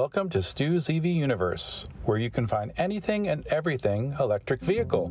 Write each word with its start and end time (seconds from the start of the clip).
Welcome 0.00 0.30
to 0.30 0.42
Stu's 0.42 0.88
EV 0.88 1.04
Universe, 1.04 1.86
where 2.06 2.16
you 2.16 2.30
can 2.30 2.46
find 2.46 2.72
anything 2.78 3.28
and 3.28 3.46
everything 3.48 4.16
electric 4.18 4.62
vehicle. 4.62 5.08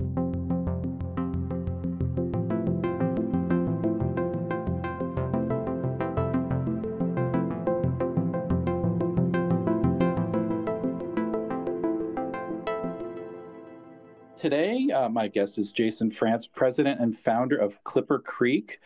Today, 14.42 14.90
uh, 14.90 15.08
my 15.08 15.28
guest 15.28 15.60
is 15.60 15.72
Jason 15.72 16.10
France, 16.10 16.48
president 16.48 17.00
and 17.00 17.16
founder 17.16 17.58
of 17.58 17.84
ClipperCreek. 17.84 18.78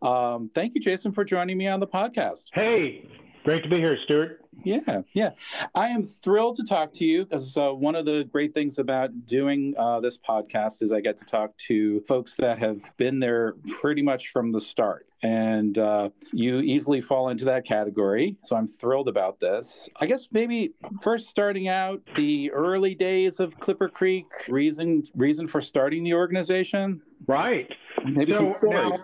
Um, 0.00 0.48
thank 0.54 0.74
you, 0.74 0.80
Jason, 0.80 1.12
for 1.12 1.22
joining 1.22 1.58
me 1.58 1.68
on 1.68 1.80
the 1.80 1.86
podcast. 1.86 2.46
Hey, 2.54 3.06
great 3.44 3.62
to 3.62 3.68
be 3.68 3.76
here, 3.76 3.96
Stuart. 4.04 4.44
Yeah, 4.62 5.02
yeah. 5.14 5.30
I 5.74 5.88
am 5.88 6.02
thrilled 6.02 6.56
to 6.56 6.64
talk 6.64 6.92
to 6.94 7.04
you 7.04 7.24
because 7.24 7.56
uh, 7.56 7.70
one 7.70 7.94
of 7.94 8.04
the 8.04 8.24
great 8.30 8.52
things 8.52 8.78
about 8.78 9.26
doing 9.26 9.74
uh, 9.78 10.00
this 10.00 10.18
podcast 10.18 10.82
is 10.82 10.92
I 10.92 11.00
get 11.00 11.18
to 11.18 11.24
talk 11.24 11.56
to 11.68 12.00
folks 12.00 12.36
that 12.36 12.58
have 12.58 12.96
been 12.96 13.20
there 13.20 13.54
pretty 13.80 14.02
much 14.02 14.28
from 14.28 14.50
the 14.50 14.60
start. 14.60 15.06
And 15.22 15.76
uh, 15.76 16.10
you 16.32 16.60
easily 16.60 17.00
fall 17.02 17.28
into 17.28 17.44
that 17.46 17.66
category. 17.66 18.36
So 18.42 18.56
I'm 18.56 18.66
thrilled 18.66 19.08
about 19.08 19.38
this. 19.38 19.88
I 19.96 20.06
guess 20.06 20.28
maybe 20.32 20.72
first 21.02 21.28
starting 21.28 21.68
out 21.68 22.00
the 22.16 22.50
early 22.52 22.94
days 22.94 23.38
of 23.38 23.58
ClipperCreek, 23.58 24.24
reason 24.48 25.04
reason 25.14 25.46
for 25.46 25.60
starting 25.60 26.04
the 26.04 26.14
organization. 26.14 27.02
Right. 27.26 27.70
Maybe 28.04 28.32
So 28.32 28.38
some 28.46 28.54
stories. 28.54 28.92
now, 28.92 28.98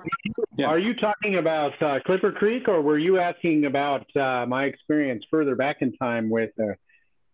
Yeah. 0.57 0.67
are 0.67 0.79
you 0.79 0.95
talking 0.95 1.37
about 1.37 1.73
uh, 1.83 2.01
ClipperCreek, 2.07 2.69
or 2.69 2.81
were 2.83 2.99
you 2.99 3.19
asking 3.19 3.67
about 3.67 4.07
uh, 4.17 4.47
my 4.47 4.65
experience 4.65 5.25
further 5.31 5.55
back 5.55 5.77
in 5.81 5.93
time 5.97 6.31
with 6.31 6.51
uh, 6.61 6.75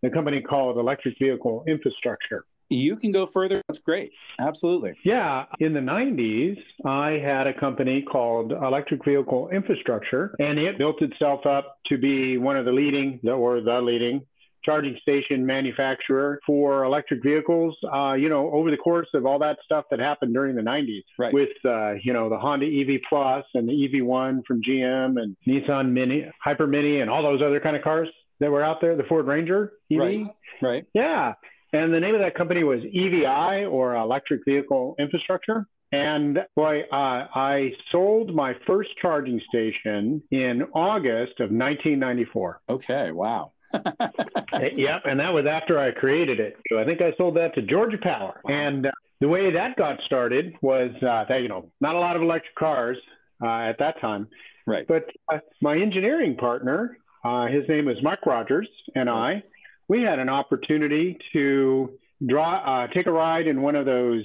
the 0.02 0.10
company 0.10 0.40
called 0.40 0.78
Electric 0.78 1.18
Vehicle 1.18 1.64
Infrastructure? 1.66 2.44
You 2.68 2.96
can 2.96 3.12
go 3.12 3.26
further. 3.26 3.60
That's 3.68 3.78
great. 3.80 4.12
Absolutely. 4.40 4.94
Yeah, 5.04 5.44
in 5.60 5.74
the 5.74 5.80
90s, 5.80 6.56
I 6.86 7.10
had 7.22 7.46
a 7.46 7.52
company 7.58 8.00
called 8.02 8.52
Electric 8.52 9.04
Vehicle 9.04 9.50
Infrastructure, 9.50 10.34
and 10.38 10.58
it 10.58 10.78
built 10.78 11.02
itself 11.02 11.44
up 11.44 11.76
to 11.86 11.98
be 11.98 12.38
one 12.38 12.56
of 12.56 12.64
the 12.64 12.72
leading, 12.72 13.20
or 13.28 13.60
the 13.60 13.80
leading, 13.82 14.22
charging 14.64 14.96
station 15.02 15.44
manufacturer 15.44 16.40
for 16.46 16.84
electric 16.84 17.22
vehicles. 17.22 17.76
Uh, 17.92 18.14
you 18.14 18.28
know, 18.28 18.50
over 18.52 18.70
the 18.70 18.76
course 18.76 19.08
of 19.14 19.26
all 19.26 19.38
that 19.40 19.58
stuff 19.64 19.84
that 19.90 20.00
happened 20.00 20.34
during 20.34 20.54
the 20.56 20.62
90s, 20.62 21.02
Right. 21.18 21.32
with 21.32 21.50
uh, 21.64 21.92
you 22.02 22.12
know 22.12 22.28
the 22.28 22.38
Honda 22.38 22.66
EV 22.66 23.00
Plus 23.08 23.44
and 23.54 23.68
the 23.68 23.72
EV1 23.72 24.44
from 24.46 24.62
GM 24.62 25.20
and 25.20 25.36
Nissan 25.46 25.90
Mini, 25.92 26.30
Hyper 26.42 26.66
Mini, 26.66 27.00
and 27.00 27.10
all 27.10 27.22
those 27.22 27.42
other 27.42 27.60
kind 27.60 27.76
of 27.76 27.82
cars 27.82 28.08
that 28.40 28.50
were 28.50 28.62
out 28.64 28.80
there, 28.80 28.96
the 28.96 29.04
Ford 29.04 29.26
Ranger 29.26 29.72
EV. 29.90 29.98
Right. 29.98 30.26
Right. 30.60 30.84
Yeah. 30.94 31.34
And 31.72 31.92
the 31.94 32.00
name 32.00 32.14
of 32.14 32.20
that 32.20 32.34
company 32.34 32.64
was 32.64 32.80
EVI 32.84 33.64
or 33.70 33.94
Electric 33.96 34.44
Vehicle 34.44 34.94
Infrastructure. 34.98 35.66
And 35.90 36.38
boy, 36.56 36.82
uh, 36.92 37.26
I 37.34 37.72
sold 37.90 38.34
my 38.34 38.54
first 38.66 38.90
charging 39.00 39.40
station 39.48 40.22
in 40.30 40.62
August 40.74 41.40
of 41.40 41.50
1994. 41.50 42.60
Okay. 42.68 43.10
Wow. 43.10 43.52
yep. 44.76 45.02
And 45.04 45.20
that 45.20 45.32
was 45.32 45.46
after 45.46 45.78
I 45.78 45.92
created 45.92 46.40
it. 46.40 46.56
So 46.70 46.78
I 46.78 46.84
think 46.84 47.00
I 47.00 47.12
sold 47.16 47.36
that 47.36 47.54
to 47.54 47.62
Georgia 47.62 47.98
Power. 48.00 48.40
And 48.44 48.86
uh, 48.86 48.90
the 49.20 49.28
way 49.28 49.52
that 49.52 49.76
got 49.76 49.98
started 50.06 50.54
was 50.62 50.90
uh, 50.96 51.24
that, 51.28 51.42
you 51.42 51.48
know, 51.48 51.70
not 51.80 51.94
a 51.94 51.98
lot 51.98 52.16
of 52.16 52.22
electric 52.22 52.54
cars 52.54 52.98
uh, 53.42 53.46
at 53.46 53.78
that 53.78 54.00
time. 54.00 54.28
Right. 54.66 54.86
But 54.86 55.06
uh, 55.32 55.38
my 55.60 55.76
engineering 55.76 56.36
partner, 56.36 56.98
uh, 57.24 57.46
his 57.46 57.68
name 57.68 57.88
is 57.88 57.96
Mike 58.02 58.24
Rogers, 58.26 58.68
and 58.94 59.10
I, 59.10 59.42
we 59.88 60.02
had 60.02 60.18
an 60.18 60.28
opportunity 60.28 61.18
to 61.32 61.98
draw, 62.24 62.84
uh, 62.84 62.86
take 62.88 63.06
a 63.06 63.12
ride 63.12 63.46
in 63.46 63.62
one 63.62 63.74
of 63.74 63.86
those 63.86 64.24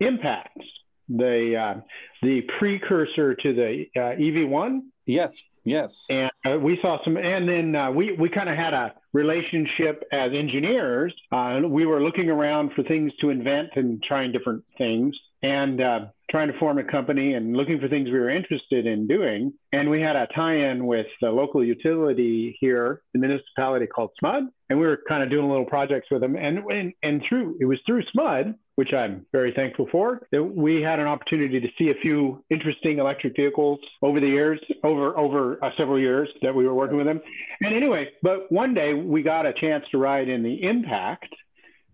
impacts, 0.00 0.66
the 1.08 1.56
uh, 1.56 1.80
the 2.22 2.42
precursor 2.58 3.34
to 3.34 3.52
the 3.54 3.86
uh, 3.96 4.16
EV1, 4.16 4.80
Yes. 5.10 5.42
Yes. 5.64 6.06
and 6.08 6.30
uh, 6.44 6.58
we 6.58 6.78
saw 6.80 7.02
some. 7.04 7.16
And 7.16 7.48
then 7.48 7.76
uh, 7.76 7.90
we 7.90 8.12
we 8.12 8.28
kind 8.28 8.48
of 8.48 8.56
had 8.56 8.72
a 8.74 8.94
relationship 9.12 10.02
as 10.12 10.32
engineers. 10.32 11.14
Uh, 11.30 11.60
we 11.64 11.86
were 11.86 12.02
looking 12.02 12.30
around 12.30 12.72
for 12.74 12.82
things 12.82 13.12
to 13.20 13.30
invent 13.30 13.70
and 13.76 14.02
trying 14.02 14.32
different 14.32 14.64
things. 14.78 15.18
And 15.42 15.80
uh, 15.80 16.00
trying 16.30 16.52
to 16.52 16.58
form 16.58 16.78
a 16.78 16.84
company 16.84 17.34
and 17.34 17.56
looking 17.56 17.80
for 17.80 17.88
things 17.88 18.06
we 18.06 18.18
were 18.18 18.30
interested 18.30 18.86
in 18.86 19.06
doing. 19.06 19.52
And 19.72 19.90
we 19.90 20.00
had 20.00 20.16
a 20.16 20.28
tie-in 20.34 20.86
with 20.86 21.06
the 21.20 21.30
local 21.30 21.64
utility 21.64 22.56
here, 22.60 23.02
the 23.12 23.18
municipality 23.18 23.86
called 23.86 24.10
SMUD, 24.22 24.48
and 24.68 24.78
we 24.78 24.86
were 24.86 25.00
kind 25.08 25.22
of 25.22 25.30
doing 25.30 25.48
little 25.48 25.64
projects 25.64 26.08
with 26.10 26.20
them. 26.20 26.36
And 26.36 26.58
and, 26.70 26.92
and 27.02 27.22
through 27.28 27.56
it 27.60 27.64
was 27.64 27.78
through 27.86 28.02
SMUD, 28.14 28.54
which 28.76 28.92
I'm 28.92 29.26
very 29.32 29.52
thankful 29.52 29.88
for, 29.90 30.26
that 30.30 30.42
we 30.42 30.80
had 30.80 31.00
an 31.00 31.06
opportunity 31.06 31.60
to 31.60 31.68
see 31.76 31.90
a 31.90 32.00
few 32.00 32.44
interesting 32.50 32.98
electric 32.98 33.34
vehicles 33.34 33.80
over 34.02 34.20
the 34.20 34.28
years, 34.28 34.60
over 34.84 35.18
over 35.18 35.62
uh, 35.64 35.70
several 35.76 35.98
years 35.98 36.28
that 36.42 36.54
we 36.54 36.66
were 36.66 36.74
working 36.74 36.96
with 36.96 37.06
them. 37.06 37.20
And 37.60 37.74
anyway, 37.74 38.10
but 38.22 38.50
one 38.52 38.74
day 38.74 38.94
we 38.94 39.22
got 39.22 39.46
a 39.46 39.52
chance 39.52 39.84
to 39.90 39.98
ride 39.98 40.28
in 40.28 40.42
the 40.42 40.62
Impact. 40.62 41.34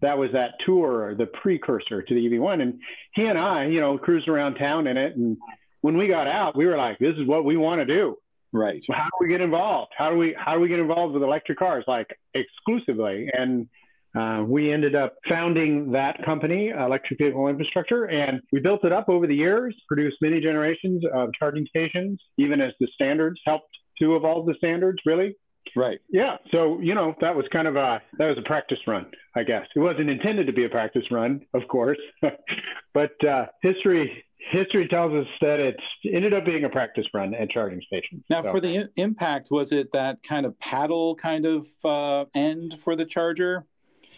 That 0.03 0.19
was 0.19 0.31
that 0.33 0.53
tour, 0.65 1.15
the 1.15 1.27
precursor 1.27 2.03
to 2.03 2.15
the 2.15 2.29
EV1. 2.29 2.63
And 2.63 2.81
he 3.15 3.25
and 3.25 3.39
I, 3.39 3.67
you 3.67 3.81
know, 3.81 3.97
cruised 3.99 4.29
around 4.29 4.57
town 4.57 4.87
in 4.87 4.97
it. 4.97 5.17
And 5.17 5.37
when 5.81 5.97
we 5.97 6.09
got 6.09 6.27
out, 6.27 6.57
we 6.57 6.67
were 6.67 6.77
like, 6.77 6.99
this 6.99 7.17
is 7.17 7.27
what 7.27 7.45
we 7.45 7.57
want 7.57 7.81
to 7.81 7.87
do. 7.87 8.17
Right. 8.53 8.85
How 8.91 9.05
do 9.05 9.11
we 9.21 9.29
get 9.29 9.41
involved? 9.41 9.93
How 9.97 10.11
do 10.11 10.17
we 10.17 10.35
how 10.39 10.55
do 10.55 10.61
we 10.61 10.69
get 10.69 10.79
involved 10.79 11.15
with 11.15 11.23
electric 11.23 11.59
cars 11.59 11.85
like 11.87 12.09
exclusively? 12.35 13.29
And 13.33 13.69
uh, 14.17 14.43
we 14.45 14.73
ended 14.73 14.95
up 14.95 15.17
founding 15.29 15.93
that 15.93 16.25
company, 16.25 16.69
Electric 16.69 17.19
Vehicle 17.19 17.49
Infrastructure, 17.49 18.05
and 18.05 18.41
we 18.51 18.61
built 18.61 18.83
it 18.85 18.93
up 18.93 19.11
over 19.11 19.27
the 19.27 19.35
years, 19.35 19.77
produced 19.89 20.17
many 20.23 20.41
generations 20.41 21.03
of 21.13 21.31
charging 21.39 21.67
stations, 21.67 22.19
even 22.39 22.63
as 22.63 22.73
the 22.81 22.89
standards 22.95 23.39
helped 23.45 23.69
to 23.99 24.17
evolve 24.17 24.47
the 24.47 24.55
standards, 24.57 24.99
really. 25.05 25.37
Right. 25.75 25.99
Yeah. 26.11 26.37
So, 26.53 26.79
you 26.81 26.95
know, 26.95 27.15
that 27.21 27.35
was 27.35 27.45
kind 27.53 27.67
of 27.69 27.77
a, 27.77 28.01
that 28.19 28.27
was 28.27 28.39
a 28.39 28.43
practice 28.43 28.79
run, 28.87 29.07
I 29.35 29.43
guess. 29.43 29.67
It 29.75 29.81
wasn't 29.81 30.11
intended 30.11 30.47
to 30.47 30.53
be 30.53 30.65
a 30.65 30.69
practice 30.69 31.05
run, 31.11 31.41
of 31.55 31.63
course, 31.69 31.99
but 32.95 33.25
uh, 33.25 33.47
history, 33.63 34.25
history 34.51 34.87
tells 34.89 35.13
us 35.13 35.27
that 35.41 35.59
it 35.61 35.77
ended 36.13 36.33
up 36.35 36.45
being 36.45 36.65
a 36.65 36.69
practice 36.69 37.07
run 37.13 37.35
at 37.35 37.51
charging 37.51 37.81
stations. 37.83 38.23
Now, 38.31 38.43
So- 38.43 38.53
for 38.53 38.61
the 38.61 38.89
impact, 38.97 39.49
was 39.51 39.73
it 39.73 39.93
that 39.93 40.23
kind 40.23 40.47
of 40.47 40.59
paddle 40.61 41.15
kind 41.17 41.47
of 41.47 41.67
uh, 41.85 42.27
end 42.35 42.77
for 42.83 42.95
the 42.97 43.05
charger? 43.05 43.67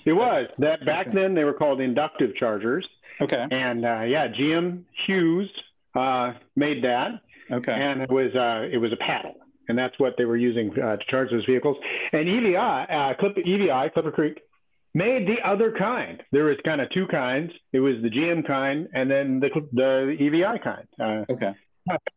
It 0.05 0.13
was 0.13 0.49
that 0.59 0.87
back 0.87 1.13
then 1.13 1.35
they 1.35 1.45
were 1.45 1.53
called 1.53 1.81
inductive 1.81 2.35
chargers, 2.37 2.87
Okay. 3.21 3.45
and 3.51 3.85
uh, 3.85 4.03
yeah, 4.03 4.29
GM 4.29 4.85
Hughes 5.07 5.51
uh, 5.95 6.33
made 6.57 6.83
that, 6.85 7.21
Okay. 7.51 7.73
and 7.73 8.03
it 8.03 8.11
was 8.11 8.35
uh, 8.35 8.69
it 8.73 8.79
was 8.79 8.93
a 8.93 8.97
paddle, 8.97 9.35
and 9.69 9.79
that's 9.79 9.99
what 9.99 10.15
they 10.19 10.25
were 10.25 10.37
using 10.37 10.71
uh, 10.79 10.97
to 10.97 11.05
charge 11.09 11.31
those 11.31 11.45
vehicles. 11.45 11.77
And 12.13 12.29
EVI, 12.29 12.57
uh, 12.57 13.15
Clip, 13.19 13.37
EVI, 13.37 13.91
ClipperCreek, 13.95 14.37
made 14.95 15.29
the 15.29 15.37
other 15.47 15.73
kind. 15.79 16.23
There 16.33 16.45
was 16.45 16.57
kind 16.65 16.81
of 16.81 16.91
two 16.91 17.07
kinds. 17.07 17.53
It 17.73 17.81
was 17.81 17.97
the 18.03 18.09
GM 18.11 18.47
kind, 18.47 18.89
and 18.95 19.11
then 19.11 19.41
the 19.41 19.49
the 19.73 20.17
EVI 20.19 20.59
kind. 20.63 20.87
Uh, 21.01 21.33
Okay. 21.33 21.53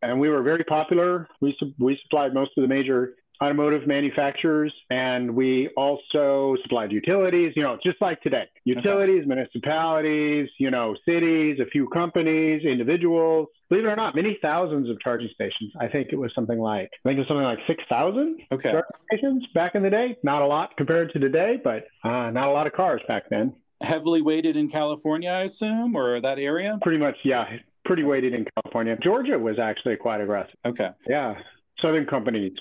and 0.02 0.20
we 0.20 0.30
were 0.30 0.42
very 0.44 0.64
popular. 0.64 1.28
We 1.42 1.58
we 1.80 1.98
supplied 2.04 2.34
most 2.34 2.52
of 2.58 2.62
the 2.62 2.68
major 2.68 3.16
automotive 3.42 3.88
manufacturers, 3.88 4.74
and 4.90 5.36
we 5.36 5.70
also 5.76 6.56
supplied 6.64 6.92
utilities. 6.92 7.54
You 7.56 7.64
know, 7.64 7.78
just 7.84 8.02
like 8.02 8.22
today, 8.22 8.46
utilities, 8.64 9.26
municipalities, 9.26 10.50
you 10.60 10.72
know, 10.72 10.96
cities, 11.06 11.60
a 11.60 11.66
few 11.66 11.88
companies, 11.90 12.64
individuals. 12.66 13.48
Believe 13.70 13.86
it 13.86 13.88
or 13.88 13.96
not, 13.96 14.16
many 14.16 14.38
thousands 14.42 14.90
of 14.90 15.00
charging 15.00 15.30
stations. 15.34 15.72
I 15.80 15.88
think 15.88 16.10
it 16.12 16.18
was 16.18 16.32
something 16.36 16.60
like 16.60 16.90
I 17.06 17.10
think 17.10 17.18
it 17.18 17.22
was 17.22 17.28
something 17.28 17.44
like 17.46 17.60
six 17.68 17.84
thousand 17.90 18.40
Okay. 18.52 18.72
charging 18.72 18.92
stations 19.12 19.48
back 19.54 19.76
in 19.76 19.84
the 19.84 19.90
day. 19.90 20.18
Not 20.24 20.42
a 20.42 20.46
lot 20.48 20.76
compared 20.78 21.12
to 21.14 21.20
today, 21.20 21.60
but 21.64 21.86
uh, 22.04 22.30
not 22.32 22.48
a 22.48 22.52
lot 22.52 22.68
of 22.68 22.74
cars 22.74 23.02
back 23.08 23.24
then. 23.30 23.54
Heavily 23.82 24.22
weighted 24.22 24.56
in 24.58 24.70
California, 24.70 25.30
I 25.32 25.44
assume, 25.44 25.96
or 25.96 26.22
that 26.22 26.38
area? 26.38 26.78
Pretty 26.84 27.00
much, 27.00 27.16
yeah, 27.24 27.46
pretty 27.84 28.04
weighted 28.04 28.34
in 28.36 28.46
California. 28.56 28.96
Georgia 29.02 29.40
was 29.40 29.58
actually 29.58 29.96
quite 29.96 30.22
aggressive. 30.22 30.54
Okay. 30.66 30.90
yeah, 31.10 31.34
Southern 31.82 32.06
companies 32.06 32.52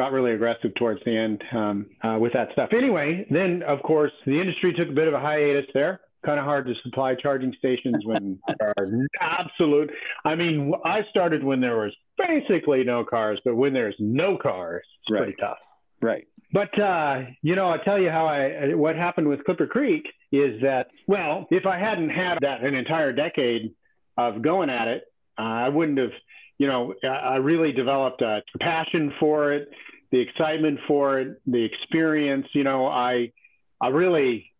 got 0.00 0.12
really 0.12 0.32
aggressive 0.32 0.72
towards 0.78 1.00
the 1.04 1.14
end 1.14 1.42
um, 1.52 1.86
uh, 2.02 2.16
with 2.18 2.32
that 2.32 2.48
stuff. 2.52 2.70
Anyway, 2.72 3.26
then 3.30 3.62
of 3.74 3.82
course 3.82 4.12
the 4.24 4.40
industry 4.40 4.72
took 4.72 4.88
a 4.88 4.92
bit 4.92 5.08
of 5.08 5.14
a 5.14 5.20
hiatus 5.20 5.66
there. 5.74 6.00
Kind 6.24 6.38
of 6.38 6.44
hard 6.46 6.66
to 6.66 6.74
supply 6.82 7.14
charging 7.14 7.52
stations 7.58 7.96
when 8.04 8.38
there 8.58 8.72
are 8.78 8.86
absolute. 9.20 9.90
I 10.24 10.34
mean, 10.34 10.72
I 10.84 11.00
started 11.10 11.42
when 11.44 11.60
there 11.60 11.78
was 11.78 11.92
basically 12.16 12.82
no 12.84 13.04
cars, 13.04 13.38
but 13.44 13.56
when 13.56 13.72
there's 13.74 13.96
no 13.98 14.36
cars, 14.36 14.84
it's 15.02 15.10
Right. 15.10 15.22
pretty 15.24 15.36
tough. 15.40 15.58
Right. 16.02 16.26
But 16.52 16.72
uh, 16.78 17.22
you 17.42 17.54
know, 17.56 17.66
I'll 17.70 17.84
tell 17.84 17.98
you 18.00 18.10
how 18.10 18.26
I 18.26 18.74
what 18.74 18.96
happened 18.96 19.28
with 19.28 19.40
ClipperCreek 19.46 20.02
is 20.32 20.60
that 20.62 20.86
well, 21.06 21.46
if 21.50 21.64
I 21.66 21.78
hadn't 21.78 22.10
had 22.10 22.38
that 22.40 22.62
an 22.64 22.74
entire 22.74 23.12
decade 23.12 23.74
of 24.16 24.40
going 24.42 24.70
at 24.70 24.88
it, 24.88 25.02
uh, 25.38 25.42
I 25.66 25.68
wouldn't 25.68 25.98
have. 25.98 26.14
You 26.58 26.66
know, 26.66 26.82
I 27.02 27.06
I 27.06 27.36
really 27.36 27.72
developed 27.72 28.20
a 28.20 28.42
passion 28.60 29.12
for 29.18 29.52
it, 29.54 29.70
the 30.12 30.18
excitement 30.20 30.80
for 30.88 31.20
it, 31.20 31.40
the 31.46 31.64
experience. 31.64 32.46
You 32.52 32.64
know, 32.64 32.86
I 32.86 33.32
I 33.80 33.88
really 33.88 34.50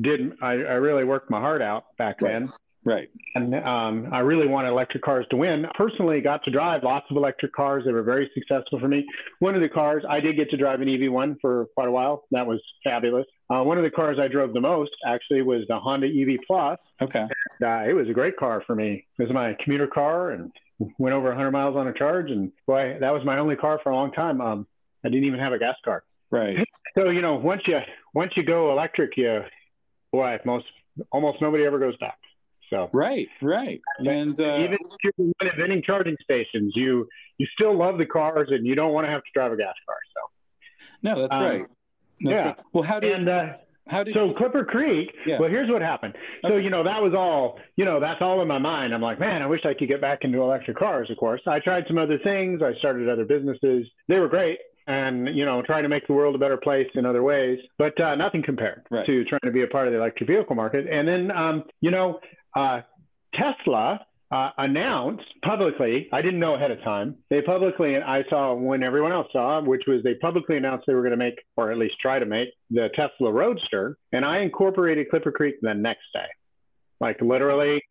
did. 0.00 0.32
I, 0.42 0.52
I 0.52 0.74
really 0.80 1.04
worked 1.04 1.30
my 1.30 1.40
heart 1.40 1.62
out 1.62 1.96
back 1.98 2.20
Right. 2.20 2.32
then. 2.32 2.48
Right. 2.84 3.08
And 3.36 3.54
um, 3.54 4.08
I 4.12 4.18
really 4.20 4.48
wanted 4.48 4.70
electric 4.70 5.04
cars 5.04 5.24
to 5.30 5.36
win. 5.36 5.66
Personally, 5.76 6.20
got 6.20 6.42
to 6.44 6.50
drive 6.50 6.82
lots 6.82 7.06
of 7.10 7.16
electric 7.16 7.52
cars. 7.52 7.84
They 7.84 7.92
were 7.92 8.02
very 8.02 8.28
successful 8.34 8.80
for 8.80 8.88
me. 8.88 9.06
One 9.38 9.54
of 9.54 9.60
the 9.60 9.68
cars, 9.68 10.02
I 10.08 10.18
did 10.18 10.34
get 10.34 10.50
to 10.50 10.56
drive 10.56 10.80
an 10.80 10.88
EV1 10.88 11.36
for 11.40 11.66
quite 11.76 11.86
a 11.86 11.92
while. 11.92 12.24
That 12.32 12.44
was 12.44 12.60
fabulous. 12.82 13.26
Uh, 13.48 13.62
one 13.62 13.78
of 13.78 13.84
the 13.84 13.90
cars 13.90 14.18
I 14.20 14.26
drove 14.26 14.52
the 14.52 14.60
most 14.60 14.90
actually 15.06 15.42
was 15.42 15.62
the 15.68 15.78
Honda 15.78 16.08
EV 16.08 16.40
Plus. 16.44 16.76
Okay. 17.00 17.28
Uh, 17.62 17.66
it 17.88 17.94
was 17.94 18.08
a 18.08 18.12
great 18.12 18.36
car 18.36 18.64
for 18.66 18.74
me. 18.74 19.06
It 19.16 19.22
was 19.22 19.32
my 19.32 19.56
commuter 19.62 19.86
car 19.86 20.30
and 20.32 20.50
went 20.98 21.14
over 21.14 21.28
100 21.28 21.52
miles 21.52 21.76
on 21.76 21.86
a 21.86 21.92
charge. 21.92 22.32
And 22.32 22.50
boy, 22.66 22.96
that 22.98 23.12
was 23.12 23.24
my 23.24 23.38
only 23.38 23.54
car 23.54 23.78
for 23.84 23.90
a 23.90 23.94
long 23.94 24.10
time. 24.10 24.40
Um, 24.40 24.66
I 25.04 25.08
didn't 25.08 25.24
even 25.24 25.40
have 25.40 25.52
a 25.52 25.58
gas 25.58 25.76
car. 25.84 26.04
Right. 26.30 26.58
So 26.94 27.08
you 27.08 27.22
know, 27.22 27.36
once 27.36 27.62
you 27.66 27.78
once 28.12 28.32
you 28.36 28.44
go 28.44 28.70
electric, 28.70 29.16
you 29.16 29.40
boy, 30.12 30.36
most 30.44 30.66
almost 31.10 31.40
nobody 31.40 31.64
ever 31.64 31.78
goes 31.78 31.96
back. 31.96 32.18
So 32.68 32.90
Right. 32.92 33.28
Right. 33.40 33.80
And 33.98 34.38
uh, 34.38 34.58
even 34.58 34.76
if 35.02 35.12
you're 35.18 35.52
inventing 35.52 35.82
charging 35.86 36.16
stations, 36.22 36.74
you 36.76 37.08
you 37.38 37.46
still 37.54 37.74
love 37.78 37.96
the 37.96 38.04
cars 38.04 38.48
and 38.50 38.66
you 38.66 38.74
don't 38.74 38.92
want 38.92 39.06
to 39.06 39.10
have 39.10 39.22
to 39.22 39.30
drive 39.32 39.52
a 39.52 39.56
gas 39.56 39.72
car. 39.86 39.96
So 40.14 40.20
no, 41.02 41.20
that's 41.22 41.34
um, 41.34 41.42
right. 41.42 41.66
That's 42.20 42.34
yeah. 42.34 42.44
right. 42.44 42.60
Well, 42.74 42.82
how 42.82 43.00
did 43.00 43.12
and 43.12 43.28
uh, 43.28 43.46
how 43.88 44.04
did 44.04 44.14
so 44.14 44.32
ClipperCreek. 44.34 45.06
Yeah. 45.26 45.38
Well, 45.40 45.50
here's 45.50 45.70
what 45.70 45.82
happened. 45.82 46.14
So 46.42 46.54
Okay. 46.54 46.64
you 46.64 46.70
know 46.70 46.84
that 46.84 47.02
was 47.02 47.14
all. 47.14 47.58
You 47.76 47.84
know 47.84 48.00
that's 48.00 48.20
all 48.20 48.42
in 48.42 48.48
my 48.48 48.58
mind. 48.58 48.94
I'm 48.94 49.02
like, 49.02 49.18
man, 49.18 49.42
I 49.42 49.46
wish 49.46 49.60
I 49.64 49.74
could 49.74 49.88
get 49.88 50.00
back 50.00 50.20
into 50.22 50.42
electric 50.42 50.76
cars. 50.76 51.10
Of 51.10 51.16
course, 51.16 51.40
I 51.46 51.58
tried 51.60 51.84
some 51.88 51.98
other 51.98 52.18
things. 52.22 52.60
I 52.62 52.74
started 52.78 53.08
other 53.08 53.24
businesses. 53.24 53.86
They 54.08 54.18
were 54.18 54.28
great. 54.28 54.58
And 54.86 55.34
you 55.36 55.44
know, 55.44 55.62
trying 55.62 55.84
to 55.84 55.88
make 55.88 56.06
the 56.06 56.12
world 56.12 56.34
a 56.34 56.38
better 56.38 56.56
place 56.56 56.88
in 56.94 57.06
other 57.06 57.22
ways, 57.22 57.58
but 57.78 57.98
uh, 58.00 58.14
nothing 58.16 58.42
compared 58.42 58.82
Right. 58.90 59.06
to 59.06 59.24
trying 59.24 59.40
to 59.44 59.52
be 59.52 59.62
a 59.62 59.66
part 59.68 59.86
of 59.86 59.92
the 59.92 59.98
electric 59.98 60.28
vehicle 60.28 60.56
market. 60.56 60.86
And 60.90 61.06
then, 61.06 61.30
um, 61.30 61.64
you 61.80 61.90
know, 61.90 62.18
uh, 62.56 62.80
Tesla 63.34 64.00
uh, 64.32 64.50
announced 64.58 65.24
publicly, 65.44 66.08
I 66.12 66.22
didn't 66.22 66.40
know 66.40 66.54
ahead 66.54 66.70
of 66.70 66.82
time. 66.82 67.16
They 67.30 67.42
publicly, 67.42 67.94
and 67.94 68.02
I 68.04 68.24
saw 68.30 68.54
when 68.54 68.82
everyone 68.82 69.12
else 69.12 69.28
saw, 69.32 69.60
which 69.62 69.82
was 69.86 70.02
they 70.02 70.14
publicly 70.14 70.56
announced 70.56 70.84
they 70.86 70.94
were 70.94 71.02
going 71.02 71.12
to 71.12 71.16
make, 71.18 71.34
or 71.56 71.70
at 71.70 71.78
least 71.78 71.94
try 72.00 72.18
to 72.18 72.26
make, 72.26 72.48
the 72.70 72.88
Tesla 72.96 73.30
Roadster. 73.30 73.98
And 74.10 74.24
I 74.24 74.38
incorporated 74.38 75.06
ClipperCreek 75.12 75.52
the 75.60 75.74
next 75.74 76.04
day. 76.14 76.26
Like 77.00 77.20
literally, 77.20 77.82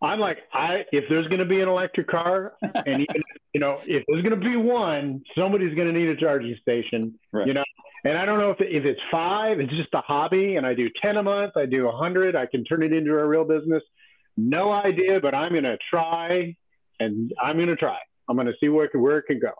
I'm 0.00 0.20
like, 0.20 0.38
I 0.52 0.84
if 0.92 1.04
there's 1.08 1.26
going 1.26 1.40
to 1.40 1.44
be 1.44 1.60
an 1.60 1.68
electric 1.68 2.06
car, 2.08 2.54
and 2.62 3.02
even 3.02 3.22
you 3.52 3.60
know, 3.60 3.78
if 3.86 4.04
there's 4.08 4.22
going 4.22 4.38
to 4.38 4.48
be 4.48 4.56
one, 4.56 5.22
somebody's 5.36 5.74
going 5.74 5.92
to 5.92 5.98
need 5.98 6.08
a 6.08 6.16
charging 6.16 6.56
station. 6.62 7.18
Right. 7.32 7.46
You 7.46 7.54
know, 7.54 7.64
and 8.04 8.16
I 8.16 8.24
don't 8.24 8.38
know 8.38 8.50
if 8.50 8.58
if 8.60 8.84
it's 8.84 9.00
five, 9.10 9.58
it's 9.58 9.72
just 9.72 9.92
a 9.94 10.00
hobby, 10.00 10.56
and 10.56 10.64
I 10.66 10.74
do 10.74 10.88
ten 11.02 11.16
a 11.16 11.22
month, 11.22 11.56
I 11.56 11.66
do 11.66 11.88
a 11.88 11.92
hundred, 11.92 12.36
I 12.36 12.46
can 12.46 12.64
turn 12.64 12.82
it 12.82 12.92
into 12.92 13.12
a 13.12 13.26
real 13.26 13.44
business. 13.44 13.82
No 14.36 14.70
idea, 14.70 15.18
but 15.20 15.34
I'm 15.34 15.50
going 15.50 15.64
to 15.64 15.78
try, 15.90 16.54
and 17.00 17.32
I'm 17.42 17.56
going 17.56 17.68
to 17.68 17.76
try. 17.76 17.98
I'm 18.28 18.36
going 18.36 18.46
to 18.46 18.54
see 18.60 18.68
where 18.68 18.84
it 18.84 18.90
can, 18.92 19.02
where 19.02 19.18
it 19.18 19.24
can 19.26 19.40
go. 19.40 19.50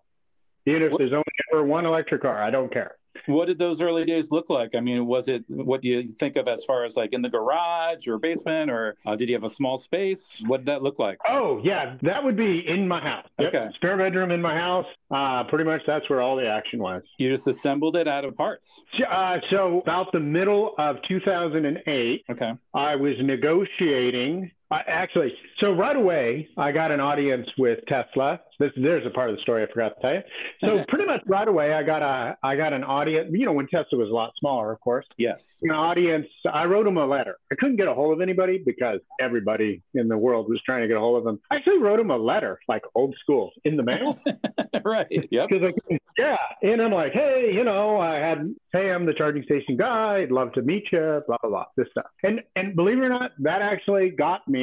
Even 0.67 0.82
if 0.82 0.93
What- 0.93 0.99
there's 0.99 1.12
only 1.12 1.25
ever 1.52 1.64
one 1.64 1.84
electric 1.84 2.23
car, 2.23 2.41
I 2.41 2.50
don't 2.50 2.73
care. 2.73 2.94
What 3.29 3.47
did 3.47 3.59
those 3.59 3.81
early 3.81 4.05
days 4.05 4.31
look 4.31 4.51
like? 4.51 4.75
I 4.75 4.81
mean, 4.81 5.07
was 5.07 5.29
it 5.29 5.45
what 5.49 5.83
do 5.83 5.89
you 5.89 6.07
think 6.07 6.37
of 6.37 6.49
as 6.49 6.65
far 6.65 6.85
as 6.85 6.97
like 6.97 7.13
in 7.13 7.23
the 7.23 7.29
garage 7.29 8.07
or 8.09 8.19
basement, 8.19 8.71
or 8.71 8.97
uh, 9.07 9.15
did 9.17 9.29
you 9.29 9.35
have 9.35 9.45
a 9.45 9.49
small 9.49 9.79
space? 9.79 10.43
What 10.47 10.59
did 10.59 10.67
that 10.67 10.83
look 10.83 10.99
like? 10.99 11.19
Oh 11.29 11.61
yeah, 11.63 11.97
that 12.03 12.25
would 12.25 12.37
be 12.37 12.65
in 12.67 12.89
my 12.89 13.01
house. 13.01 13.27
Yep. 13.39 13.55
Okay. 13.55 13.69
Spare 13.77 13.97
bedroom 13.97 14.31
in 14.31 14.43
my 14.43 14.55
house. 14.57 14.87
Uh, 15.11 15.45
pretty 15.45 15.65
much 15.65 15.83
that's 15.87 16.09
where 16.11 16.21
all 16.21 16.37
the 16.37 16.47
action 16.49 16.81
was. 16.81 17.03
You 17.19 17.31
just 17.31 17.47
assembled 17.49 17.97
it 17.97 18.07
out 18.09 18.25
of 18.25 18.37
parts. 18.37 18.81
Uh, 19.11 19.39
so 19.51 19.81
about 19.81 20.13
the 20.13 20.21
middle 20.21 20.75
of 20.79 20.97
2008, 21.09 22.25
Okay. 22.31 22.53
I 22.75 22.97
was 22.97 23.15
negotiating. 23.23 24.51
Uh, 24.70 24.79
actually, 24.87 25.32
so 25.61 25.73
right 25.73 25.97
away, 25.97 26.49
I 26.59 26.73
got 26.73 26.91
an 26.91 27.00
audience 27.00 27.47
with 27.56 27.79
Tesla. 27.88 28.41
This, 28.59 28.70
there's 28.76 29.06
a 29.06 29.11
part 29.11 29.31
of 29.31 29.37
the 29.37 29.43
story 29.43 29.62
I 29.62 29.73
forgot 29.73 29.94
to 29.94 30.00
tell 30.03 30.15
you. 30.15 30.20
So 30.62 30.85
pretty 30.88 31.06
much 31.06 31.23
right 31.26 31.49
away, 31.49 31.73
I 31.73 31.82
got 31.82 32.03
a, 32.03 32.37
I 32.43 32.56
got 32.56 32.73
an 32.75 32.85
audience. 32.85 33.31
You 33.32 33.47
know, 33.47 33.53
when 33.53 33.67
Tesla 33.67 33.99
was 33.99 34.11
a 34.11 34.15
lot 34.15 34.32
smaller, 34.38 34.73
of 34.73 34.81
course. 34.81 35.06
Yes. 35.17 35.56
An 35.62 35.70
audience. 35.70 36.26
I 36.53 36.65
wrote 36.65 36.85
them 36.85 36.99
a 36.99 37.06
letter. 37.06 37.38
I 37.50 37.55
couldn't 37.55 37.76
get 37.76 37.88
a 37.88 37.94
hold 37.94 38.12
of 38.12 38.20
anybody 38.20 38.62
because 38.65 39.00
everybody 39.20 39.82
in 39.94 40.09
the 40.09 40.19
world 40.19 40.50
was 40.50 40.61
trying 40.67 40.82
to 40.82 40.88
get 40.88 40.97
a 40.97 41.00
hold 41.00 41.19
of 41.19 41.25
them. 41.25 41.41
I 41.50 41.56
actually 41.56 41.79
wrote 41.79 41.99
them 41.99 42.11
a 42.11 42.19
letter, 42.19 42.59
like 42.69 42.82
old 42.94 43.15
school, 43.20 43.53
in 43.65 43.76
the 43.76 43.85
mail. 43.85 44.19
right. 44.85 45.06
Yep. 45.31 45.49
Like, 45.62 45.76
yeah, 46.19 46.37
and 46.62 46.82
I'm 46.82 46.93
like, 46.93 47.12
hey, 47.12 47.50
you 47.55 47.65
know, 47.65 47.99
I 47.99 48.17
had, 48.17 48.55
hey, 48.73 48.91
I'm 48.91 49.06
the 49.06 49.15
charging 49.15 49.44
station 49.44 49.76
guy. 49.76 50.19
I'd 50.23 50.32
love 50.32 50.53
to 50.55 50.62
meet 50.62 50.85
you. 50.93 51.23
Blah 51.26 51.37
blah 51.43 51.50
blah. 51.50 51.65
This 51.76 51.87
stuff, 51.93 52.06
and 52.23 52.41
and 52.56 52.75
believe 52.75 52.99
it 52.99 53.03
or 53.03 53.09
not, 53.09 53.31
that 53.38 53.62
actually 53.62 54.11
got 54.11 54.47
me 54.49 54.57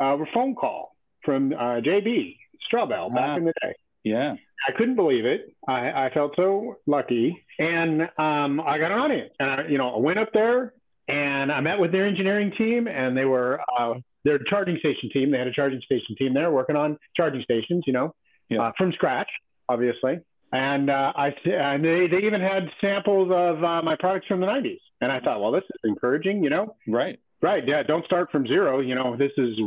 uh, 0.00 0.04
a 0.04 0.24
phone 0.34 0.54
call 0.54 0.94
from 1.24 1.52
uh, 1.52 1.80
JB 1.80 2.36
Straubel 2.72 3.08
back 3.14 3.26
Wow. 3.28 3.36
in 3.36 3.44
the 3.44 3.52
day. 3.62 3.74
Yeah. 4.04 4.34
I 4.68 4.72
couldn't 4.76 4.96
believe 4.96 5.24
it. 5.24 5.54
I, 5.66 6.06
I 6.06 6.10
felt 6.12 6.32
so 6.36 6.76
lucky, 6.86 7.42
and 7.58 8.02
um, 8.18 8.60
I 8.60 8.78
got 8.78 8.92
an 8.92 8.98
audience. 8.98 9.30
And 9.38 9.50
I, 9.50 9.66
you 9.68 9.78
know, 9.78 9.94
I 9.94 9.98
went 9.98 10.18
up 10.18 10.28
there 10.34 10.74
and 11.08 11.50
I 11.50 11.60
met 11.60 11.78
with 11.78 11.92
their 11.92 12.06
engineering 12.06 12.52
team, 12.58 12.86
and 12.86 13.16
they 13.16 13.24
were 13.24 13.60
uh, 13.78 13.94
their 14.24 14.38
charging 14.50 14.76
station 14.78 15.08
team. 15.12 15.30
They 15.30 15.38
had 15.38 15.46
a 15.46 15.52
charging 15.52 15.80
station 15.80 16.14
team 16.18 16.32
there 16.34 16.50
working 16.50 16.76
on 16.76 16.98
charging 17.16 17.42
stations, 17.42 17.84
you 17.86 17.94
know, 17.94 18.14
Yeah. 18.50 18.62
uh, 18.64 18.72
from 18.76 18.92
scratch, 18.92 19.28
obviously. 19.68 20.20
And 20.52 20.90
uh, 20.90 21.12
I 21.16 21.28
and 21.46 21.82
they, 21.84 22.06
they 22.08 22.18
even 22.26 22.40
had 22.42 22.64
samples 22.82 23.30
of 23.32 23.64
uh, 23.64 23.80
my 23.82 23.96
products 23.98 24.26
from 24.26 24.40
the 24.40 24.46
90s. 24.46 24.78
And 25.00 25.10
I 25.10 25.20
thought, 25.20 25.40
well, 25.40 25.52
this 25.52 25.64
is 25.64 25.80
encouraging, 25.84 26.44
you 26.44 26.50
know. 26.50 26.76
Right. 26.86 27.18
Right. 27.42 27.66
Yeah. 27.66 27.82
Don't 27.82 28.04
start 28.04 28.30
from 28.30 28.46
zero. 28.46 28.80
You 28.80 28.94
know, 28.94 29.16
this 29.16 29.32
is 29.36 29.58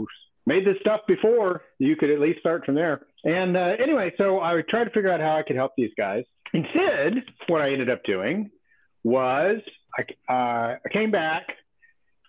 made 0.45 0.65
this 0.65 0.77
stuff 0.81 1.01
before. 1.07 1.63
You 1.79 1.95
could 1.95 2.09
at 2.09 2.19
least 2.19 2.39
start 2.39 2.65
from 2.65 2.75
there. 2.75 3.05
And 3.23 3.55
uh, 3.55 3.75
anyway, 3.81 4.13
so 4.17 4.41
I 4.41 4.61
tried 4.69 4.85
to 4.85 4.89
figure 4.91 5.11
out 5.11 5.19
how 5.19 5.37
I 5.37 5.43
could 5.43 5.55
help 5.55 5.71
these 5.77 5.91
guys. 5.97 6.23
Instead, 6.53 7.23
what 7.47 7.61
I 7.61 7.71
ended 7.71 7.89
up 7.89 8.03
doing 8.03 8.51
was 9.03 9.57
I, 9.97 10.31
uh, 10.31 10.75
I 10.85 10.89
came 10.91 11.11
back 11.11 11.47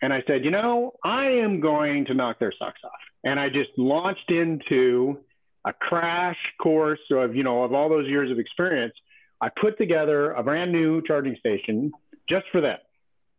and 0.00 0.12
I 0.12 0.22
said, 0.26 0.44
you 0.44 0.50
know, 0.50 0.92
I 1.04 1.26
am 1.26 1.60
going 1.60 2.06
to 2.06 2.14
knock 2.14 2.38
their 2.38 2.52
socks 2.58 2.80
off. 2.84 2.92
And 3.24 3.38
I 3.38 3.48
just 3.48 3.70
launched 3.76 4.30
into 4.30 5.18
a 5.64 5.72
crash 5.72 6.36
course 6.62 7.00
of, 7.10 7.34
you 7.34 7.42
know, 7.42 7.62
of 7.64 7.72
all 7.72 7.88
those 7.88 8.08
years 8.08 8.30
of 8.30 8.38
experience. 8.38 8.94
I 9.40 9.48
put 9.60 9.78
together 9.78 10.32
a 10.32 10.42
brand 10.42 10.72
new 10.72 11.02
charging 11.02 11.36
station 11.36 11.92
just 12.28 12.44
for 12.52 12.60
them 12.60 12.78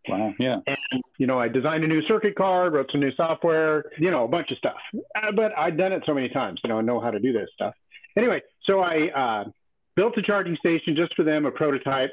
Wow. 0.08 0.34
Yeah. 0.40 0.58
and 0.68 1.02
you 1.18 1.28
know 1.28 1.40
i 1.40 1.48
designed 1.48 1.84
a 1.84 1.88
new 1.88 2.02
circuit 2.08 2.36
card 2.36 2.74
wrote 2.74 2.88
some 2.92 3.02
new 3.02 3.12
software 3.16 3.86
you 3.98 4.12
know 4.12 4.24
a 4.26 4.28
bunch 4.28 4.52
of 4.52 4.58
stuff 4.58 4.78
uh, 5.16 5.32
but 5.36 5.52
i'd 5.58 5.78
done 5.78 5.92
it 5.92 6.04
so 6.06 6.14
many 6.14 6.30
times 6.30 6.60
you 6.64 6.70
know 6.70 6.78
i 6.80 6.82
know 6.82 7.00
how 7.00 7.12
to 7.12 7.20
do 7.20 7.34
this 7.34 7.48
stuff 7.54 7.74
anyway 8.18 8.42
so 8.64 8.80
i 8.82 9.08
uh, 9.16 9.44
built 9.96 10.18
a 10.18 10.22
charging 10.22 10.56
station 10.58 10.96
just 10.96 11.16
for 11.16 11.24
them 11.24 11.46
a 11.46 11.52
prototype 11.52 12.12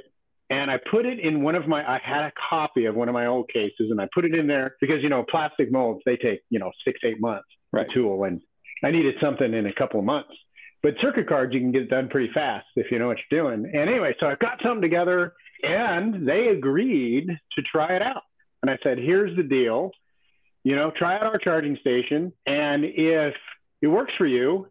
and 0.51 0.71
i 0.71 0.79
put 0.91 1.05
it 1.07 1.19
in 1.21 1.43
one 1.43 1.55
of 1.55 1.69
my 1.69 1.83
i 1.87 2.01
had 2.05 2.23
a 2.25 2.33
copy 2.51 2.85
of 2.87 2.95
one 2.95 3.09
of 3.09 3.13
my 3.15 3.27
old 3.27 3.49
cases 3.53 3.91
and 3.91 4.01
i 4.01 4.09
put 4.15 4.25
it 4.25 4.35
in 4.35 4.47
there 4.47 4.77
because 4.81 5.03
you 5.03 5.09
know 5.09 5.25
plastic 5.31 5.71
molds 5.73 6.01
they 6.07 6.17
take 6.17 6.41
you 6.51 6.59
know 6.59 6.71
six 6.85 6.99
eight 7.05 7.21
months 7.21 7.47
Right. 7.75 7.87
to 7.89 7.95
tool 7.95 8.25
and 8.25 8.41
i 8.85 8.91
needed 8.91 9.15
something 9.21 9.55
in 9.55 9.67
a 9.67 9.73
couple 9.73 9.99
of 9.99 10.05
months 10.07 10.31
but 10.83 10.95
circuit 11.01 11.27
cards 11.29 11.55
you 11.55 11.61
can 11.61 11.73
get 11.73 11.83
it 11.83 11.89
done 11.91 12.09
pretty 12.09 12.31
fast 12.35 12.67
if 12.77 12.91
you 12.91 12.99
know 12.99 13.07
what 13.07 13.17
you're 13.31 13.43
doing 13.45 13.65
and 13.65 13.89
anyway 13.89 14.15
so 14.21 14.27
I've 14.27 14.39
got 14.41 14.59
something 14.63 14.83
together 14.83 15.33
and 15.63 16.27
they 16.27 16.49
agreed 16.49 17.27
to 17.29 17.63
try 17.63 17.95
it 17.95 18.03
out 18.03 18.23
and 18.63 18.71
I 18.71 18.79
said, 18.83 18.99
here's 18.99 19.37
the 19.37 19.43
deal. 19.43 19.91
You 20.65 20.77
know, 20.77 20.93
try 20.97 21.17
out 21.17 21.25
our 21.25 21.39
charging 21.39 21.77
station. 21.81 22.33
And 22.47 22.85
if 22.85 23.35
it 23.81 23.89
works 23.89 24.13
for 24.17 24.27
you, 24.27 24.69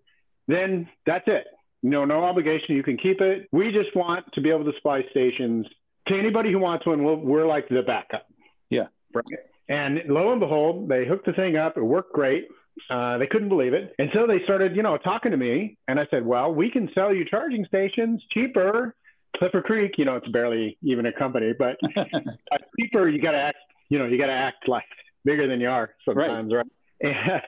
then 0.48 0.88
that's 1.06 1.26
it. 1.28 1.46
You 1.82 1.90
know, 1.90 2.06
no 2.06 2.24
obligation. 2.24 2.76
You 2.76 2.84
can 2.84 2.98
keep 2.98 3.20
it. 3.20 3.50
We 3.52 3.72
just 3.72 3.96
want 3.96 4.26
to 4.34 4.42
be 4.42 4.50
able 4.50 4.64
to 4.66 4.74
supply 4.78 5.04
stations 5.12 5.66
to 6.08 6.18
anybody 6.18 6.52
who 6.52 6.60
wants 6.60 6.86
one. 6.86 7.04
We'll, 7.04 7.18
we're 7.18 7.48
like 7.48 7.68
the 7.68 7.82
backup. 7.82 8.28
Yeah. 8.70 8.88
Right. 9.14 9.26
And 9.68 10.02
lo 10.08 10.32
and 10.32 10.40
behold, 10.40 10.88
they 10.88 11.06
hooked 11.06 11.26
the 11.26 11.34
thing 11.34 11.58
up. 11.58 11.76
It 11.76 11.84
worked 11.84 12.14
great. 12.14 12.48
Uh, 12.90 13.18
they 13.18 13.28
couldn't 13.28 13.50
believe 13.50 13.74
it. 13.74 13.94
And 14.00 14.10
so 14.14 14.26
they 14.26 14.42
started, 14.46 14.76
you 14.76 14.84
know, 14.84 14.98
talking 14.98 15.32
to 15.32 15.38
me. 15.38 15.78
And 15.88 16.00
I 16.00 16.08
said, 16.10 16.26
well, 16.26 16.54
we 16.54 16.72
can 16.72 16.90
sell 16.96 17.14
you 17.14 17.26
charging 17.26 17.66
stations 17.66 18.24
cheaper. 18.32 18.96
ClipperCreek, 19.38 19.98
you 19.98 20.06
know, 20.06 20.16
it's 20.16 20.28
barely 20.30 20.78
even 20.82 21.06
a 21.06 21.14
company, 21.14 21.54
but 21.58 21.78
uh, 21.98 22.58
cheaper, 22.80 23.10
you 23.10 23.22
got 23.22 23.32
to 23.32 23.38
act, 23.38 23.58
you 23.90 24.00
know, 24.00 24.06
you 24.06 24.18
got 24.18 24.28
to 24.28 24.34
act 24.34 24.68
like 24.68 24.84
bigger 25.26 25.48
than 25.48 25.60
you 25.62 25.70
are 25.70 25.94
sometimes, 26.06 26.54
right? 26.54 26.66
And, 27.04 27.42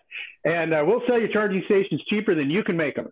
and 0.45 0.73
uh, 0.73 0.83
we'll 0.83 1.03
sell 1.07 1.21
you 1.21 1.31
charging 1.31 1.61
stations 1.65 2.01
cheaper 2.09 2.33
than 2.33 2.49
you 2.49 2.63
can 2.63 2.75
make 2.75 2.95
them. 2.95 3.09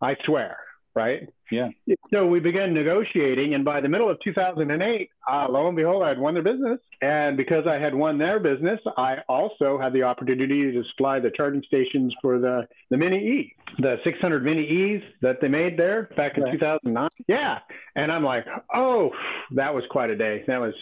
I 0.00 0.14
swear. 0.24 0.58
Right? 0.96 1.28
Yeah. 1.52 1.68
So 2.10 2.26
we 2.26 2.40
began 2.40 2.74
negotiating, 2.74 3.54
and 3.54 3.64
by 3.64 3.80
the 3.80 3.88
middle 3.88 4.10
of 4.10 4.18
2008, 4.24 5.10
uh, 5.30 5.46
lo 5.48 5.68
and 5.68 5.76
behold, 5.76 6.02
I 6.02 6.08
had 6.08 6.18
won 6.18 6.34
their 6.34 6.42
business. 6.42 6.80
And 7.02 7.36
because 7.36 7.66
I 7.68 7.74
had 7.74 7.94
won 7.94 8.18
their 8.18 8.40
business, 8.40 8.80
I 8.96 9.18
also 9.28 9.78
had 9.78 9.92
the 9.92 10.02
opportunity 10.02 10.72
to 10.72 10.82
supply 10.90 11.20
the 11.20 11.30
charging 11.36 11.62
stations 11.68 12.12
for 12.22 12.38
the, 12.38 12.66
the 12.90 12.96
Mini 12.96 13.18
E, 13.18 13.54
the 13.78 13.96
600 14.02 14.42
Mini 14.42 14.62
E's 14.62 15.02
that 15.20 15.36
they 15.40 15.48
made 15.48 15.78
there 15.78 16.08
back 16.16 16.38
in 16.38 16.44
right. 16.44 16.52
2009. 16.52 17.08
Yeah. 17.28 17.58
And 17.94 18.10
I'm 18.10 18.24
like, 18.24 18.46
oh, 18.74 19.10
that 19.54 19.74
was 19.74 19.84
quite 19.90 20.10
a 20.10 20.16
day. 20.16 20.42
That 20.46 20.58
was 20.58 20.74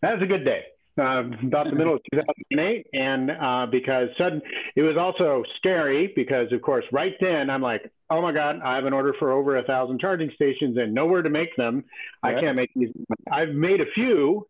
that 0.00 0.14
was 0.14 0.22
a 0.22 0.26
good 0.26 0.44
day 0.44 0.62
uh, 0.98 1.22
about 1.46 1.66
the 1.70 1.74
middle 1.74 1.94
of 1.94 2.00
2008, 2.12 2.86
and 2.92 3.30
uh, 3.30 3.66
because 3.70 4.08
sudden, 4.18 4.42
it 4.76 4.82
was 4.82 4.96
also 4.96 5.42
scary 5.56 6.12
because, 6.14 6.52
of 6.52 6.62
course, 6.62 6.84
right 6.92 7.14
then 7.20 7.50
I'm 7.50 7.62
like, 7.62 7.90
oh 8.10 8.22
my 8.22 8.32
god, 8.32 8.60
I 8.64 8.76
have 8.76 8.84
an 8.84 8.92
order 8.92 9.14
for 9.18 9.32
over 9.32 9.56
a 9.56 9.64
thousand 9.64 10.00
charging 10.00 10.30
stations 10.34 10.76
and 10.76 10.94
nowhere 10.94 11.22
to 11.22 11.30
make 11.30 11.54
them. 11.56 11.84
I 12.22 12.34
can't 12.34 12.56
make 12.56 12.70
these. 12.74 12.90
I've 13.30 13.50
made 13.50 13.80
a 13.80 13.90
few, 13.94 14.46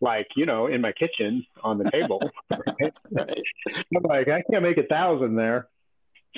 like 0.00 0.26
you 0.36 0.46
know, 0.46 0.66
in 0.66 0.80
my 0.80 0.92
kitchen 0.92 1.44
on 1.62 1.78
the 1.78 1.90
table. 1.92 2.20
right? 2.50 2.94
right. 3.10 3.42
I'm 3.96 4.02
like, 4.02 4.28
I 4.28 4.42
can't 4.50 4.62
make 4.62 4.78
a 4.78 4.86
thousand 4.86 5.36
there. 5.36 5.68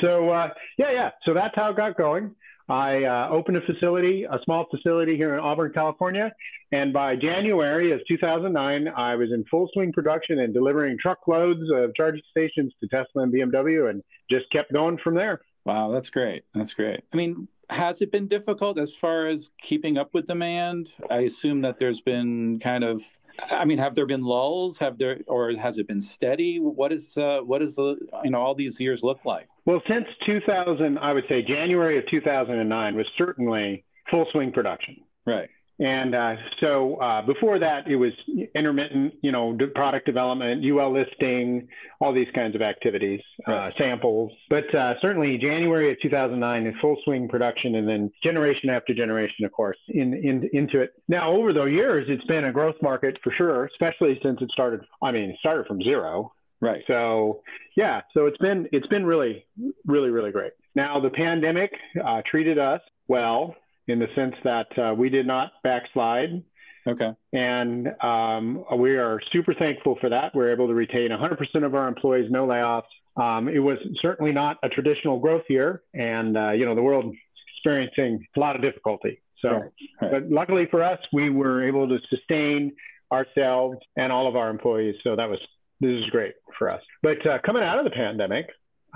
So 0.00 0.30
uh, 0.30 0.48
yeah, 0.76 0.92
yeah. 0.92 1.10
So 1.24 1.34
that's 1.34 1.54
how 1.54 1.70
it 1.70 1.76
got 1.76 1.96
going. 1.96 2.34
I 2.68 3.04
uh, 3.04 3.28
opened 3.30 3.56
a 3.56 3.60
facility, 3.62 4.24
a 4.24 4.38
small 4.44 4.66
facility 4.70 5.16
here 5.16 5.34
in 5.34 5.40
Auburn, 5.40 5.72
California. 5.72 6.32
And 6.70 6.92
by 6.92 7.16
January 7.16 7.92
of 7.92 8.00
2009, 8.06 8.88
I 8.88 9.14
was 9.14 9.30
in 9.32 9.44
full 9.50 9.70
swing 9.72 9.92
production 9.92 10.38
and 10.38 10.52
delivering 10.52 10.98
truckloads 11.00 11.62
of 11.74 11.94
charging 11.94 12.22
stations 12.30 12.74
to 12.80 12.88
Tesla 12.88 13.22
and 13.22 13.32
BMW 13.32 13.88
and 13.88 14.02
just 14.30 14.50
kept 14.52 14.72
going 14.72 14.98
from 15.02 15.14
there. 15.14 15.40
Wow, 15.64 15.90
that's 15.92 16.10
great. 16.10 16.44
That's 16.54 16.74
great. 16.74 17.00
I 17.12 17.16
mean, 17.16 17.48
has 17.70 18.02
it 18.02 18.12
been 18.12 18.28
difficult 18.28 18.78
as 18.78 18.94
far 18.94 19.26
as 19.26 19.50
keeping 19.62 19.96
up 19.96 20.12
with 20.12 20.26
demand? 20.26 20.92
I 21.10 21.20
assume 21.20 21.62
that 21.62 21.78
there's 21.78 22.00
been 22.00 22.58
kind 22.60 22.84
of 22.84 23.02
I 23.50 23.64
mean, 23.64 23.78
have 23.78 23.94
there 23.94 24.06
been 24.06 24.24
lulls? 24.24 24.78
Have 24.78 24.98
there, 24.98 25.20
or 25.26 25.52
has 25.52 25.78
it 25.78 25.86
been 25.86 26.00
steady? 26.00 26.58
What 26.58 26.92
is, 26.92 27.16
uh, 27.16 27.40
what 27.40 27.62
is 27.62 27.76
the, 27.76 27.96
you 28.24 28.30
know, 28.30 28.40
all 28.40 28.54
these 28.54 28.80
years 28.80 29.02
look 29.02 29.24
like? 29.24 29.48
Well, 29.68 29.82
since 29.86 30.06
2000, 30.24 30.96
I 30.96 31.12
would 31.12 31.24
say 31.28 31.42
January 31.42 31.98
of 31.98 32.04
2009 32.10 32.96
was 32.96 33.06
certainly 33.18 33.84
full 34.10 34.26
swing 34.32 34.50
production. 34.50 34.96
Right. 35.26 35.50
And 35.78 36.14
uh, 36.14 36.36
so 36.58 36.96
uh, 36.96 37.20
before 37.20 37.58
that, 37.58 37.86
it 37.86 37.96
was 37.96 38.12
intermittent, 38.54 39.16
you 39.20 39.30
know, 39.30 39.58
product 39.74 40.06
development, 40.06 40.64
UL 40.64 40.94
listing, 40.94 41.68
all 42.00 42.14
these 42.14 42.28
kinds 42.34 42.54
of 42.54 42.62
activities, 42.62 43.20
uh, 43.46 43.52
right. 43.52 43.68
uh, 43.68 43.70
samples. 43.76 44.32
But 44.48 44.74
uh, 44.74 44.94
certainly 45.02 45.36
January 45.36 45.92
of 45.92 46.00
2009 46.00 46.64
in 46.66 46.74
full 46.80 46.96
swing 47.04 47.28
production, 47.28 47.74
and 47.74 47.86
then 47.86 48.10
generation 48.22 48.70
after 48.70 48.94
generation, 48.94 49.44
of 49.44 49.52
course, 49.52 49.76
in, 49.88 50.14
in 50.14 50.48
into 50.54 50.80
it. 50.80 50.94
Now, 51.08 51.30
over 51.30 51.52
the 51.52 51.64
years, 51.64 52.06
it's 52.08 52.24
been 52.24 52.46
a 52.46 52.52
growth 52.52 52.76
market 52.80 53.18
for 53.22 53.34
sure, 53.36 53.66
especially 53.66 54.18
since 54.22 54.40
it 54.40 54.50
started. 54.50 54.80
I 55.02 55.12
mean, 55.12 55.28
it 55.28 55.36
started 55.40 55.66
from 55.66 55.82
zero. 55.82 56.32
Right. 56.60 56.82
So, 56.86 57.42
yeah. 57.76 58.00
So 58.14 58.26
it's 58.26 58.38
been 58.38 58.68
it's 58.72 58.86
been 58.88 59.06
really, 59.06 59.46
really, 59.86 60.10
really 60.10 60.32
great. 60.32 60.52
Now 60.74 61.00
the 61.00 61.10
pandemic 61.10 61.70
uh, 62.04 62.22
treated 62.28 62.58
us 62.58 62.80
well 63.06 63.54
in 63.86 63.98
the 63.98 64.06
sense 64.14 64.34
that 64.44 64.66
uh, 64.78 64.94
we 64.94 65.08
did 65.08 65.26
not 65.26 65.52
backslide. 65.62 66.42
Okay. 66.86 67.10
And 67.32 67.88
um, 68.02 68.64
we 68.78 68.96
are 68.96 69.20
super 69.32 69.54
thankful 69.54 69.96
for 70.00 70.08
that. 70.08 70.34
We're 70.34 70.52
able 70.52 70.68
to 70.68 70.74
retain 70.74 71.10
100% 71.10 71.64
of 71.64 71.74
our 71.74 71.86
employees, 71.86 72.30
no 72.30 72.46
layoffs. 72.46 72.82
Um, 73.20 73.48
it 73.48 73.58
was 73.58 73.78
certainly 74.00 74.32
not 74.32 74.56
a 74.62 74.68
traditional 74.68 75.18
growth 75.18 75.42
year, 75.48 75.82
and 75.92 76.36
uh, 76.36 76.52
you 76.52 76.64
know 76.64 76.74
the 76.74 76.82
world 76.82 77.14
experiencing 77.56 78.24
a 78.36 78.40
lot 78.40 78.56
of 78.56 78.62
difficulty. 78.62 79.20
So, 79.40 79.48
right. 79.48 79.62
Right. 80.00 80.10
but 80.12 80.30
luckily 80.30 80.66
for 80.70 80.82
us, 80.82 80.98
we 81.12 81.30
were 81.30 81.66
able 81.66 81.88
to 81.88 81.98
sustain 82.08 82.72
ourselves 83.12 83.78
and 83.96 84.12
all 84.12 84.28
of 84.28 84.36
our 84.36 84.50
employees. 84.50 84.94
So 85.02 85.16
that 85.16 85.28
was 85.28 85.38
this 85.80 85.90
is 85.90 86.06
great 86.10 86.34
for 86.58 86.70
us. 86.70 86.82
But 87.02 87.24
uh, 87.26 87.38
coming 87.44 87.62
out 87.62 87.78
of 87.78 87.84
the 87.84 87.90
pandemic 87.90 88.46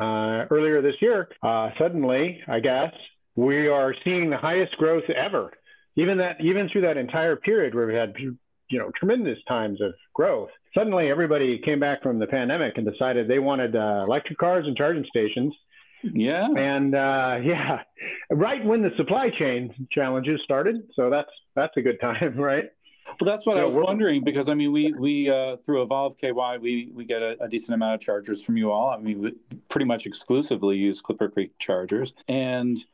uh, 0.01 0.47
earlier 0.51 0.83
this 0.83 0.97
year, 1.01 1.29
uh, 1.43 1.71
suddenly, 1.79 2.41
I 2.49 2.61
guess, 2.61 2.93
we 3.37 3.69
are 3.69 3.95
seeing 4.05 4.31
the 4.31 4.37
highest 4.37 4.77
growth 4.77 5.05
ever. 5.11 5.51
Even 5.97 6.19
that, 6.19 6.41
even 6.41 6.69
through 6.71 6.83
that 6.83 6.97
entire 6.97 7.37
period 7.37 7.75
where 7.75 7.87
we 7.87 7.95
had, 7.95 8.15
you 8.19 8.79
know, 8.79 8.91
tremendous 8.99 9.39
times 9.47 9.81
of 9.81 9.93
growth. 10.15 10.49
Suddenly, 10.75 11.11
everybody 11.11 11.59
came 11.59 11.81
back 11.81 12.03
from 12.03 12.19
the 12.19 12.27
pandemic 12.27 12.79
and 12.79 12.91
decided 12.91 13.29
they 13.29 13.39
wanted 13.39 13.77
uh, 13.77 14.05
electric 14.07 14.39
cars 14.39 14.67
and 14.67 14.77
charging 14.77 15.05
stations. 15.05 15.55
Yeah. 16.03 16.49
And 16.57 16.95
uh, 16.95 17.39
yeah, 17.45 17.83
right 18.31 18.65
when 18.65 18.83
the 18.83 18.91
supply 18.97 19.31
chain 19.39 19.87
challenges 19.93 20.41
started. 20.45 20.89
So 20.95 21.11
that's 21.11 21.31
that's 21.55 21.77
a 21.77 21.83
good 21.83 22.01
time, 22.01 22.37
right? 22.37 22.71
Well, 23.07 23.31
that's 23.31 23.45
what 23.45 23.59
I 23.59 23.65
was 23.65 23.75
wondering 23.75 24.25
because 24.25 24.49
I 24.49 24.55
mean, 24.55 24.73
we 24.73 24.93
we 24.93 25.29
uh, 25.29 25.57
through 25.57 25.83
Evolve 25.83 26.17
KY, 26.19 26.59
we 26.61 26.91
we 26.95 27.05
get 27.05 27.23
a, 27.23 27.37
a, 27.43 27.49
decent 27.49 27.75
amount 27.75 27.95
of 27.95 28.01
chargers 28.01 28.45
from 28.45 28.57
you 28.57 28.71
all. 28.71 28.91
I 28.91 28.99
mean, 28.99 29.21
we 29.21 29.35
pretty 29.69 29.87
much 29.87 30.07
exclusively 30.07 30.77
use 30.77 31.03
ClipperCreek 31.03 31.51
chargers, 31.59 32.13
and 32.29 32.85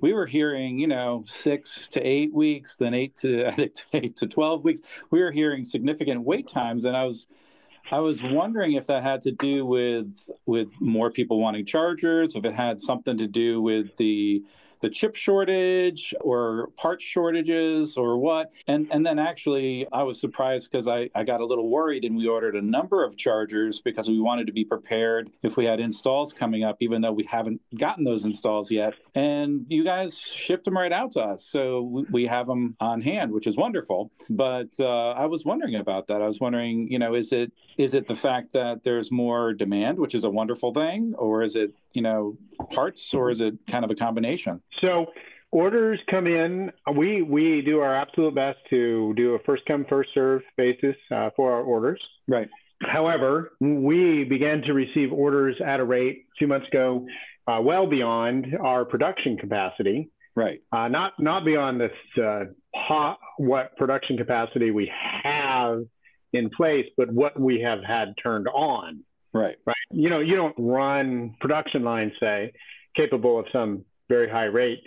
we 0.00 0.12
were 0.12 0.26
hearing, 0.26 0.78
you 0.78 0.86
know, 0.86 1.24
six 1.26 1.88
to 1.88 2.00
eight 2.00 2.32
weeks, 2.32 2.76
then 2.76 2.94
eight 2.94 3.16
to 3.16 3.46
I 3.48 3.52
think 3.52 3.72
eight 3.92 4.16
to 4.16 4.26
twelve 4.26 4.64
weeks. 4.64 4.80
We 5.10 5.20
were 5.20 5.32
hearing 5.32 5.64
significant 5.64 6.22
wait 6.22 6.48
times, 6.48 6.84
and 6.84 6.96
I 6.96 7.04
was 7.04 7.26
I 7.90 8.00
was 8.00 8.22
wondering 8.22 8.72
if 8.72 8.86
that 8.86 9.02
had 9.02 9.22
to 9.22 9.32
do 9.32 9.66
with 9.66 10.30
with 10.46 10.68
more 10.80 11.10
people 11.10 11.40
wanting 11.40 11.66
chargers, 11.66 12.34
if 12.34 12.44
it 12.44 12.54
had 12.54 12.80
something 12.80 13.18
to 13.18 13.26
do 13.26 13.60
with 13.60 13.96
the 13.96 14.42
the 14.84 14.90
chip 14.90 15.16
shortage 15.16 16.12
or 16.20 16.68
part 16.76 17.00
shortages 17.00 17.96
or 17.96 18.18
what. 18.18 18.52
And 18.66 18.86
and 18.90 19.04
then 19.04 19.18
actually 19.18 19.86
I 19.90 20.02
was 20.02 20.20
surprised 20.20 20.70
because 20.70 20.86
I, 20.86 21.08
I 21.14 21.24
got 21.24 21.40
a 21.40 21.46
little 21.46 21.70
worried 21.70 22.04
and 22.04 22.14
we 22.14 22.28
ordered 22.28 22.54
a 22.54 22.60
number 22.60 23.02
of 23.02 23.16
chargers 23.16 23.80
because 23.80 24.10
we 24.10 24.20
wanted 24.20 24.46
to 24.46 24.52
be 24.52 24.62
prepared 24.62 25.30
if 25.42 25.56
we 25.56 25.64
had 25.64 25.80
installs 25.80 26.34
coming 26.34 26.64
up, 26.64 26.76
even 26.80 27.00
though 27.00 27.12
we 27.12 27.24
haven't 27.24 27.62
gotten 27.78 28.04
those 28.04 28.26
installs 28.26 28.70
yet. 28.70 28.92
And 29.14 29.64
you 29.70 29.84
guys 29.84 30.18
shipped 30.18 30.66
them 30.66 30.76
right 30.76 30.92
out 30.92 31.12
to 31.12 31.22
us. 31.22 31.46
So 31.46 31.80
we, 31.80 32.02
we 32.10 32.26
have 32.26 32.46
them 32.46 32.76
on 32.78 33.00
hand, 33.00 33.32
which 33.32 33.46
is 33.46 33.56
wonderful. 33.56 34.10
But 34.28 34.68
uh, 34.78 35.12
I 35.12 35.24
was 35.24 35.46
wondering 35.46 35.76
about 35.76 36.08
that. 36.08 36.20
I 36.20 36.26
was 36.26 36.40
wondering, 36.40 36.88
you 36.90 36.98
know, 36.98 37.14
is 37.14 37.32
it 37.32 37.52
is 37.78 37.94
it 37.94 38.06
the 38.06 38.16
fact 38.16 38.52
that 38.52 38.84
there's 38.84 39.10
more 39.10 39.54
demand, 39.54 39.98
which 39.98 40.14
is 40.14 40.24
a 40.24 40.30
wonderful 40.30 40.74
thing, 40.74 41.14
or 41.16 41.42
is 41.42 41.56
it 41.56 41.72
you 41.94 42.02
know 42.02 42.36
parts, 42.72 43.14
or 43.14 43.30
is 43.30 43.40
it 43.40 43.54
kind 43.68 43.84
of 43.84 43.90
a 43.90 43.94
combination? 43.94 44.60
So 44.80 45.06
orders 45.50 46.00
come 46.10 46.26
in. 46.26 46.70
We 46.94 47.22
we 47.22 47.62
do 47.62 47.80
our 47.80 47.94
absolute 47.94 48.34
best 48.34 48.58
to 48.70 49.14
do 49.16 49.34
a 49.34 49.38
first 49.40 49.62
come 49.66 49.86
first 49.88 50.10
serve 50.12 50.42
basis 50.56 50.96
uh, 51.10 51.30
for 51.36 51.52
our 51.52 51.62
orders. 51.62 52.02
Right. 52.28 52.48
However, 52.82 53.52
we 53.60 54.24
began 54.24 54.60
to 54.62 54.74
receive 54.74 55.12
orders 55.12 55.56
at 55.64 55.80
a 55.80 55.84
rate 55.84 56.26
two 56.38 56.46
months 56.46 56.66
ago, 56.68 57.06
uh, 57.46 57.60
well 57.62 57.86
beyond 57.86 58.46
our 58.60 58.84
production 58.84 59.38
capacity. 59.38 60.10
Right. 60.36 60.60
Uh, 60.72 60.88
not 60.88 61.12
not 61.18 61.44
beyond 61.44 61.80
this 61.80 62.22
uh, 62.22 62.44
hot, 62.74 63.18
what 63.38 63.76
production 63.76 64.18
capacity 64.18 64.70
we 64.72 64.90
have 65.22 65.84
in 66.32 66.50
place, 66.50 66.86
but 66.96 67.10
what 67.12 67.38
we 67.38 67.60
have 67.60 67.82
had 67.84 68.14
turned 68.20 68.48
on. 68.48 69.04
Right. 69.34 69.56
Right. 69.66 69.74
You 69.90 70.08
know, 70.08 70.20
you 70.20 70.36
don't 70.36 70.54
run 70.56 71.34
production 71.40 71.82
lines, 71.82 72.12
say, 72.20 72.52
capable 72.96 73.38
of 73.38 73.46
some 73.52 73.84
very 74.08 74.30
high 74.30 74.44
rate, 74.44 74.80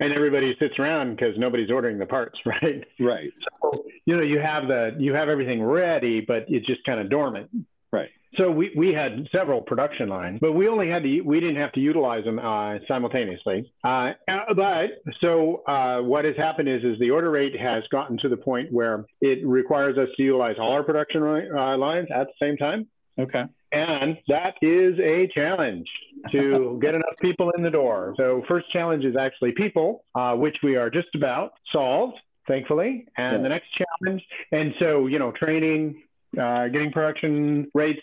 and 0.00 0.12
everybody 0.12 0.54
sits 0.60 0.78
around 0.78 1.16
because 1.16 1.34
nobody's 1.36 1.70
ordering 1.70 1.98
the 1.98 2.06
parts, 2.06 2.38
right? 2.46 2.84
Right. 3.00 3.30
So, 3.60 3.84
you 4.06 4.16
know, 4.16 4.22
you 4.22 4.38
have 4.38 4.68
the 4.68 4.96
you 4.98 5.14
have 5.14 5.28
everything 5.28 5.62
ready, 5.62 6.24
but 6.26 6.44
it's 6.48 6.66
just 6.66 6.84
kind 6.86 7.00
of 7.00 7.10
dormant. 7.10 7.50
Right. 7.92 8.10
So 8.36 8.50
we, 8.50 8.70
we 8.76 8.92
had 8.92 9.26
several 9.32 9.62
production 9.62 10.10
lines, 10.10 10.38
but 10.40 10.52
we 10.52 10.68
only 10.68 10.88
had 10.88 11.02
to 11.02 11.20
we 11.22 11.40
didn't 11.40 11.56
have 11.56 11.72
to 11.72 11.80
utilize 11.80 12.24
them 12.24 12.38
uh, 12.38 12.78
simultaneously. 12.86 13.72
Uh, 13.82 14.10
but 14.54 15.02
so 15.20 15.62
uh, 15.66 16.02
what 16.02 16.24
has 16.24 16.36
happened 16.36 16.68
is 16.68 16.84
is 16.84 16.98
the 17.00 17.10
order 17.10 17.30
rate 17.30 17.58
has 17.58 17.82
gotten 17.90 18.18
to 18.18 18.28
the 18.28 18.36
point 18.36 18.70
where 18.70 19.06
it 19.20 19.44
requires 19.46 19.96
us 19.96 20.08
to 20.16 20.22
utilize 20.22 20.56
all 20.60 20.72
our 20.72 20.82
production 20.82 21.22
uh, 21.22 21.76
lines 21.78 22.08
at 22.14 22.26
the 22.26 22.46
same 22.46 22.56
time. 22.58 22.86
Okay. 23.18 23.44
And 23.72 24.16
that 24.28 24.54
is 24.62 24.98
a 24.98 25.28
challenge 25.34 25.86
to 26.30 26.78
get 26.82 26.94
enough 26.94 27.16
people 27.20 27.50
in 27.56 27.62
the 27.62 27.70
door. 27.70 28.14
So, 28.16 28.42
first 28.48 28.70
challenge 28.72 29.04
is 29.04 29.16
actually 29.16 29.52
people, 29.52 30.04
uh, 30.14 30.34
which 30.34 30.56
we 30.62 30.76
are 30.76 30.88
just 30.88 31.08
about 31.14 31.52
solved, 31.72 32.16
thankfully. 32.46 33.06
And 33.16 33.32
yeah. 33.32 33.38
the 33.38 33.48
next 33.48 33.66
challenge, 33.76 34.22
and 34.52 34.72
so, 34.78 35.06
you 35.06 35.18
know, 35.18 35.32
training, 35.32 36.02
uh, 36.40 36.68
getting 36.68 36.92
production 36.92 37.70
rates 37.74 38.00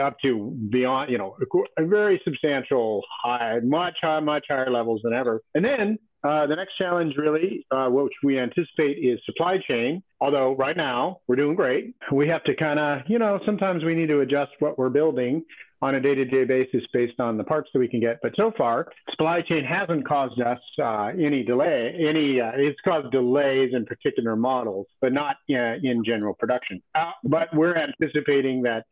up 0.00 0.16
to 0.22 0.56
beyond, 0.70 1.10
you 1.10 1.18
know, 1.18 1.36
a 1.78 1.86
very 1.86 2.20
substantial, 2.24 3.02
high, 3.22 3.60
much 3.62 3.96
high, 4.02 4.20
much 4.20 4.46
higher 4.48 4.70
levels 4.70 5.00
than 5.04 5.12
ever. 5.12 5.42
And 5.54 5.64
then 5.64 5.98
uh, 6.24 6.46
the 6.46 6.56
next 6.56 6.76
challenge, 6.76 7.14
really, 7.16 7.66
uh, 7.70 7.88
which 7.88 8.12
we 8.24 8.38
anticipate, 8.38 8.98
is 8.98 9.20
supply 9.24 9.58
chain. 9.68 10.02
Although 10.20 10.56
right 10.56 10.76
now 10.76 11.20
we're 11.28 11.36
doing 11.36 11.54
great, 11.54 11.94
we 12.12 12.26
have 12.28 12.42
to 12.44 12.56
kind 12.56 12.80
of, 12.80 13.02
you 13.06 13.18
know, 13.18 13.38
sometimes 13.46 13.84
we 13.84 13.94
need 13.94 14.08
to 14.08 14.20
adjust 14.20 14.50
what 14.58 14.78
we're 14.78 14.88
building 14.88 15.44
on 15.80 15.94
a 15.94 16.00
day-to-day 16.00 16.44
basis 16.44 16.82
based 16.92 17.20
on 17.20 17.36
the 17.36 17.44
parts 17.44 17.70
that 17.72 17.78
we 17.78 17.86
can 17.86 18.00
get. 18.00 18.18
But 18.20 18.32
so 18.36 18.50
far, 18.58 18.88
supply 19.10 19.42
chain 19.42 19.62
hasn't 19.64 20.08
caused 20.08 20.40
us 20.40 20.58
uh, 20.82 21.06
any 21.06 21.44
delay. 21.44 21.94
Any 21.96 22.40
uh, 22.40 22.50
it's 22.56 22.80
caused 22.84 23.12
delays 23.12 23.70
in 23.72 23.86
particular 23.86 24.34
models, 24.34 24.86
but 25.00 25.12
not 25.12 25.36
uh, 25.50 25.74
in 25.82 26.02
general 26.04 26.34
production. 26.34 26.82
Uh, 26.96 27.12
but 27.22 27.48
we're 27.54 27.76
anticipating 27.76 28.62
that 28.62 28.86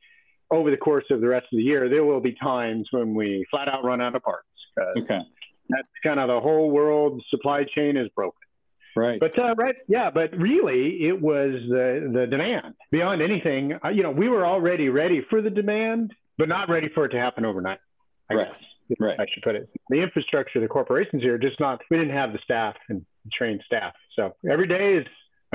over 0.52 0.70
the 0.70 0.76
course 0.76 1.04
of 1.10 1.20
the 1.20 1.26
rest 1.26 1.46
of 1.52 1.56
the 1.56 1.64
year, 1.64 1.88
there 1.88 2.04
will 2.04 2.20
be 2.20 2.36
times 2.40 2.86
when 2.92 3.16
we 3.16 3.44
flat 3.50 3.68
out 3.68 3.82
run 3.82 4.00
out 4.00 4.14
of 4.14 4.22
parts. 4.22 4.46
Okay. 4.98 5.18
That's 5.68 5.88
kind 6.02 6.20
of 6.20 6.28
the 6.28 6.40
whole 6.40 6.70
world 6.70 7.22
supply 7.30 7.64
chain 7.64 7.96
is 7.96 8.08
broken. 8.14 8.40
Right. 8.94 9.20
But 9.20 9.38
uh, 9.38 9.54
right, 9.56 9.76
yeah. 9.88 10.10
But 10.10 10.36
really, 10.36 11.06
it 11.06 11.20
was 11.20 11.52
the 11.68 12.10
the 12.12 12.26
demand 12.26 12.74
beyond 12.90 13.20
anything. 13.20 13.78
Uh, 13.84 13.88
you 13.90 14.02
know, 14.02 14.10
we 14.10 14.28
were 14.28 14.46
already 14.46 14.88
ready 14.88 15.24
for 15.28 15.42
the 15.42 15.50
demand, 15.50 16.12
but 16.38 16.48
not 16.48 16.70
ready 16.70 16.88
for 16.94 17.04
it 17.04 17.10
to 17.10 17.18
happen 17.18 17.44
overnight. 17.44 17.78
I 18.30 18.34
right. 18.34 18.48
guess 18.48 18.60
right. 18.98 19.20
I 19.20 19.26
should 19.32 19.42
put 19.42 19.54
it. 19.54 19.68
The 19.90 20.00
infrastructure, 20.00 20.60
the 20.60 20.68
corporations 20.68 21.22
here, 21.22 21.36
just 21.36 21.60
not. 21.60 21.82
We 21.90 21.98
didn't 21.98 22.14
have 22.14 22.32
the 22.32 22.38
staff 22.42 22.74
and 22.88 23.04
trained 23.32 23.62
staff. 23.66 23.92
So 24.14 24.34
every 24.50 24.66
day 24.66 24.94
is 24.94 25.06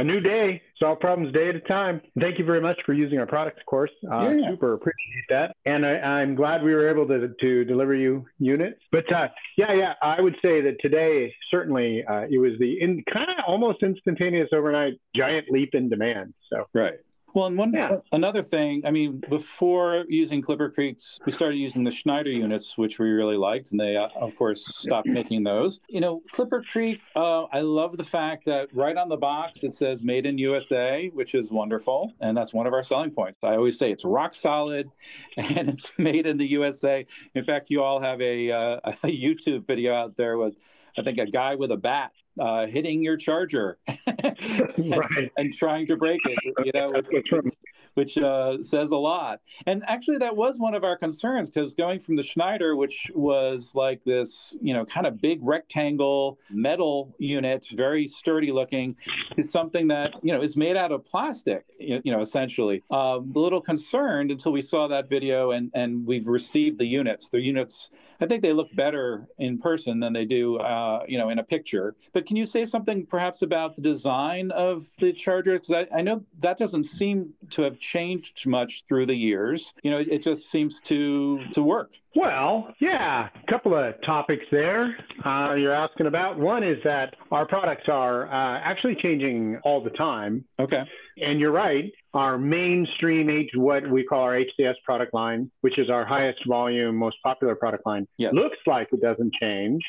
a 0.01 0.03
new 0.03 0.19
day, 0.19 0.61
solve 0.79 0.99
problems 0.99 1.31
day 1.31 1.49
at 1.49 1.55
a 1.55 1.59
time. 1.61 2.01
Thank 2.19 2.39
you 2.39 2.45
very 2.45 2.59
much 2.59 2.77
for 2.85 2.93
using 2.93 3.19
our 3.19 3.27
products, 3.27 3.59
of 3.59 3.65
course. 3.67 3.91
Uh, 4.11 4.29
Yeah. 4.29 4.49
Super 4.51 4.73
appreciate 4.73 5.25
that. 5.29 5.55
And 5.65 5.85
I, 5.85 5.91
I'm 5.91 6.35
glad 6.35 6.63
we 6.63 6.73
were 6.73 6.89
able 6.89 7.07
to, 7.07 7.29
to 7.39 7.63
deliver 7.65 7.93
you 7.93 8.25
units. 8.39 8.81
But 8.91 9.11
uh, 9.13 9.27
yeah, 9.57 9.73
yeah, 9.73 9.93
I 10.01 10.19
would 10.19 10.35
say 10.41 10.61
that 10.61 10.77
today, 10.81 11.33
certainly, 11.51 12.03
uh, 12.09 12.23
it 12.29 12.39
was 12.39 12.53
the 12.59 12.81
in, 12.81 13.03
kind 13.13 13.29
of 13.29 13.35
almost 13.47 13.83
instantaneous 13.83 14.49
overnight 14.53 14.93
giant 15.15 15.45
leap 15.51 15.69
in 15.73 15.87
demand. 15.87 16.33
So, 16.51 16.65
Right. 16.73 16.95
Well, 17.33 17.45
and 17.45 17.57
one 17.57 17.73
Yeah. 17.73 17.97
another 18.11 18.43
thing, 18.43 18.81
I 18.85 18.91
mean, 18.91 19.21
before 19.29 20.05
using 20.09 20.41
ClipperCreeks, 20.41 21.19
we 21.25 21.31
started 21.31 21.57
using 21.57 21.83
the 21.83 21.91
Schneider 21.91 22.29
units, 22.29 22.77
which 22.77 22.99
we 22.99 23.09
really 23.09 23.37
liked, 23.37 23.71
and 23.71 23.79
they, 23.79 23.95
uh, 23.95 24.09
of 24.15 24.35
course, 24.35 24.65
stopped 24.65 25.07
making 25.07 25.43
those. 25.43 25.79
You 25.87 26.01
know, 26.01 26.23
ClipperCreek, 26.33 26.99
uh, 27.15 27.43
I 27.45 27.61
love 27.61 27.97
the 27.97 28.03
fact 28.03 28.45
that 28.45 28.67
right 28.73 28.97
on 28.97 29.07
the 29.09 29.17
box 29.17 29.63
it 29.63 29.73
says 29.73 30.03
"Made 30.03 30.25
in 30.25 30.37
USA," 30.37 31.09
which 31.13 31.33
is 31.33 31.51
wonderful, 31.51 32.13
and 32.19 32.35
that's 32.35 32.53
one 32.53 32.67
of 32.67 32.73
our 32.73 32.83
selling 32.83 33.11
points. 33.11 33.39
I 33.43 33.55
always 33.55 33.77
say 33.77 33.91
it's 33.91 34.03
rock 34.03 34.35
solid, 34.35 34.89
and 35.37 35.69
it's 35.69 35.89
made 35.97 36.25
in 36.25 36.37
the 36.37 36.49
USA. 36.51 37.05
In 37.33 37.43
fact, 37.43 37.69
you 37.69 37.81
all 37.81 38.01
have 38.01 38.21
a, 38.21 38.51
uh, 38.51 38.79
a 39.03 39.07
YouTube 39.07 39.65
video 39.67 39.93
out 39.93 40.17
there 40.17 40.37
with, 40.37 40.55
I 40.97 41.03
think, 41.03 41.17
a 41.17 41.25
guy 41.25 41.55
with 41.55 41.71
a 41.71 41.77
bat 41.77 42.11
uh, 42.41 42.65
hitting 42.65 43.03
your 43.03 43.17
charger 43.17 43.77
right. 43.87 45.31
and 45.37 45.53
trying 45.53 45.85
to 45.85 45.95
break 45.95 46.19
it. 46.25 46.65
You 46.65 46.71
know, 46.73 46.91
wrong. 46.91 47.51
which 47.93 48.17
uh, 48.17 48.63
says 48.63 48.91
a 48.91 48.97
lot. 48.97 49.41
And 49.67 49.83
actually, 49.87 50.17
that 50.19 50.35
was 50.35 50.57
one 50.57 50.73
of 50.73 50.83
our 50.83 50.97
concerns 50.97 51.51
because 51.51 51.75
going 51.75 51.99
from 51.99 52.15
the 52.15 52.23
Schneider, 52.23 52.75
which 52.75 53.11
was 53.13 53.73
like 53.75 54.03
this, 54.05 54.55
you 54.59 54.73
know, 54.73 54.85
kind 54.85 55.05
of 55.05 55.21
big 55.21 55.39
rectangle 55.43 56.39
metal 56.49 57.13
unit, 57.19 57.67
very 57.73 58.07
sturdy 58.07 58.51
looking, 58.51 58.95
to 59.35 59.43
something 59.43 59.89
that 59.89 60.13
you 60.23 60.33
know 60.33 60.41
is 60.41 60.55
made 60.57 60.75
out 60.75 60.91
of 60.91 61.05
plastic, 61.05 61.65
you 61.79 62.01
you 62.03 62.11
know, 62.11 62.21
essentially. 62.21 62.83
Um, 62.89 63.31
a 63.35 63.39
little 63.39 63.61
concerned 63.61 64.31
until 64.31 64.51
we 64.51 64.63
saw 64.63 64.87
that 64.87 65.09
video 65.09 65.51
and 65.51 65.69
and 65.75 66.07
we've 66.07 66.27
received 66.27 66.79
the 66.79 66.85
units. 66.85 67.29
The 67.29 67.41
units, 67.41 67.91
I 68.19 68.25
think 68.25 68.41
they 68.41 68.53
look 68.53 68.73
better 68.75 69.27
in 69.37 69.59
person 69.59 69.99
than 69.99 70.13
they 70.13 70.25
do, 70.25 70.57
uh, 70.57 71.03
you 71.07 71.19
know, 71.19 71.29
in 71.29 71.37
a 71.37 71.43
picture. 71.43 71.95
But 72.13 72.25
can 72.31 72.37
you 72.37 72.45
say 72.45 72.63
something 72.63 73.05
perhaps 73.05 73.41
about 73.41 73.75
the 73.75 73.81
design 73.81 74.51
of 74.51 74.85
the 74.99 75.11
charger? 75.11 75.59
Because 75.59 75.73
I, 75.73 75.97
I 75.97 76.01
know 76.01 76.23
that 76.39 76.57
doesn't 76.57 76.85
seem 76.85 77.33
to 77.49 77.63
have 77.63 77.77
changed 77.77 78.47
much 78.47 78.85
through 78.87 79.07
the 79.07 79.15
years. 79.15 79.73
You 79.83 79.91
know, 79.91 79.97
it, 79.97 80.07
it 80.09 80.23
just 80.23 80.49
seems 80.49 80.79
to 80.85 81.41
to 81.51 81.61
work. 81.61 81.91
Well, 82.15 82.73
yeah, 82.79 83.27
a 83.35 83.51
couple 83.51 83.75
of 83.75 84.01
topics 84.05 84.45
there 84.49 84.95
uh, 85.25 85.55
you're 85.55 85.73
asking 85.75 86.05
about. 86.05 86.39
One 86.39 86.63
is 86.63 86.77
that 86.85 87.17
our 87.31 87.45
products 87.45 87.89
are 87.89 88.27
uh, 88.27 88.59
actually 88.63 88.95
changing 88.95 89.59
all 89.65 89.83
the 89.83 89.89
time. 89.89 90.45
Okay. 90.57 90.83
And 91.17 91.37
you're 91.37 91.51
right, 91.51 91.91
our 92.13 92.37
mainstream 92.37 93.29
H, 93.29 93.49
what 93.55 93.89
we 93.91 94.05
call 94.05 94.21
our 94.21 94.35
HCS 94.39 94.75
product 94.85 95.13
line, 95.13 95.51
which 95.59 95.77
is 95.77 95.89
our 95.89 96.05
highest 96.05 96.39
volume, 96.47 96.95
most 96.95 97.17
popular 97.23 97.55
product 97.55 97.85
line, 97.85 98.07
Yes. 98.17 98.33
looks 98.33 98.57
like 98.65 98.87
it 98.93 99.01
doesn't 99.01 99.33
change. 99.33 99.81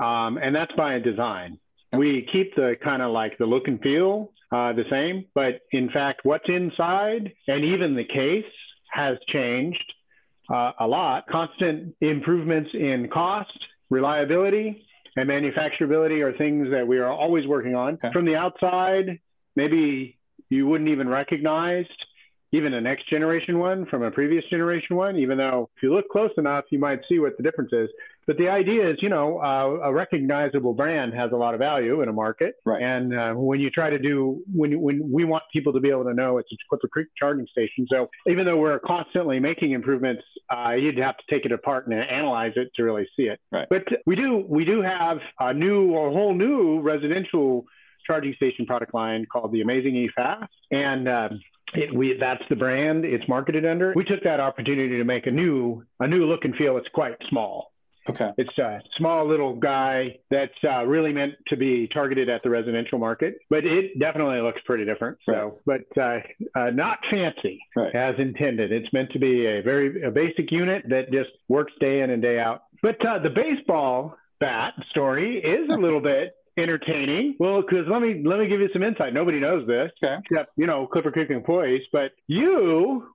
Um, 0.00 0.38
and 0.38 0.54
that's 0.54 0.72
by 0.76 0.98
design. 0.98 1.58
We 1.98 2.26
keep 2.32 2.54
the 2.54 2.74
kind 2.82 3.02
of 3.02 3.12
like 3.12 3.38
the 3.38 3.46
look 3.46 3.66
and 3.66 3.80
feel 3.80 4.32
uh, 4.52 4.72
the 4.72 4.84
same, 4.90 5.26
but 5.34 5.60
in 5.72 5.90
fact, 5.90 6.20
what's 6.24 6.48
inside 6.48 7.32
and 7.48 7.64
even 7.64 7.96
the 7.96 8.04
case 8.04 8.44
has 8.92 9.16
changed 9.28 9.92
uh, 10.52 10.72
a 10.80 10.86
lot. 10.86 11.26
Constant 11.28 11.94
improvements 12.00 12.70
in 12.72 13.08
cost, 13.12 13.50
reliability, 13.90 14.86
and 15.16 15.28
manufacturability 15.28 16.22
are 16.22 16.36
things 16.36 16.68
that 16.70 16.86
we 16.86 16.98
are 16.98 17.10
always 17.10 17.46
working 17.46 17.74
on. 17.74 17.94
Okay. 17.94 18.10
From 18.12 18.24
the 18.24 18.36
outside, 18.36 19.18
maybe 19.56 20.18
you 20.48 20.66
wouldn't 20.66 20.90
even 20.90 21.08
recognize 21.08 21.86
even 22.52 22.74
a 22.74 22.80
next 22.80 23.08
generation 23.10 23.58
one 23.58 23.86
from 23.86 24.02
a 24.02 24.10
previous 24.10 24.44
generation 24.48 24.94
one, 24.94 25.16
even 25.16 25.38
though 25.38 25.68
if 25.76 25.82
you 25.82 25.92
look 25.92 26.08
close 26.08 26.30
enough, 26.36 26.64
you 26.70 26.78
might 26.78 27.00
see 27.08 27.18
what 27.18 27.36
the 27.36 27.42
difference 27.42 27.72
is. 27.72 27.88
But 28.26 28.38
the 28.38 28.48
idea 28.48 28.90
is, 28.90 28.96
you 29.02 29.08
know, 29.08 29.38
uh, 29.38 29.88
a 29.88 29.92
recognizable 29.92 30.74
brand 30.74 31.12
has 31.14 31.32
a 31.32 31.36
lot 31.36 31.54
of 31.54 31.60
value 31.60 32.02
in 32.02 32.08
a 32.08 32.12
market. 32.12 32.54
Right. 32.64 32.82
And 32.82 33.18
uh, 33.18 33.32
when 33.34 33.60
you 33.60 33.70
try 33.70 33.90
to 33.90 33.98
do, 33.98 34.42
when, 34.52 34.80
when 34.80 35.10
we 35.10 35.24
want 35.24 35.44
people 35.52 35.72
to 35.72 35.80
be 35.80 35.90
able 35.90 36.04
to 36.04 36.14
know 36.14 36.38
it's 36.38 36.48
a 36.52 36.74
ClipperCreek 36.74 37.06
charging 37.18 37.46
station. 37.46 37.86
So 37.90 38.08
even 38.26 38.46
though 38.46 38.56
we're 38.56 38.78
constantly 38.80 39.40
making 39.40 39.72
improvements, 39.72 40.22
uh, 40.50 40.72
you'd 40.72 40.98
have 40.98 41.16
to 41.16 41.24
take 41.30 41.44
it 41.44 41.52
apart 41.52 41.86
and 41.86 41.94
analyze 41.94 42.52
it 42.56 42.68
to 42.76 42.82
really 42.82 43.06
see 43.16 43.24
it. 43.24 43.40
Right. 43.52 43.66
But 43.68 43.84
we 44.06 44.16
do, 44.16 44.44
we 44.48 44.64
do 44.64 44.82
have 44.82 45.18
a 45.40 45.52
new, 45.52 45.94
a 45.94 46.10
whole 46.10 46.34
new 46.34 46.80
residential 46.80 47.64
charging 48.06 48.34
station 48.34 48.66
product 48.66 48.92
line 48.94 49.26
called 49.30 49.52
the 49.52 49.60
Amazing 49.60 49.96
E 49.96 50.10
Fast. 50.14 50.52
And, 50.70 51.08
um, 51.08 51.40
it, 51.72 51.92
we, 51.92 52.16
that's 52.20 52.42
the 52.48 52.56
brand 52.56 53.04
it's 53.04 53.26
marketed 53.28 53.66
under. 53.66 53.92
We 53.96 54.04
took 54.04 54.22
that 54.22 54.38
opportunity 54.38 54.96
to 54.96 55.04
make 55.04 55.26
a 55.26 55.30
new, 55.30 55.82
a 55.98 56.06
new 56.06 56.24
look 56.26 56.44
and 56.44 56.54
feel. 56.54 56.76
It's 56.76 56.88
quite 56.94 57.16
small. 57.28 57.72
Okay. 58.08 58.30
It's 58.36 58.58
a 58.58 58.80
small 58.98 59.26
little 59.26 59.54
guy 59.54 60.18
that's 60.30 60.52
uh, 60.62 60.84
really 60.84 61.12
meant 61.12 61.34
to 61.48 61.56
be 61.56 61.88
targeted 61.88 62.28
at 62.28 62.42
the 62.42 62.50
residential 62.50 62.98
market, 62.98 63.36
but 63.48 63.64
it 63.64 63.98
definitely 63.98 64.40
looks 64.40 64.60
pretty 64.66 64.84
different. 64.84 65.16
So, 65.26 65.60
but 65.64 65.80
uh, 66.00 66.18
uh, 66.54 66.70
not 66.70 66.98
fancy 67.10 67.58
Right. 67.76 67.94
as 67.94 68.14
intended. 68.18 68.72
It's 68.72 68.92
meant 68.92 69.10
to 69.12 69.18
be 69.18 69.46
a 69.46 69.62
very 69.62 70.02
a 70.02 70.10
basic 70.10 70.52
unit 70.52 70.84
that 70.88 71.10
just 71.12 71.30
works 71.48 71.72
day 71.80 72.00
in 72.02 72.10
and 72.10 72.20
day 72.22 72.38
out. 72.38 72.62
But 72.82 72.96
uh, 73.06 73.18
the 73.20 73.30
baseball 73.30 74.16
bat 74.40 74.74
story 74.90 75.38
is 75.38 75.68
a 75.70 75.76
little 75.80 76.00
bit 76.00 76.34
entertaining. 76.58 77.36
Well, 77.40 77.62
because 77.62 77.86
let 77.90 78.00
me 78.02 78.22
let 78.24 78.38
me 78.38 78.46
give 78.48 78.60
you 78.60 78.68
some 78.72 78.82
insight. 78.82 79.14
Nobody 79.14 79.40
knows 79.40 79.66
this 79.66 79.90
Okay. 80.02 80.16
except 80.30 80.50
you 80.56 80.66
know 80.66 80.86
ClipperCreek 80.92 81.30
employees, 81.30 81.82
but 81.92 82.12
you 82.26 83.08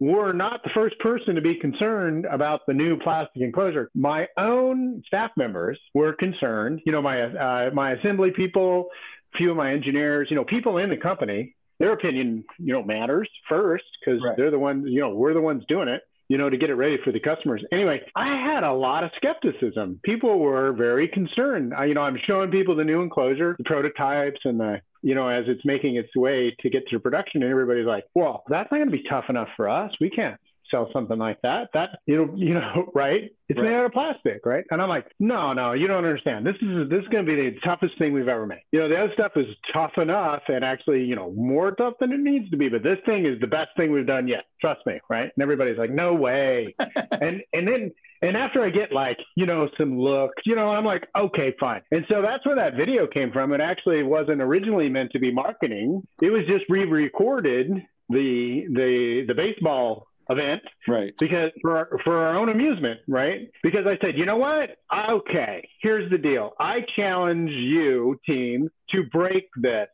were 0.00 0.32
not 0.32 0.62
the 0.64 0.70
first 0.74 0.98
person 0.98 1.34
to 1.34 1.40
be 1.40 1.58
concerned 1.58 2.26
about 2.26 2.60
the 2.66 2.74
new 2.74 2.98
plastic 2.98 3.42
enclosure. 3.42 3.90
My 3.94 4.26
own 4.36 5.02
staff 5.06 5.30
members 5.36 5.78
were 5.94 6.12
concerned. 6.12 6.80
You 6.84 6.92
know, 6.92 7.02
my 7.02 7.22
uh, 7.22 7.70
my 7.72 7.92
assembly 7.92 8.30
people, 8.34 8.88
a 9.34 9.38
few 9.38 9.50
of 9.50 9.56
my 9.56 9.72
engineers, 9.72 10.28
you 10.30 10.36
know, 10.36 10.44
people 10.44 10.78
in 10.78 10.90
the 10.90 10.96
company. 10.96 11.54
Their 11.80 11.92
opinion, 11.92 12.44
you 12.58 12.72
know, 12.72 12.84
matters 12.84 13.28
first 13.48 13.84
because 14.00 14.22
Right. 14.24 14.36
they're 14.36 14.52
the 14.52 14.60
ones, 14.60 14.84
you 14.86 15.00
know, 15.00 15.12
we're 15.12 15.34
the 15.34 15.40
ones 15.40 15.64
doing 15.68 15.88
it 15.88 16.02
you 16.28 16.38
know, 16.38 16.48
to 16.48 16.56
get 16.56 16.70
it 16.70 16.74
ready 16.74 16.96
for 17.04 17.12
the 17.12 17.20
customers. 17.20 17.62
Anyway, 17.70 18.00
I 18.16 18.36
had 18.54 18.64
a 18.64 18.72
lot 18.72 19.04
of 19.04 19.10
skepticism. 19.16 20.00
People 20.04 20.38
were 20.38 20.72
very 20.72 21.06
concerned. 21.08 21.74
I, 21.74 21.84
you 21.86 21.94
know, 21.94 22.00
I'm 22.00 22.18
showing 22.26 22.50
people 22.50 22.74
the 22.74 22.84
new 22.84 23.02
enclosure, 23.02 23.54
the 23.58 23.64
prototypes, 23.64 24.40
and 24.44 24.58
the, 24.58 24.80
you 25.04 25.14
know, 25.14 25.28
as 25.28 25.44
it's 25.46 25.64
making 25.66 25.96
its 25.96 26.16
way 26.16 26.56
to 26.60 26.70
get 26.70 26.88
to 26.88 26.98
production, 26.98 27.42
and 27.42 27.50
everybody's 27.50 27.86
like, 27.86 28.04
"Well, 28.14 28.42
that's 28.48 28.70
not 28.72 28.78
going 28.78 28.90
to 28.90 28.96
be 28.96 29.04
tough 29.08 29.26
enough 29.28 29.48
for 29.54 29.68
us. 29.68 29.92
We 30.00 30.08
can't 30.08 30.40
sell 30.74 30.90
something 30.92 31.18
like 31.18 31.40
that. 31.42 31.68
That, 31.74 31.98
you 32.06 32.16
know, 32.16 32.32
you 32.36 32.54
know, 32.54 32.90
right? 32.94 33.30
It's 33.48 33.58
Right. 33.58 33.68
made 33.68 33.74
out 33.76 33.84
of 33.86 33.92
plastic, 33.92 34.44
right?" 34.46 34.64
And 34.70 34.80
I'm 34.82 34.88
like, 34.88 35.06
"No, 35.20 35.52
no, 35.52 35.72
you 35.72 35.86
don't 35.86 36.04
understand. 36.04 36.46
This 36.46 36.56
is 36.62 36.88
this 36.88 37.02
is 37.02 37.08
going 37.08 37.26
to 37.26 37.30
be 37.30 37.50
the 37.50 37.56
toughest 37.64 37.96
thing 37.98 38.12
we've 38.12 38.28
ever 38.28 38.46
made. 38.46 38.62
You 38.72 38.80
know, 38.80 38.88
the 38.88 38.96
other 38.96 39.12
stuff 39.12 39.32
is 39.36 39.46
tough 39.72 39.92
enough, 39.98 40.42
and 40.48 40.64
actually, 40.64 41.04
you 41.04 41.14
know, 41.14 41.30
more 41.32 41.72
tough 41.72 41.94
than 42.00 42.12
it 42.12 42.20
needs 42.20 42.48
to 42.50 42.56
be. 42.56 42.68
But 42.68 42.82
this 42.82 42.98
thing 43.06 43.26
is 43.26 43.38
the 43.40 43.46
best 43.46 43.70
thing 43.76 43.92
we've 43.92 44.06
done 44.06 44.26
yet. 44.28 44.44
Trust 44.60 44.80
me, 44.86 44.98
right?" 45.10 45.30
And 45.34 45.42
everybody's 45.42 45.78
like, 45.78 45.90
"No 45.90 46.14
way." 46.14 46.74
and 47.20 47.42
and 47.52 47.68
then 47.68 47.92
and 48.22 48.36
after 48.36 48.62
I 48.62 48.70
get 48.70 48.92
like 48.92 49.18
you 49.36 49.44
know 49.46 49.68
some 49.78 49.98
looks, 49.98 50.42
you 50.46 50.56
know, 50.56 50.70
I'm 50.70 50.84
like, 50.86 51.06
okay, 51.16 51.54
fine. 51.60 51.82
And 51.90 52.06
so 52.08 52.22
that's 52.22 52.44
where 52.46 52.56
that 52.56 52.74
video 52.76 53.06
came 53.06 53.30
from. 53.30 53.52
It 53.52 53.60
actually 53.60 54.02
wasn't 54.02 54.40
originally 54.40 54.88
meant 54.88 55.10
to 55.12 55.18
be 55.18 55.30
marketing. 55.30 56.02
It 56.22 56.30
was 56.30 56.46
just 56.46 56.64
re-recorded 56.70 57.70
the 58.08 58.64
the 58.72 59.24
the 59.28 59.34
baseball 59.34 60.06
event 60.30 60.62
Right. 60.88 61.12
because 61.18 61.50
for 61.62 61.76
our, 61.76 61.88
for 62.04 62.18
our 62.18 62.36
own 62.36 62.48
amusement, 62.48 63.00
right? 63.08 63.50
Because 63.62 63.86
I 63.86 63.98
said, 64.04 64.16
you 64.18 64.24
know 64.26 64.36
what? 64.36 64.70
Okay, 65.10 65.68
here's 65.82 66.10
the 66.10 66.18
deal. 66.18 66.52
I 66.58 66.80
challenge 66.96 67.50
you, 67.50 68.18
team, 68.26 68.68
to 68.90 69.02
break 69.12 69.48
this 69.56 69.88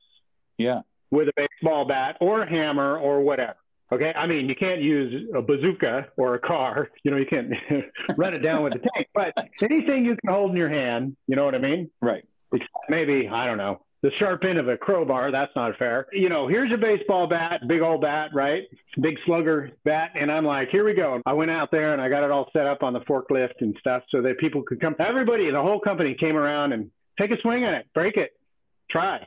Yeah. 0.58 0.80
with 1.10 1.28
a 1.28 1.32
baseball 1.36 1.86
bat 1.86 2.16
or 2.20 2.42
a 2.42 2.48
hammer 2.48 2.98
or 2.98 3.20
whatever. 3.22 3.56
Okay. 3.92 4.12
I 4.14 4.28
mean, 4.28 4.48
you 4.48 4.54
can't 4.54 4.80
use 4.80 5.28
a 5.34 5.42
bazooka 5.42 6.06
or 6.16 6.34
a 6.34 6.38
car. 6.38 6.90
You 7.04 7.10
know, 7.10 7.16
you 7.16 7.26
can't 7.26 7.52
run 8.16 8.34
it 8.34 8.38
down 8.38 8.62
with 8.62 8.74
a 8.74 8.78
tank, 8.94 9.08
but 9.14 9.32
anything 9.62 10.04
you 10.04 10.16
can 10.24 10.32
hold 10.32 10.52
in 10.52 10.56
your 10.56 10.68
hand, 10.68 11.16
you 11.26 11.34
know 11.34 11.44
what 11.44 11.56
I 11.56 11.58
mean? 11.58 11.90
Right. 12.00 12.24
Maybe, 12.88 13.28
I 13.28 13.46
don't 13.46 13.58
know, 13.58 13.80
the 14.02 14.10
sharp 14.18 14.44
end 14.44 14.58
of 14.58 14.68
a 14.68 14.76
crowbar. 14.76 15.30
That's 15.30 15.52
not 15.54 15.76
fair. 15.78 16.06
You 16.12 16.28
know, 16.28 16.48
here's 16.48 16.72
a 16.72 16.76
baseball 16.76 17.26
bat, 17.26 17.60
big 17.68 17.82
old 17.82 18.00
bat, 18.00 18.30
right? 18.32 18.62
Big 19.00 19.16
slugger 19.26 19.70
bat. 19.84 20.10
And 20.14 20.32
I'm 20.32 20.44
like, 20.44 20.68
here 20.70 20.84
we 20.84 20.94
go. 20.94 21.20
I 21.26 21.32
went 21.34 21.50
out 21.50 21.70
there 21.70 21.92
and 21.92 22.00
I 22.00 22.08
got 22.08 22.24
it 22.24 22.30
all 22.30 22.48
set 22.52 22.66
up 22.66 22.82
on 22.82 22.92
the 22.92 23.00
forklift 23.00 23.60
and 23.60 23.76
stuff 23.78 24.02
so 24.10 24.22
that 24.22 24.38
people 24.38 24.62
could 24.62 24.80
come. 24.80 24.94
Everybody, 24.98 25.50
the 25.50 25.60
whole 25.60 25.80
company 25.80 26.16
came 26.18 26.36
around 26.36 26.72
and 26.72 26.90
take 27.18 27.30
a 27.30 27.40
swing 27.42 27.64
at 27.64 27.74
it, 27.74 27.86
break 27.94 28.16
it, 28.16 28.32
try. 28.90 29.26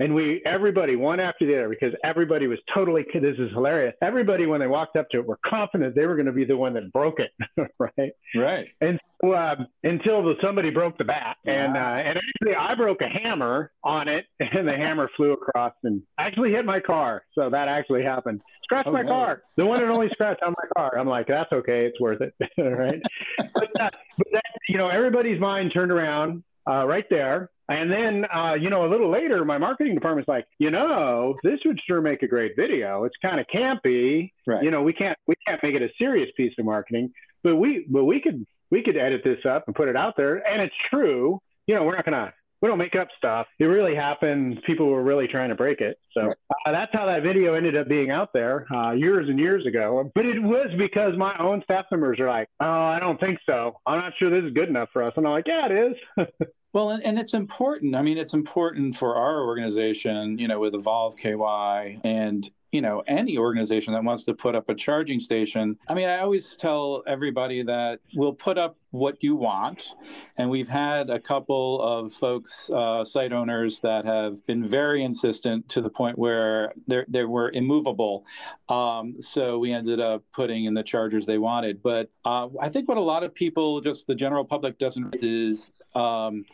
And 0.00 0.14
we, 0.14 0.42
everybody, 0.44 0.96
one 0.96 1.20
after 1.20 1.46
the 1.46 1.54
other, 1.54 1.68
because 1.68 1.94
everybody 2.02 2.48
was 2.48 2.58
totally, 2.74 3.04
this 3.14 3.36
is 3.38 3.50
hilarious. 3.52 3.94
Everybody, 4.02 4.46
when 4.46 4.60
they 4.60 4.66
walked 4.66 4.96
up 4.96 5.08
to 5.10 5.18
it, 5.18 5.26
were 5.26 5.38
confident 5.46 5.94
they 5.94 6.06
were 6.06 6.16
going 6.16 6.26
to 6.26 6.32
be 6.32 6.44
the 6.44 6.56
one 6.56 6.74
that 6.74 6.92
broke 6.92 7.20
it, 7.20 7.30
right? 7.78 8.12
Right. 8.34 8.68
And 8.80 8.98
so, 9.22 9.32
uh, 9.32 9.54
until 9.84 10.22
the, 10.24 10.34
somebody 10.42 10.70
broke 10.70 10.98
the 10.98 11.04
bat. 11.04 11.36
And, 11.46 11.76
uh, 11.76 11.80
and 11.80 12.18
actually, 12.18 12.56
I 12.58 12.74
broke 12.74 13.02
a 13.02 13.08
hammer 13.08 13.70
on 13.84 14.08
it, 14.08 14.26
and 14.40 14.66
the 14.66 14.72
hammer 14.72 15.08
flew 15.16 15.32
across 15.32 15.72
and 15.84 16.02
actually 16.18 16.50
hit 16.50 16.64
my 16.64 16.80
car. 16.80 17.22
So 17.34 17.48
that 17.50 17.68
actually 17.68 18.02
happened. 18.02 18.40
Scratched 18.64 18.90
my 18.90 19.04
car. 19.04 19.42
The 19.56 19.66
one 19.66 19.78
that 19.78 19.90
only 19.90 20.08
scratched 20.12 20.42
on 20.42 20.54
my 20.56 20.68
car. 20.76 20.98
I'm 20.98 21.06
like, 21.08 21.26
that's 21.28 21.52
okay. 21.52 21.86
It's 21.86 22.00
worth 22.00 22.20
it. 22.20 22.34
right. 22.58 23.00
But, 23.38 23.80
uh, 23.80 23.90
but 24.18 24.26
that, 24.32 24.44
you 24.68 24.78
know, 24.78 24.88
everybody's 24.88 25.40
mind 25.40 25.70
turned 25.72 25.92
around 25.92 26.42
uh, 26.68 26.86
right 26.86 27.04
there. 27.10 27.50
And 27.68 27.90
then, 27.90 28.26
uh, 28.34 28.54
you 28.54 28.68
know, 28.68 28.84
a 28.84 28.90
little 28.90 29.10
later, 29.10 29.44
my 29.44 29.56
marketing 29.56 29.94
department's 29.94 30.28
like, 30.28 30.46
you 30.58 30.70
know, 30.70 31.34
this 31.42 31.60
would 31.64 31.80
sure 31.86 32.02
make 32.02 32.22
a 32.22 32.28
great 32.28 32.52
video. 32.56 33.04
It's 33.04 33.16
kind 33.22 33.40
of 33.40 33.46
campy. 33.46 34.32
Right. 34.46 34.62
You 34.62 34.70
know, 34.70 34.82
we 34.82 34.92
can't 34.92 35.16
we 35.26 35.34
can't 35.46 35.62
make 35.62 35.74
it 35.74 35.82
a 35.82 35.88
serious 35.98 36.28
piece 36.36 36.52
of 36.58 36.66
marketing, 36.66 37.12
but 37.42 37.56
we 37.56 37.86
but 37.88 38.04
we 38.04 38.20
could 38.20 38.46
we 38.70 38.82
could 38.82 38.96
edit 38.96 39.22
this 39.24 39.38
up 39.48 39.64
and 39.66 39.74
put 39.74 39.88
it 39.88 39.96
out 39.96 40.14
there. 40.16 40.46
And 40.46 40.60
it's 40.60 40.74
true. 40.90 41.40
You 41.66 41.74
know, 41.74 41.84
we're 41.84 41.96
not 41.96 42.04
gonna 42.04 42.34
we 42.64 42.68
don't 42.68 42.78
make 42.78 42.96
up 42.96 43.08
stuff. 43.18 43.46
It 43.58 43.66
really 43.66 43.94
happened. 43.94 44.58
People 44.66 44.86
were 44.86 45.02
really 45.02 45.28
trying 45.28 45.50
to 45.50 45.54
break 45.54 45.82
it. 45.82 45.98
So 46.14 46.30
uh, 46.30 46.72
that's 46.72 46.90
how 46.94 47.04
that 47.04 47.22
video 47.22 47.52
ended 47.52 47.76
up 47.76 47.88
being 47.88 48.10
out 48.10 48.30
there 48.32 48.66
uh, 48.74 48.92
years 48.92 49.28
and 49.28 49.38
years 49.38 49.66
ago. 49.66 50.10
But 50.14 50.24
it 50.24 50.42
was 50.42 50.70
because 50.78 51.12
my 51.18 51.36
own 51.38 51.60
staff 51.64 51.84
members 51.90 52.18
are 52.20 52.26
like, 52.26 52.48
oh, 52.60 52.64
I 52.64 52.98
don't 53.00 53.20
think 53.20 53.38
so. 53.44 53.74
I'm 53.84 53.98
not 53.98 54.14
sure 54.18 54.30
this 54.30 54.48
is 54.48 54.54
good 54.54 54.70
enough 54.70 54.88
for 54.94 55.02
us. 55.02 55.12
And 55.18 55.26
I'm 55.26 55.32
like, 55.34 55.44
yeah, 55.46 55.66
it 55.70 55.92
is. 56.18 56.26
Well, 56.72 56.90
and, 56.90 57.04
and, 57.04 57.20
it's 57.20 57.34
important. 57.34 57.94
I 57.94 58.02
mean, 58.02 58.18
it's 58.18 58.34
important 58.34 58.96
for 58.96 59.14
our 59.14 59.44
organization, 59.44 60.40
you 60.40 60.48
know, 60.48 60.58
with 60.58 60.74
Evolve 60.74 61.16
KY 61.16 62.00
and, 62.02 62.50
you 62.74 62.80
know, 62.80 63.04
any 63.06 63.38
organization 63.38 63.92
that 63.92 64.02
wants 64.02 64.24
to 64.24 64.34
put 64.34 64.56
up 64.56 64.68
a 64.68 64.74
charging 64.74 65.20
station. 65.20 65.78
I 65.88 65.94
mean, 65.94 66.08
I 66.08 66.18
always 66.18 66.56
tell 66.56 67.04
everybody 67.06 67.62
that 67.62 68.00
we'll 68.16 68.32
put 68.32 68.58
up 68.58 68.76
what 68.90 69.22
you 69.22 69.36
want. 69.36 69.94
And 70.38 70.50
we've 70.50 70.68
had 70.68 71.08
a 71.08 71.20
couple 71.20 71.80
of 71.80 72.12
folks, 72.12 72.68
uh, 72.70 73.04
site 73.04 73.32
owners, 73.32 73.78
that 73.82 74.04
have 74.06 74.44
been 74.46 74.66
very 74.66 75.04
insistent 75.04 75.68
to 75.68 75.80
the 75.82 75.88
point 75.88 76.18
where 76.18 76.72
they 76.88 77.24
were 77.24 77.52
immovable. 77.52 78.24
Um, 78.68 79.22
so 79.22 79.60
we 79.60 79.72
ended 79.72 80.00
up 80.00 80.24
putting 80.32 80.64
in 80.64 80.74
the 80.74 80.82
chargers 80.82 81.26
they 81.26 81.38
wanted. 81.38 81.80
But 81.80 82.10
uh, 82.24 82.48
I 82.60 82.70
think 82.70 82.88
what 82.88 82.98
a 82.98 83.02
lot 83.02 83.22
of 83.22 83.32
people, 83.32 83.82
just 83.82 84.08
the 84.08 84.16
general 84.16 84.44
public, 84.44 84.80
doesn't 84.80 85.14
is 85.22 85.70
um, 85.94 86.44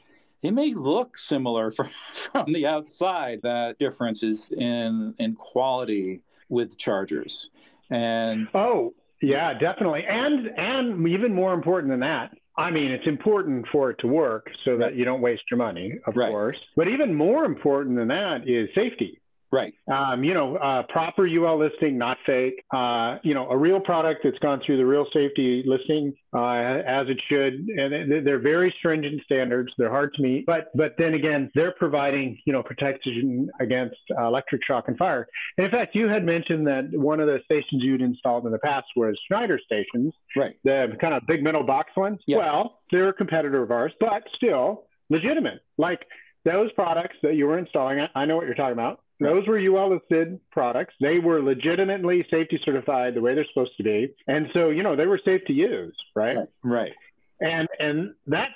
it 0.42 0.52
may 0.52 0.74
look 0.74 1.16
similar 1.16 1.70
from, 1.76 1.90
from 2.32 2.52
the 2.52 2.66
outside 2.66 3.40
that 3.42 3.78
differences 3.78 4.50
in 4.50 5.14
in 5.18 5.34
quality 5.34 6.22
with 6.48 6.76
chargers 6.78 7.50
and 7.90 8.48
oh 8.54 8.92
yeah 9.22 9.52
definitely 9.54 10.04
and 10.08 10.48
and 10.56 11.06
even 11.08 11.34
more 11.34 11.52
important 11.52 11.90
than 11.90 12.00
that 12.00 12.32
I 12.56 12.70
mean, 12.70 12.90
it's 12.90 13.06
important 13.06 13.66
for 13.72 13.90
it 13.90 13.98
to 14.00 14.06
work 14.06 14.50
so 14.64 14.76
that 14.76 14.94
you 14.94 15.04
don't 15.04 15.22
waste 15.22 15.44
your 15.50 15.56
money, 15.56 15.94
of 16.06 16.16
right. 16.16 16.30
course. 16.30 16.60
But 16.76 16.88
even 16.88 17.14
more 17.14 17.44
important 17.44 17.96
than 17.96 18.08
that 18.08 18.48
is 18.48 18.68
safety. 18.74 19.19
Right. 19.52 19.74
Um, 19.92 20.22
you 20.22 20.32
know, 20.32 20.56
uh, 20.56 20.84
proper 20.88 21.26
UL 21.26 21.58
listing, 21.58 21.98
not 21.98 22.18
fake. 22.24 22.62
Uh, 22.72 23.16
you 23.24 23.34
know, 23.34 23.48
a 23.50 23.56
real 23.56 23.80
product 23.80 24.20
that's 24.22 24.38
gone 24.38 24.60
through 24.64 24.76
the 24.76 24.86
real 24.86 25.06
safety 25.12 25.64
listing 25.66 26.12
uh, 26.32 26.82
as 26.86 27.08
it 27.08 27.20
should, 27.28 27.54
and 27.68 28.24
they're 28.24 28.38
very 28.38 28.72
stringent 28.78 29.20
standards. 29.24 29.72
They're 29.76 29.90
hard 29.90 30.14
to 30.14 30.22
meet, 30.22 30.46
but 30.46 30.70
but 30.76 30.94
then 30.98 31.14
again, 31.14 31.50
they're 31.56 31.72
providing 31.72 32.38
you 32.46 32.52
know 32.52 32.62
protection 32.62 33.50
against 33.60 33.96
uh, 34.16 34.26
electric 34.26 34.64
shock 34.64 34.84
and 34.86 34.96
fire. 34.96 35.26
And 35.58 35.64
in 35.64 35.72
fact, 35.72 35.96
you 35.96 36.06
had 36.08 36.24
mentioned 36.24 36.68
that 36.68 36.90
one 36.92 37.18
of 37.18 37.26
the 37.26 37.40
stations 37.44 37.82
you'd 37.82 38.02
installed 38.02 38.46
in 38.46 38.52
the 38.52 38.58
past 38.58 38.86
was 38.94 39.18
Schneider 39.26 39.58
stations, 39.64 40.14
right? 40.36 40.54
The 40.62 40.96
kind 41.00 41.12
of 41.12 41.22
big 41.26 41.42
metal 41.42 41.64
box 41.64 41.90
ones. 41.96 42.20
Yeah. 42.24 42.38
Well, 42.38 42.78
they're 42.92 43.08
a 43.08 43.12
competitor 43.12 43.64
of 43.64 43.72
ours, 43.72 43.92
but 43.98 44.22
still 44.36 44.84
legitimate. 45.08 45.60
Like 45.76 46.06
those 46.44 46.70
products 46.72 47.16
that 47.24 47.34
you 47.34 47.46
were 47.48 47.58
installing, 47.58 48.06
I 48.14 48.24
know 48.26 48.36
what 48.36 48.46
you're 48.46 48.54
talking 48.54 48.74
about 48.74 49.00
those 49.20 49.46
were 49.46 49.58
UL 49.58 49.94
listed 49.94 50.40
products. 50.50 50.94
They 51.00 51.18
were 51.18 51.42
legitimately 51.42 52.26
safety 52.30 52.58
certified 52.64 53.14
the 53.14 53.20
way 53.20 53.34
they're 53.34 53.46
supposed 53.52 53.76
to 53.76 53.82
be. 53.82 54.14
And 54.26 54.46
so, 54.54 54.70
you 54.70 54.82
know, 54.82 54.96
they 54.96 55.06
were 55.06 55.20
safe 55.24 55.42
to 55.46 55.52
use, 55.52 55.94
right? 56.16 56.38
Right. 56.64 56.92
And 57.40 57.68
and 57.78 58.14
that's 58.26 58.52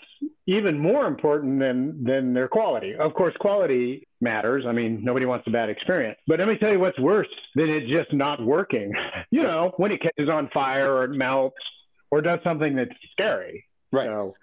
even 0.47 0.79
more 0.79 1.07
important 1.07 1.59
than 1.59 2.05
than 2.05 2.35
their 2.35 2.49
quality. 2.49 2.95
Of 2.95 3.15
course, 3.15 3.35
quality 3.41 4.07
matters. 4.21 4.65
I 4.67 4.73
mean, 4.73 5.03
nobody 5.03 5.27
wants 5.27 5.47
a 5.47 5.51
bad 5.51 5.71
experience. 5.71 6.19
But 6.27 6.39
let 6.39 6.49
me 6.49 6.59
tell 6.59 6.71
you 6.71 6.81
what's 6.81 6.99
worse 6.99 7.29
than 7.55 7.71
it 7.71 7.87
just 7.87 8.13
not 8.13 8.45
working. 8.45 8.93
you 9.31 9.43
know, 9.43 9.73
when 9.79 9.93
it 9.93 10.03
catches 10.03 10.29
on 10.29 10.51
fire 10.53 10.93
or 10.93 11.05
it 11.05 11.17
melts 11.17 11.57
or 12.11 12.21
does 12.21 12.41
something 12.45 12.77
that's 12.77 12.91
scary. 13.13 13.65
Right. 13.91 14.07
So 14.07 14.35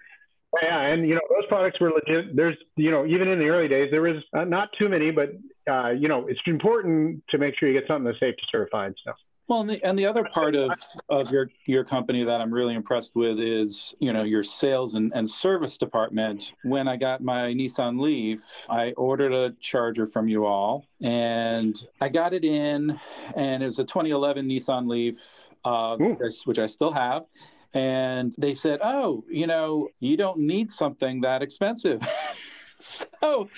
yeah, 0.60 0.80
and 0.82 1.08
you 1.08 1.14
know 1.14 1.20
those 1.30 1.46
products 1.48 1.80
were 1.80 1.90
legit. 1.90 2.36
There's 2.36 2.56
you 2.76 2.90
know 2.90 3.06
even 3.06 3.28
in 3.28 3.38
the 3.38 3.48
early 3.48 3.68
days 3.68 3.90
there 3.90 4.02
was 4.02 4.22
uh, 4.34 4.44
not 4.44 4.68
too 4.78 4.88
many, 4.88 5.10
but 5.10 5.30
uh, 5.70 5.90
you 5.90 6.08
know 6.08 6.26
it's 6.26 6.40
important 6.46 7.22
to 7.30 7.38
make 7.38 7.54
sure 7.58 7.68
you 7.70 7.78
get 7.78 7.88
something 7.88 8.04
that's 8.04 8.20
safety 8.20 8.42
certified. 8.50 8.94
So. 9.04 9.12
Well, 9.48 9.60
and 9.60 9.70
the, 9.70 9.84
and 9.84 9.98
the 9.98 10.06
other 10.06 10.24
part 10.24 10.54
of, 10.54 10.70
of 11.08 11.30
your 11.30 11.50
your 11.66 11.84
company 11.84 12.24
that 12.24 12.40
I'm 12.40 12.52
really 12.52 12.74
impressed 12.74 13.12
with 13.14 13.40
is 13.40 13.94
you 13.98 14.12
know 14.12 14.22
your 14.22 14.44
sales 14.44 14.94
and, 14.94 15.12
and 15.14 15.28
service 15.28 15.76
department. 15.78 16.52
When 16.64 16.86
I 16.86 16.96
got 16.96 17.22
my 17.22 17.52
Nissan 17.52 18.00
Leaf, 18.00 18.42
I 18.70 18.92
ordered 18.92 19.32
a 19.32 19.54
charger 19.60 20.06
from 20.06 20.28
you 20.28 20.46
all, 20.46 20.86
and 21.02 21.76
I 22.00 22.08
got 22.08 22.34
it 22.34 22.44
in, 22.44 22.98
and 23.36 23.62
it 23.62 23.66
was 23.66 23.78
a 23.78 23.84
2011 23.84 24.48
Nissan 24.48 24.88
Leaf, 24.88 25.18
uh, 25.64 25.96
which 26.44 26.58
I 26.58 26.66
still 26.66 26.92
have 26.92 27.24
and 27.74 28.34
they 28.38 28.54
said, 28.54 28.80
"Oh, 28.82 29.24
you 29.28 29.46
know, 29.46 29.88
you 30.00 30.16
don't 30.16 30.40
need 30.40 30.70
something 30.70 31.22
that 31.22 31.42
expensive." 31.42 32.00
so 32.78 33.48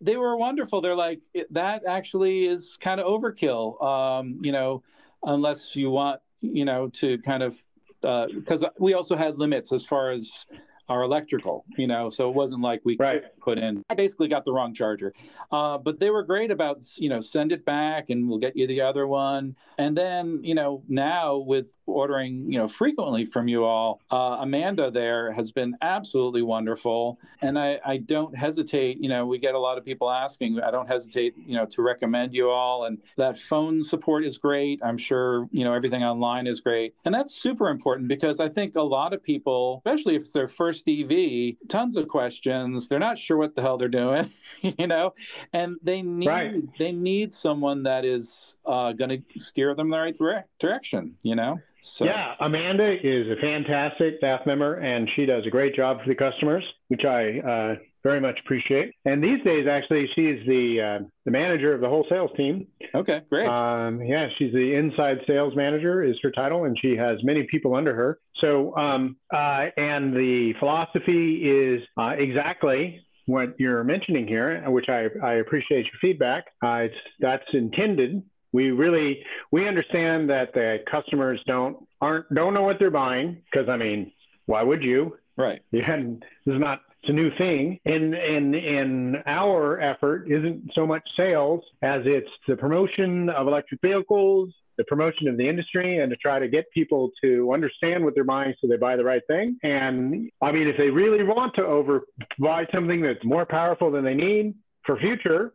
they 0.00 0.16
were 0.16 0.36
wonderful. 0.36 0.80
They're 0.80 0.96
like, 0.96 1.20
"That 1.50 1.82
actually 1.86 2.46
is 2.46 2.78
kind 2.80 3.00
of 3.00 3.06
overkill." 3.06 3.82
Um, 3.82 4.38
you 4.42 4.52
know, 4.52 4.82
unless 5.22 5.76
you 5.76 5.90
want, 5.90 6.20
you 6.40 6.64
know, 6.64 6.88
to 6.88 7.18
kind 7.18 7.42
of 7.42 7.62
because 8.00 8.62
uh, 8.62 8.70
we 8.78 8.94
also 8.94 9.16
had 9.16 9.38
limits 9.38 9.72
as 9.72 9.84
far 9.84 10.10
as 10.10 10.44
our 10.88 11.02
electrical, 11.02 11.64
you 11.76 11.86
know, 11.86 12.10
so 12.10 12.28
it 12.28 12.34
wasn't 12.34 12.60
like 12.60 12.80
we 12.84 12.96
right. 12.98 13.22
put 13.40 13.58
in. 13.58 13.84
I 13.88 13.94
basically 13.94 14.28
got 14.28 14.44
the 14.44 14.52
wrong 14.52 14.74
charger, 14.74 15.14
uh, 15.50 15.78
but 15.78 16.00
they 16.00 16.10
were 16.10 16.22
great 16.22 16.50
about 16.50 16.82
you 16.96 17.08
know 17.08 17.20
send 17.20 17.52
it 17.52 17.64
back 17.64 18.10
and 18.10 18.28
we'll 18.28 18.38
get 18.38 18.56
you 18.56 18.66
the 18.66 18.80
other 18.80 19.06
one. 19.06 19.56
And 19.78 19.96
then 19.96 20.40
you 20.42 20.54
know 20.54 20.82
now 20.88 21.36
with 21.36 21.66
ordering 21.86 22.50
you 22.50 22.58
know 22.58 22.68
frequently 22.68 23.24
from 23.24 23.48
you 23.48 23.64
all, 23.64 24.00
uh, 24.10 24.38
Amanda 24.40 24.90
there 24.90 25.32
has 25.32 25.52
been 25.52 25.76
absolutely 25.82 26.42
wonderful, 26.42 27.18
and 27.40 27.58
I 27.58 27.78
I 27.84 27.98
don't 27.98 28.36
hesitate. 28.36 28.98
You 29.00 29.08
know 29.08 29.24
we 29.24 29.38
get 29.38 29.54
a 29.54 29.60
lot 29.60 29.78
of 29.78 29.84
people 29.84 30.10
asking. 30.10 30.60
I 30.60 30.70
don't 30.70 30.88
hesitate 30.88 31.34
you 31.46 31.54
know 31.54 31.66
to 31.66 31.82
recommend 31.82 32.34
you 32.34 32.50
all, 32.50 32.86
and 32.86 32.98
that 33.16 33.38
phone 33.38 33.84
support 33.84 34.24
is 34.24 34.36
great. 34.36 34.80
I'm 34.84 34.98
sure 34.98 35.48
you 35.52 35.64
know 35.64 35.74
everything 35.74 36.02
online 36.02 36.46
is 36.46 36.60
great, 36.60 36.94
and 37.04 37.14
that's 37.14 37.34
super 37.34 37.68
important 37.68 38.08
because 38.08 38.40
I 38.40 38.48
think 38.48 38.74
a 38.74 38.82
lot 38.82 39.12
of 39.12 39.22
people, 39.22 39.82
especially 39.86 40.16
if 40.16 40.22
it's 40.22 40.32
their 40.32 40.48
first 40.48 40.71
first 40.72 40.88
EV, 40.88 41.68
tons 41.68 41.96
of 41.96 42.08
questions. 42.08 42.88
They're 42.88 42.98
not 42.98 43.18
sure 43.18 43.36
what 43.36 43.54
the 43.54 43.60
hell 43.60 43.76
they're 43.76 43.88
doing, 43.88 44.30
you 44.62 44.86
know, 44.86 45.12
and 45.52 45.76
they 45.82 46.00
need 46.00 46.26
right. 46.26 46.78
they 46.78 46.92
need 46.92 47.34
someone 47.34 47.82
that 47.82 48.04
is 48.04 48.56
uh, 48.64 48.92
going 48.92 49.10
to 49.10 49.38
steer 49.38 49.74
them 49.74 49.90
the 49.90 49.98
right 49.98 50.16
dire- 50.16 50.46
direction, 50.58 51.16
you 51.22 51.36
know. 51.36 51.60
So. 51.82 52.04
Yeah, 52.04 52.34
Amanda 52.40 52.94
is 53.02 53.26
a 53.28 53.40
fantastic 53.40 54.14
staff 54.18 54.46
member, 54.46 54.76
and 54.76 55.10
she 55.16 55.26
does 55.26 55.44
a 55.46 55.50
great 55.50 55.74
job 55.74 55.98
for 56.00 56.08
the 56.08 56.14
customers, 56.14 56.64
which 56.88 57.04
I 57.04 57.40
uh, 57.40 57.74
very 58.02 58.20
much 58.20 58.38
appreciate. 58.44 58.94
And 59.04 59.22
these 59.22 59.42
days, 59.44 59.66
actually, 59.68 60.06
she's 60.14 60.46
the 60.46 61.00
uh, 61.00 61.04
the 61.24 61.30
manager 61.30 61.74
of 61.74 61.80
the 61.80 61.88
whole 61.88 62.06
sales 62.08 62.30
team. 62.36 62.66
Okay, 62.94 63.22
great. 63.30 63.46
Um, 63.46 64.02
yeah, 64.02 64.28
she's 64.38 64.52
the 64.52 64.74
inside 64.74 65.18
sales 65.26 65.54
manager 65.56 66.02
is 66.02 66.16
her 66.22 66.30
title, 66.30 66.64
and 66.64 66.76
she 66.80 66.96
has 66.96 67.18
many 67.22 67.46
people 67.50 67.74
under 67.74 67.94
her. 67.94 68.18
So, 68.40 68.76
um, 68.76 69.16
uh, 69.32 69.66
and 69.76 70.14
the 70.14 70.54
philosophy 70.58 71.42
is 71.44 71.82
uh, 71.96 72.14
exactly 72.18 73.04
what 73.26 73.54
you're 73.58 73.84
mentioning 73.84 74.26
here, 74.26 74.62
which 74.68 74.88
I, 74.88 75.06
I 75.22 75.34
appreciate 75.34 75.84
your 75.84 75.98
feedback. 76.00 76.46
Uh, 76.62 76.88
it's 76.88 76.94
that's 77.20 77.44
intended 77.52 78.22
We 78.52 78.70
really 78.70 79.22
we 79.50 79.68
understand 79.68 80.28
that 80.30 80.52
the 80.54 80.78
customers 80.90 81.40
don't 81.46 81.76
aren't 82.00 82.32
don't 82.34 82.54
know 82.54 82.62
what 82.62 82.78
they're 82.78 82.90
buying 82.90 83.42
because 83.50 83.68
I 83.68 83.76
mean, 83.76 84.12
why 84.46 84.62
would 84.62 84.82
you? 84.82 85.16
Right. 85.36 85.62
Yeah, 85.72 85.96
this 85.96 86.54
is 86.54 86.60
not 86.60 86.80
it's 87.02 87.10
a 87.10 87.12
new 87.12 87.30
thing. 87.36 87.78
And 87.84 88.14
and 88.14 88.54
and 88.54 89.16
our 89.26 89.80
effort 89.80 90.26
isn't 90.28 90.70
so 90.74 90.86
much 90.86 91.02
sales 91.16 91.62
as 91.82 92.02
it's 92.04 92.30
the 92.46 92.56
promotion 92.56 93.28
of 93.30 93.48
electric 93.48 93.80
vehicles, 93.80 94.50
the 94.78 94.84
promotion 94.84 95.26
of 95.26 95.36
the 95.36 95.48
industry, 95.48 95.98
and 95.98 96.10
to 96.10 96.16
try 96.16 96.38
to 96.38 96.48
get 96.48 96.70
people 96.72 97.10
to 97.22 97.52
understand 97.52 98.04
what 98.04 98.14
they're 98.14 98.24
buying 98.24 98.54
so 98.60 98.68
they 98.68 98.76
buy 98.76 98.96
the 98.96 99.04
right 99.04 99.22
thing. 99.26 99.58
And 99.62 100.30
I 100.40 100.52
mean, 100.52 100.68
if 100.68 100.76
they 100.76 100.90
really 100.90 101.24
want 101.24 101.54
to 101.56 101.62
over 101.64 102.02
buy 102.38 102.66
something 102.72 103.02
that's 103.02 103.24
more 103.24 103.46
powerful 103.46 103.90
than 103.90 104.04
they 104.04 104.14
need 104.14 104.54
for 104.84 104.96
future, 104.98 105.52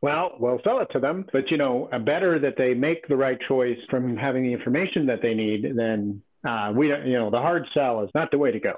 well, 0.00 0.36
we'll 0.38 0.60
sell 0.64 0.80
it 0.80 0.88
to 0.92 1.00
them. 1.00 1.26
But 1.32 1.50
you 1.50 1.58
know, 1.58 1.90
better 2.06 2.38
that 2.38 2.54
they 2.56 2.72
make 2.72 3.06
the 3.08 3.16
right 3.16 3.38
choice 3.46 3.78
from 3.90 4.16
having 4.16 4.42
the 4.44 4.54
information 4.54 5.04
that 5.06 5.20
they 5.20 5.34
need 5.34 5.76
than 5.76 6.22
uh, 6.48 6.72
we, 6.74 6.88
don't. 6.88 7.06
you 7.06 7.18
know, 7.18 7.30
the 7.30 7.38
hard 7.40 7.66
sell 7.74 8.04
is 8.04 8.10
not 8.14 8.30
the 8.30 8.38
way 8.38 8.52
to 8.52 8.60
go. 8.60 8.74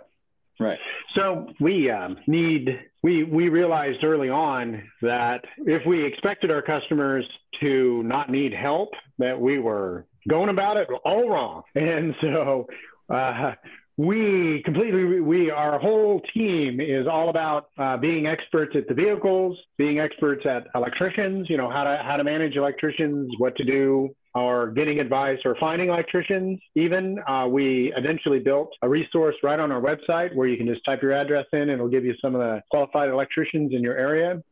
Right. 0.60 0.78
So 1.14 1.48
we 1.60 1.90
um, 1.90 2.16
need 2.26 2.80
we 3.02 3.22
we 3.22 3.48
realized 3.48 4.02
early 4.02 4.28
on 4.28 4.82
that 5.02 5.44
if 5.58 5.86
we 5.86 6.04
expected 6.04 6.50
our 6.50 6.62
customers 6.62 7.24
to 7.60 8.02
not 8.02 8.30
need 8.30 8.52
help, 8.52 8.90
that 9.18 9.40
we 9.40 9.58
were 9.58 10.06
going 10.28 10.48
about 10.48 10.76
it 10.76 10.88
all 11.04 11.28
wrong. 11.28 11.62
And 11.74 12.14
so 12.20 12.66
uh, 13.08 13.52
we 13.96 14.62
completely 14.64 15.20
we 15.20 15.50
our 15.50 15.78
whole 15.78 16.22
team 16.34 16.80
is 16.80 17.06
all 17.06 17.30
about 17.30 17.68
uh, 17.78 17.96
being 17.96 18.26
experts 18.26 18.74
at 18.76 18.88
the 18.88 18.94
vehicles, 18.94 19.58
being 19.76 20.00
experts 20.00 20.44
at 20.44 20.66
electricians. 20.74 21.48
You 21.48 21.56
know 21.56 21.70
how 21.70 21.84
to 21.84 22.00
how 22.02 22.16
to 22.16 22.24
manage 22.24 22.56
electricians, 22.56 23.30
what 23.38 23.54
to 23.56 23.64
do, 23.64 24.14
or 24.34 24.70
getting 24.70 25.00
advice 25.00 25.38
or 25.44 25.56
finding 25.58 25.88
electricians 25.88 26.60
even. 26.74 27.18
Uh, 27.28 27.46
we 27.48 27.92
eventually 27.96 28.38
built 28.38 28.70
a 28.82 28.88
resource 28.88 29.34
right 29.42 29.58
on 29.58 29.72
our 29.72 29.80
website 29.80 30.34
where 30.34 30.46
you 30.46 30.56
can 30.56 30.66
just 30.66 30.84
type 30.84 31.02
your 31.02 31.12
address 31.12 31.46
in 31.52 31.60
and 31.60 31.72
it'll 31.72 31.88
give 31.88 32.04
you 32.04 32.14
some 32.20 32.34
of 32.34 32.40
the 32.40 32.60
qualified 32.70 33.08
electricians 33.08 33.72
in 33.72 33.82
your 33.82 33.96
area 33.96 34.42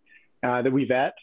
uh, 0.42 0.62
that 0.62 0.72
we 0.72 0.84
vet 0.84 1.14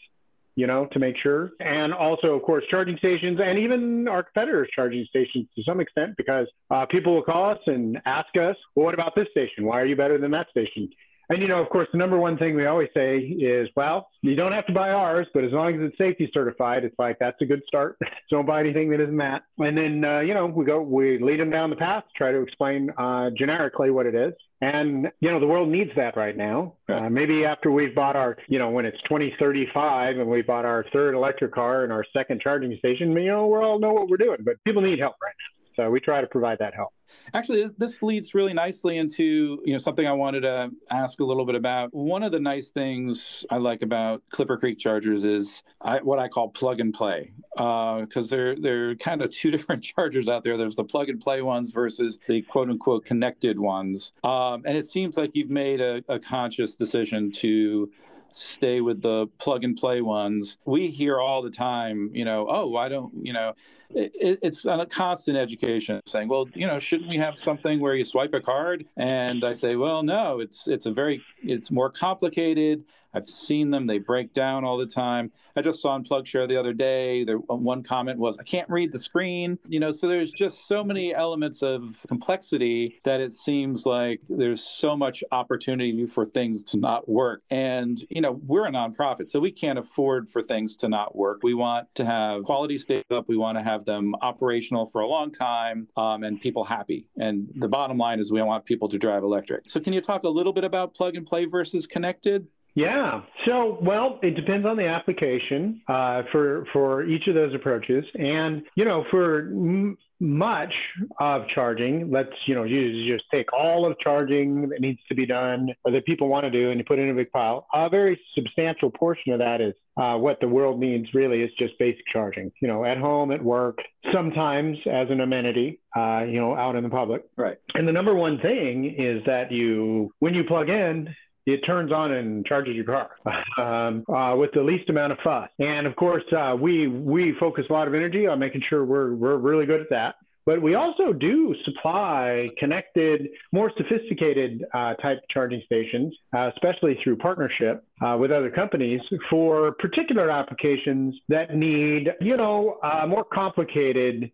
you 0.56 0.66
know, 0.66 0.86
to 0.92 0.98
make 0.98 1.16
sure. 1.22 1.50
And 1.60 1.92
also, 1.92 2.28
of 2.28 2.42
course, 2.42 2.64
charging 2.70 2.96
stations 2.98 3.40
and 3.42 3.58
even 3.58 4.06
our 4.06 4.22
competitors' 4.22 4.68
charging 4.74 5.04
stations 5.08 5.48
to 5.56 5.64
some 5.64 5.80
extent 5.80 6.16
because 6.16 6.46
uh, 6.70 6.86
people 6.86 7.14
will 7.14 7.24
call 7.24 7.50
us 7.50 7.58
and 7.66 7.98
ask 8.06 8.28
us, 8.36 8.56
well, 8.74 8.86
what 8.86 8.94
about 8.94 9.14
this 9.16 9.26
station? 9.32 9.64
Why 9.64 9.80
are 9.80 9.86
you 9.86 9.96
better 9.96 10.18
than 10.18 10.30
that 10.30 10.48
station? 10.50 10.90
And 11.28 11.40
you 11.40 11.48
know, 11.48 11.60
of 11.62 11.68
course, 11.70 11.88
the 11.92 11.98
number 11.98 12.18
one 12.18 12.36
thing 12.36 12.54
we 12.54 12.66
always 12.66 12.88
say 12.94 13.18
is, 13.18 13.68
well, 13.76 14.08
you 14.22 14.34
don't 14.34 14.52
have 14.52 14.66
to 14.66 14.72
buy 14.72 14.90
ours, 14.90 15.26
but 15.32 15.44
as 15.44 15.52
long 15.52 15.74
as 15.74 15.80
it's 15.80 15.98
safety 15.98 16.30
certified, 16.32 16.84
it's 16.84 16.98
like 16.98 17.18
that's 17.18 17.40
a 17.40 17.46
good 17.46 17.62
start. 17.66 17.98
don't 18.30 18.46
buy 18.46 18.60
anything 18.60 18.90
that 18.90 19.00
isn't 19.00 19.16
that. 19.16 19.42
And 19.58 19.76
then 19.76 20.04
uh, 20.04 20.20
you 20.20 20.34
know, 20.34 20.46
we 20.46 20.64
go, 20.64 20.80
we 20.80 21.18
lead 21.18 21.40
them 21.40 21.50
down 21.50 21.70
the 21.70 21.76
path, 21.76 22.04
try 22.16 22.32
to 22.32 22.40
explain 22.40 22.90
uh, 22.98 23.30
generically 23.36 23.90
what 23.90 24.06
it 24.06 24.14
is. 24.14 24.32
And 24.60 25.08
you 25.20 25.30
know, 25.30 25.40
the 25.40 25.46
world 25.46 25.68
needs 25.68 25.90
that 25.96 26.16
right 26.16 26.36
now. 26.36 26.74
Uh, 26.88 27.08
maybe 27.08 27.44
after 27.44 27.70
we've 27.70 27.94
bought 27.94 28.16
our, 28.16 28.36
you 28.48 28.58
know, 28.58 28.70
when 28.70 28.86
it's 28.86 29.00
2035 29.02 30.18
and 30.18 30.28
we 30.28 30.42
bought 30.42 30.64
our 30.64 30.84
third 30.92 31.14
electric 31.14 31.52
car 31.52 31.84
and 31.84 31.92
our 31.92 32.04
second 32.16 32.40
charging 32.40 32.76
station, 32.78 33.12
you 33.12 33.26
know, 33.26 33.46
we 33.46 33.58
all 33.58 33.78
know 33.78 33.92
what 33.92 34.08
we're 34.08 34.16
doing. 34.16 34.38
But 34.40 34.56
people 34.64 34.82
need 34.82 34.98
help 34.98 35.16
right 35.22 35.34
now. 35.38 35.63
So 35.76 35.90
we 35.90 36.00
try 36.00 36.20
to 36.20 36.26
provide 36.26 36.58
that 36.60 36.74
help. 36.74 36.92
Actually, 37.32 37.66
this 37.78 38.02
leads 38.02 38.34
really 38.34 38.52
nicely 38.52 38.96
into 38.96 39.60
you 39.64 39.72
know 39.72 39.78
something 39.78 40.06
I 40.06 40.12
wanted 40.12 40.40
to 40.40 40.70
ask 40.90 41.20
a 41.20 41.24
little 41.24 41.44
bit 41.44 41.54
about. 41.54 41.92
One 41.92 42.22
of 42.22 42.32
the 42.32 42.40
nice 42.40 42.70
things 42.70 43.44
I 43.50 43.58
like 43.58 43.82
about 43.82 44.22
ClipperCreek 44.32 44.78
chargers 44.78 45.24
is 45.24 45.62
I, 45.80 45.98
what 45.98 46.18
I 46.18 46.28
call 46.28 46.48
plug 46.48 46.80
and 46.80 46.94
play, 46.94 47.32
because 47.56 48.32
uh, 48.32 48.36
they're 48.36 48.56
they're 48.56 48.96
kind 48.96 49.22
of 49.22 49.32
two 49.34 49.50
different 49.50 49.82
chargers 49.82 50.28
out 50.28 50.44
there. 50.44 50.56
There's 50.56 50.76
the 50.76 50.84
plug 50.84 51.08
and 51.08 51.20
play 51.20 51.42
ones 51.42 51.72
versus 51.72 52.18
the 52.28 52.42
quote 52.42 52.70
unquote 52.70 53.04
connected 53.04 53.58
ones, 53.58 54.12
um, 54.22 54.62
and 54.64 54.76
it 54.76 54.86
seems 54.86 55.16
like 55.16 55.32
you've 55.34 55.50
made 55.50 55.80
a, 55.80 56.02
a 56.08 56.18
conscious 56.18 56.76
decision 56.76 57.32
to 57.32 57.90
stay 58.34 58.80
with 58.80 59.02
the 59.02 59.26
plug 59.38 59.64
and 59.64 59.76
play 59.76 60.00
ones. 60.00 60.58
We 60.64 60.88
hear 60.90 61.18
all 61.18 61.42
the 61.42 61.50
time, 61.50 62.10
you 62.12 62.24
know, 62.24 62.46
oh, 62.48 62.66
why 62.66 62.88
don't, 62.88 63.12
you 63.22 63.32
know, 63.32 63.54
it, 63.90 64.40
it's 64.42 64.64
a 64.64 64.86
constant 64.90 65.36
education 65.36 66.00
saying, 66.06 66.28
well, 66.28 66.48
you 66.54 66.66
know, 66.66 66.78
shouldn't 66.78 67.08
we 67.08 67.18
have 67.18 67.36
something 67.36 67.80
where 67.80 67.94
you 67.94 68.04
swipe 68.04 68.34
a 68.34 68.40
card? 68.40 68.86
And 68.96 69.44
I 69.44 69.54
say, 69.54 69.76
well, 69.76 70.02
no, 70.02 70.40
it's 70.40 70.66
it's 70.66 70.86
a 70.86 70.90
very 70.90 71.22
it's 71.42 71.70
more 71.70 71.90
complicated. 71.90 72.84
I've 73.14 73.28
seen 73.28 73.70
them; 73.70 73.86
they 73.86 73.98
break 73.98 74.32
down 74.32 74.64
all 74.64 74.76
the 74.76 74.86
time. 74.86 75.32
I 75.56 75.62
just 75.62 75.80
saw 75.80 75.90
on 75.90 76.04
PlugShare 76.04 76.48
the 76.48 76.56
other 76.56 76.72
day. 76.72 77.24
There 77.24 77.38
one 77.38 77.82
comment 77.82 78.18
was, 78.18 78.38
"I 78.38 78.42
can't 78.42 78.68
read 78.68 78.92
the 78.92 78.98
screen." 78.98 79.58
You 79.68 79.80
know, 79.80 79.92
so 79.92 80.08
there's 80.08 80.30
just 80.30 80.66
so 80.66 80.82
many 80.84 81.14
elements 81.14 81.62
of 81.62 82.04
complexity 82.08 83.00
that 83.04 83.20
it 83.20 83.32
seems 83.32 83.86
like 83.86 84.20
there's 84.28 84.62
so 84.62 84.96
much 84.96 85.22
opportunity 85.30 86.06
for 86.06 86.26
things 86.26 86.62
to 86.64 86.76
not 86.76 87.08
work. 87.08 87.42
And 87.50 88.04
you 88.10 88.20
know, 88.20 88.40
we're 88.46 88.66
a 88.66 88.70
nonprofit, 88.70 89.28
so 89.28 89.40
we 89.40 89.52
can't 89.52 89.78
afford 89.78 90.28
for 90.30 90.42
things 90.42 90.76
to 90.76 90.88
not 90.88 91.16
work. 91.16 91.40
We 91.42 91.54
want 91.54 91.94
to 91.94 92.04
have 92.04 92.44
quality 92.44 92.78
stay 92.78 93.02
up. 93.10 93.28
We 93.28 93.36
want 93.36 93.58
to 93.58 93.64
have 93.64 93.84
them 93.84 94.14
operational 94.22 94.86
for 94.86 95.00
a 95.00 95.06
long 95.06 95.30
time 95.30 95.88
um, 95.96 96.22
and 96.24 96.40
people 96.40 96.64
happy. 96.64 97.06
And 97.18 97.48
the 97.54 97.68
bottom 97.68 97.98
line 97.98 98.20
is 98.20 98.30
we 98.30 98.42
want 98.42 98.64
people 98.64 98.88
to 98.88 98.98
drive 98.98 99.22
electric. 99.22 99.68
So, 99.68 99.80
can 99.80 99.92
you 99.92 100.00
talk 100.00 100.24
a 100.24 100.28
little 100.28 100.52
bit 100.52 100.64
about 100.64 100.94
plug 100.94 101.16
and 101.16 101.26
play 101.26 101.44
versus 101.44 101.86
connected? 101.86 102.48
Yeah. 102.74 103.20
So, 103.46 103.78
well, 103.80 104.18
it 104.22 104.34
depends 104.34 104.66
on 104.66 104.76
the 104.76 104.86
application 104.86 105.80
uh, 105.88 106.22
for 106.32 106.66
for 106.72 107.04
each 107.04 107.28
of 107.28 107.34
those 107.34 107.54
approaches, 107.54 108.04
and 108.14 108.62
you 108.74 108.84
know, 108.84 109.04
for 109.10 109.40
m- 109.40 109.96
much 110.18 110.72
of 111.20 111.42
charging, 111.54 112.10
let's 112.10 112.30
you 112.46 112.54
know, 112.54 112.64
you 112.64 113.12
just 113.12 113.24
take 113.30 113.52
all 113.52 113.86
of 113.88 113.96
charging 114.00 114.68
that 114.70 114.80
needs 114.80 114.98
to 115.08 115.14
be 115.14 115.24
done 115.24 115.68
or 115.84 115.92
that 115.92 116.04
people 116.04 116.28
want 116.28 116.44
to 116.44 116.50
do, 116.50 116.70
and 116.70 116.78
you 116.78 116.84
put 116.84 116.98
it 116.98 117.02
in 117.02 117.10
a 117.10 117.14
big 117.14 117.30
pile. 117.30 117.66
A 117.72 117.88
very 117.88 118.20
substantial 118.34 118.90
portion 118.90 119.32
of 119.32 119.38
that 119.38 119.60
is 119.60 119.74
uh, 119.96 120.16
what 120.16 120.40
the 120.40 120.48
world 120.48 120.80
needs. 120.80 121.06
Really, 121.14 121.42
is 121.42 121.50
just 121.56 121.78
basic 121.78 122.04
charging. 122.12 122.50
You 122.60 122.66
know, 122.66 122.84
at 122.84 122.98
home, 122.98 123.30
at 123.30 123.42
work, 123.42 123.78
sometimes 124.12 124.78
as 124.90 125.08
an 125.10 125.20
amenity. 125.20 125.80
Uh, 125.96 126.24
you 126.24 126.40
know, 126.40 126.56
out 126.56 126.74
in 126.74 126.82
the 126.82 126.90
public. 126.90 127.22
Right. 127.36 127.56
And 127.74 127.86
the 127.86 127.92
number 127.92 128.16
one 128.16 128.40
thing 128.40 128.96
is 128.98 129.24
that 129.26 129.52
you, 129.52 130.12
when 130.18 130.34
you 130.34 130.42
plug 130.42 130.68
in, 130.68 131.14
it 131.46 131.60
turns 131.66 131.92
on 131.92 132.12
and 132.12 132.44
charges 132.46 132.74
your 132.74 132.84
car 132.84 133.10
um, 133.58 134.04
uh, 134.08 134.36
with 134.36 134.50
the 134.54 134.62
least 134.62 134.88
amount 134.88 135.12
of 135.12 135.18
fuss. 135.22 135.48
And 135.58 135.86
of 135.86 135.96
course, 135.96 136.24
uh, 136.36 136.56
we 136.60 136.88
we 136.88 137.34
focus 137.38 137.64
a 137.68 137.72
lot 137.72 137.88
of 137.88 137.94
energy 137.94 138.26
on 138.26 138.38
making 138.38 138.62
sure 138.68 138.84
we're 138.84 139.14
we're 139.14 139.36
really 139.36 139.66
good 139.66 139.80
at 139.80 139.90
that. 139.90 140.14
But 140.46 140.60
we 140.60 140.74
also 140.74 141.12
do 141.12 141.54
supply 141.64 142.48
connected, 142.58 143.28
more 143.52 143.72
sophisticated 143.78 144.62
uh, 144.74 144.94
type 144.94 145.20
charging 145.30 145.62
stations, 145.64 146.14
uh, 146.36 146.50
especially 146.54 146.98
through 147.02 147.16
partnership 147.16 147.82
uh, 148.04 148.18
with 148.20 148.30
other 148.30 148.50
companies 148.50 149.00
for 149.30 149.72
particular 149.78 150.30
applications 150.30 151.14
that 151.30 151.56
need, 151.56 152.08
you 152.20 152.36
know, 152.36 152.78
uh, 152.82 153.06
more 153.06 153.24
complicated 153.24 154.30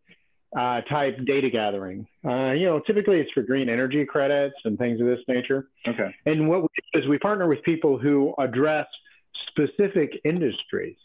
uh, 0.57 0.81
type 0.83 1.17
data 1.27 1.49
gathering. 1.51 2.07
Uh, 2.25 2.53
you 2.53 2.67
know, 2.67 2.81
typically 2.87 3.21
it's 3.21 3.31
for 3.33 3.43
green 3.43 3.69
energy 3.69 4.05
credits 4.05 4.57
and 4.65 4.79
things 4.79 5.01
of 5.01 5.07
this 5.07 5.21
nature. 5.29 5.69
Okay. 5.87 6.15
And 6.27 6.49
what 6.49 6.63
we 6.63 6.69
do 6.93 7.01
is 7.01 7.09
we 7.09 7.19
partner 7.19 7.49
with 7.49 7.63
people 7.63 7.99
who 7.99 8.35
address 8.39 8.87
specific 9.49 10.13
industries. 10.25 10.97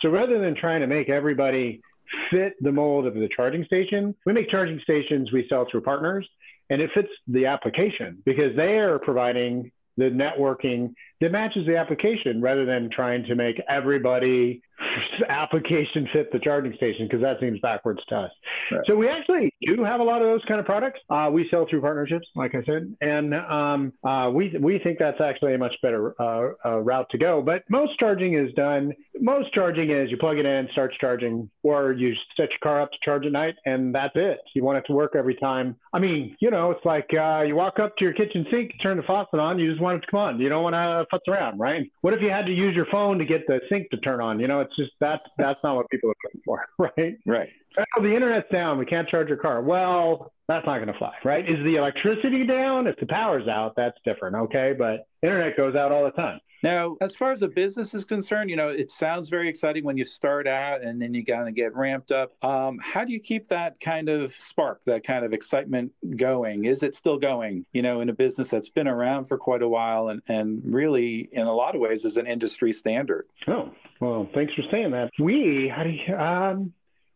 So 0.00 0.08
rather 0.08 0.40
than 0.40 0.54
trying 0.54 0.80
to 0.80 0.86
make 0.86 1.08
everybody 1.08 1.82
fit 2.30 2.54
the 2.60 2.72
mold 2.72 3.06
of 3.06 3.14
the 3.14 3.28
charging 3.34 3.64
station, 3.64 4.14
we 4.26 4.32
make 4.32 4.50
charging 4.50 4.80
stations 4.80 5.32
we 5.32 5.46
sell 5.48 5.66
through 5.70 5.82
partners 5.82 6.28
and 6.70 6.80
it 6.80 6.90
fits 6.94 7.08
the 7.28 7.46
application 7.46 8.22
because 8.24 8.56
they 8.56 8.78
are 8.78 8.98
providing 8.98 9.70
the 9.96 10.04
networking 10.04 10.94
that 11.24 11.32
matches 11.32 11.66
the 11.66 11.76
application 11.76 12.42
rather 12.42 12.66
than 12.66 12.90
trying 12.94 13.24
to 13.24 13.34
make 13.34 13.60
everybody 13.66 14.62
application 15.28 16.08
fit 16.12 16.30
the 16.32 16.38
charging 16.38 16.74
station 16.74 17.06
because 17.06 17.22
that 17.22 17.40
seems 17.40 17.58
backwards 17.60 18.00
to 18.08 18.16
us. 18.16 18.30
Right. 18.70 18.80
So 18.86 18.96
we 18.96 19.08
actually 19.08 19.52
do 19.66 19.82
have 19.84 20.00
a 20.00 20.02
lot 20.02 20.20
of 20.22 20.28
those 20.28 20.42
kind 20.46 20.60
of 20.60 20.66
products. 20.66 21.00
Uh, 21.08 21.30
we 21.32 21.46
sell 21.50 21.66
through 21.68 21.80
partnerships, 21.80 22.26
like 22.34 22.54
I 22.54 22.62
said, 22.64 22.94
and 23.00 23.34
um, 23.34 23.92
uh, 24.06 24.30
we 24.32 24.54
we 24.60 24.78
think 24.78 24.98
that's 24.98 25.20
actually 25.20 25.54
a 25.54 25.58
much 25.58 25.74
better 25.82 26.14
uh, 26.20 26.52
uh, 26.64 26.78
route 26.78 27.08
to 27.10 27.18
go. 27.18 27.42
But 27.42 27.62
most 27.68 27.98
charging 27.98 28.34
is 28.34 28.52
done. 28.54 28.92
Most 29.20 29.52
charging 29.54 29.90
is 29.90 30.10
you 30.10 30.16
plug 30.16 30.38
it 30.38 30.46
in, 30.46 30.68
starts 30.72 30.96
charging, 31.00 31.48
or 31.62 31.92
you 31.92 32.14
set 32.36 32.50
your 32.50 32.58
car 32.62 32.82
up 32.82 32.90
to 32.90 32.98
charge 33.04 33.24
at 33.26 33.32
night, 33.32 33.54
and 33.64 33.94
that's 33.94 34.14
it. 34.14 34.38
You 34.54 34.64
want 34.64 34.78
it 34.78 34.84
to 34.88 34.92
work 34.92 35.14
every 35.16 35.36
time. 35.36 35.76
I 35.92 35.98
mean, 35.98 36.36
you 36.40 36.50
know, 36.50 36.70
it's 36.70 36.84
like 36.84 37.08
uh, 37.18 37.42
you 37.42 37.54
walk 37.54 37.78
up 37.78 37.96
to 37.96 38.04
your 38.04 38.14
kitchen 38.14 38.46
sink, 38.50 38.72
turn 38.82 38.96
the 38.96 39.02
faucet 39.04 39.38
on, 39.38 39.58
you 39.58 39.70
just 39.70 39.80
want 39.80 39.98
it 39.98 40.00
to 40.06 40.10
come 40.10 40.20
on. 40.20 40.40
You 40.40 40.48
don't 40.48 40.62
want 40.62 40.74
to 40.74 41.06
futz 41.14 41.32
around, 41.32 41.58
right? 41.58 41.90
What 42.00 42.14
if 42.14 42.20
you 42.20 42.30
had 42.30 42.46
to 42.46 42.52
use 42.52 42.74
your 42.74 42.86
phone 42.86 43.18
to 43.18 43.24
get 43.24 43.46
the 43.46 43.60
sink 43.68 43.90
to 43.90 43.96
turn 43.98 44.20
on? 44.20 44.40
You 44.40 44.48
know, 44.48 44.60
it's 44.60 44.74
just 44.76 44.92
that's 45.00 45.22
that's 45.38 45.60
not 45.62 45.76
what 45.76 45.88
people 45.90 46.10
are 46.10 46.14
looking 46.24 46.40
for, 46.44 46.64
right? 46.78 47.18
Right. 47.26 47.48
Oh, 47.78 48.02
the 48.02 48.14
internet's 48.14 48.50
down. 48.52 48.78
We 48.78 48.86
can't 48.86 49.08
charge 49.08 49.28
your 49.28 49.36
car. 49.36 49.62
Well, 49.62 50.32
that's 50.48 50.66
not 50.66 50.76
going 50.76 50.92
to 50.92 50.98
fly, 50.98 51.12
right? 51.24 51.48
Is 51.48 51.58
the 51.64 51.76
electricity 51.76 52.46
down? 52.46 52.86
If 52.86 52.96
the 52.96 53.06
power's 53.06 53.48
out, 53.48 53.74
that's 53.76 53.96
different, 54.04 54.36
okay? 54.36 54.74
But 54.76 55.06
internet 55.22 55.56
goes 55.56 55.74
out 55.74 55.90
all 55.90 56.04
the 56.04 56.12
time. 56.12 56.38
Now, 56.64 56.96
as 57.02 57.14
far 57.14 57.30
as 57.30 57.42
a 57.42 57.48
business 57.48 57.92
is 57.92 58.06
concerned, 58.06 58.48
you 58.48 58.56
know, 58.56 58.70
it 58.70 58.90
sounds 58.90 59.28
very 59.28 59.50
exciting 59.50 59.84
when 59.84 59.98
you 59.98 60.06
start 60.06 60.48
out 60.48 60.82
and 60.82 61.00
then 61.00 61.12
you 61.12 61.22
kind 61.22 61.46
of 61.46 61.54
get 61.54 61.76
ramped 61.76 62.10
up. 62.10 62.32
Um, 62.42 62.78
how 62.82 63.04
do 63.04 63.12
you 63.12 63.20
keep 63.20 63.48
that 63.48 63.78
kind 63.80 64.08
of 64.08 64.32
spark, 64.38 64.80
that 64.86 65.04
kind 65.04 65.26
of 65.26 65.34
excitement 65.34 65.92
going? 66.16 66.64
Is 66.64 66.82
it 66.82 66.94
still 66.94 67.18
going, 67.18 67.66
you 67.74 67.82
know, 67.82 68.00
in 68.00 68.08
a 68.08 68.14
business 68.14 68.48
that's 68.48 68.70
been 68.70 68.88
around 68.88 69.26
for 69.26 69.36
quite 69.36 69.60
a 69.60 69.68
while 69.68 70.08
and, 70.08 70.22
and 70.26 70.62
really, 70.64 71.28
in 71.32 71.42
a 71.42 71.52
lot 71.52 71.74
of 71.74 71.82
ways, 71.82 72.06
is 72.06 72.16
an 72.16 72.26
industry 72.26 72.72
standard? 72.72 73.26
Oh, 73.46 73.70
well, 74.00 74.26
thanks 74.32 74.54
for 74.54 74.62
saying 74.70 74.92
that. 74.92 75.10
We, 75.18 75.70
how 75.70 75.82
do 75.82 75.90
you, 75.90 76.16
um, 76.16 76.72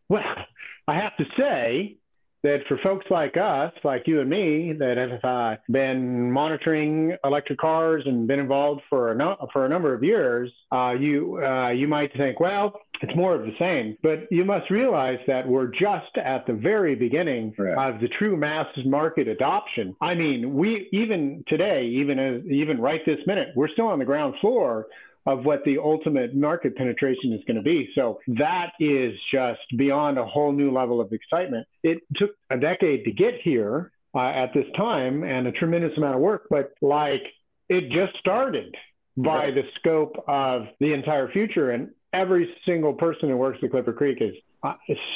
well, 0.09 0.45
I 0.87 0.93
have 0.93 1.17
to 1.17 1.25
say, 1.35 1.97
that 2.43 2.59
for 2.67 2.77
folks 2.83 3.05
like 3.09 3.35
us, 3.37 3.73
like 3.83 4.03
you 4.05 4.21
and 4.21 4.29
me, 4.29 4.73
that 4.79 4.97
have 4.97 5.23
uh, 5.23 5.57
been 5.69 6.31
monitoring 6.31 7.15
electric 7.23 7.59
cars 7.59 8.03
and 8.05 8.27
been 8.27 8.39
involved 8.39 8.81
for 8.89 9.11
a 9.11 9.15
no- 9.15 9.47
for 9.51 9.65
a 9.65 9.69
number 9.69 9.93
of 9.93 10.03
years, 10.03 10.51
uh, 10.71 10.93
you 10.97 11.43
uh, 11.43 11.69
you 11.69 11.87
might 11.87 12.15
think, 12.15 12.39
well, 12.39 12.79
it's 13.01 13.15
more 13.15 13.35
of 13.35 13.41
the 13.41 13.53
same. 13.59 13.97
But 14.01 14.31
you 14.31 14.45
must 14.45 14.69
realize 14.69 15.19
that 15.27 15.47
we're 15.47 15.67
just 15.67 16.15
at 16.23 16.45
the 16.47 16.53
very 16.53 16.95
beginning 16.95 17.53
right. 17.57 17.93
of 17.93 17.99
the 18.01 18.07
true 18.07 18.37
mass 18.37 18.67
market 18.85 19.27
adoption. 19.27 19.95
I 20.01 20.15
mean, 20.15 20.53
we 20.53 20.87
even 20.93 21.43
today, 21.47 21.85
even 21.85 22.19
as 22.19 22.45
even 22.45 22.79
right 22.79 23.01
this 23.05 23.19
minute, 23.27 23.49
we're 23.55 23.69
still 23.69 23.87
on 23.87 23.99
the 23.99 24.05
ground 24.05 24.35
floor 24.39 24.87
of 25.29 25.45
what 25.45 25.63
the 25.63 25.77
ultimate 25.77 26.35
market 26.35 26.75
penetration 26.75 27.33
is 27.33 27.41
going 27.45 27.57
to 27.57 27.63
be. 27.63 27.87
So 27.93 28.19
that 28.27 28.71
is 28.79 29.13
just 29.31 29.59
beyond 29.77 30.17
a 30.17 30.25
whole 30.25 30.51
new 30.51 30.71
level 30.71 30.99
of 30.99 31.11
excitement. 31.11 31.67
It 31.83 31.99
took 32.15 32.31
a 32.49 32.57
decade 32.57 33.03
to 33.05 33.11
get 33.11 33.35
here 33.43 33.91
uh, 34.15 34.29
at 34.29 34.53
this 34.55 34.65
time 34.75 35.23
and 35.23 35.45
a 35.45 35.51
tremendous 35.51 35.95
amount 35.97 36.15
of 36.15 36.21
work, 36.21 36.47
but 36.49 36.71
like 36.81 37.21
it 37.69 37.91
just 37.91 38.17
started 38.19 38.73
by 39.17 39.51
the 39.51 39.63
scope 39.79 40.15
of 40.27 40.63
the 40.79 40.93
entire 40.93 41.29
future. 41.31 41.71
And 41.71 41.89
every 42.11 42.49
single 42.65 42.93
person 42.93 43.29
who 43.29 43.37
works 43.37 43.59
at 43.61 43.69
ClipperCreek 43.69 44.21
is 44.21 44.33
uh, 44.63 44.73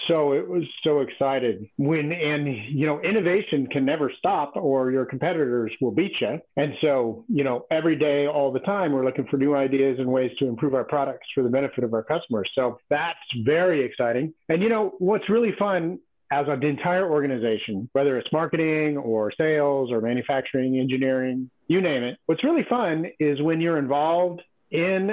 so 0.08 0.34
it 0.34 0.48
was 0.48 0.64
so 0.84 1.02
excited 1.02 1.68
when 1.78 2.12
and 2.12 2.48
you 2.70 2.86
know 2.86 3.02
innovation 3.02 3.68
can 3.68 3.86
never 3.86 4.12
stop 4.18 4.54
or 4.56 4.92
your 4.92 5.06
competitors 5.06 5.72
will 5.82 5.92
beat 5.92 6.14
you 6.22 6.40
and 6.58 6.74
so 6.82 7.26
you 7.28 7.44
know 7.44 7.66
every 7.72 7.96
day 7.96 8.28
all 8.28 8.52
the 8.52 8.60
time 8.60 8.92
we're 8.92 9.06
looking 9.06 9.28
for 9.30 9.38
new 9.38 9.56
ideas 9.56 9.98
and 10.00 10.08
ways 10.08 10.32
to 10.40 10.48
improve 10.48 10.74
our 10.74 10.86
products 10.86 11.28
for 11.34 11.44
the 11.44 11.50
benefit 11.50 11.84
of 11.84 11.94
our 11.94 12.04
customers 12.04 12.50
so 12.56 12.78
that's 12.90 13.20
very 13.44 13.84
exciting 13.84 14.34
and 14.50 14.62
you 14.62 14.70
know 14.70 14.94
what's 15.00 15.30
really 15.30 15.54
fun 15.60 16.00
as 16.32 16.48
an 16.48 16.64
entire 16.64 17.12
organization, 17.12 17.88
whether 17.94 18.18
it's 18.18 18.28
marketing 18.34 18.98
or 18.98 19.32
sales 19.38 19.92
or 19.92 20.02
manufacturing, 20.02 20.80
engineering, 20.80 21.50
you 21.68 21.80
name 21.80 22.02
it. 22.02 22.18
What's 22.26 22.44
really 22.44 22.66
fun 22.68 23.06
is 23.20 23.40
when 23.40 23.62
you're 23.62 23.78
involved 23.78 24.42
in 24.72 25.12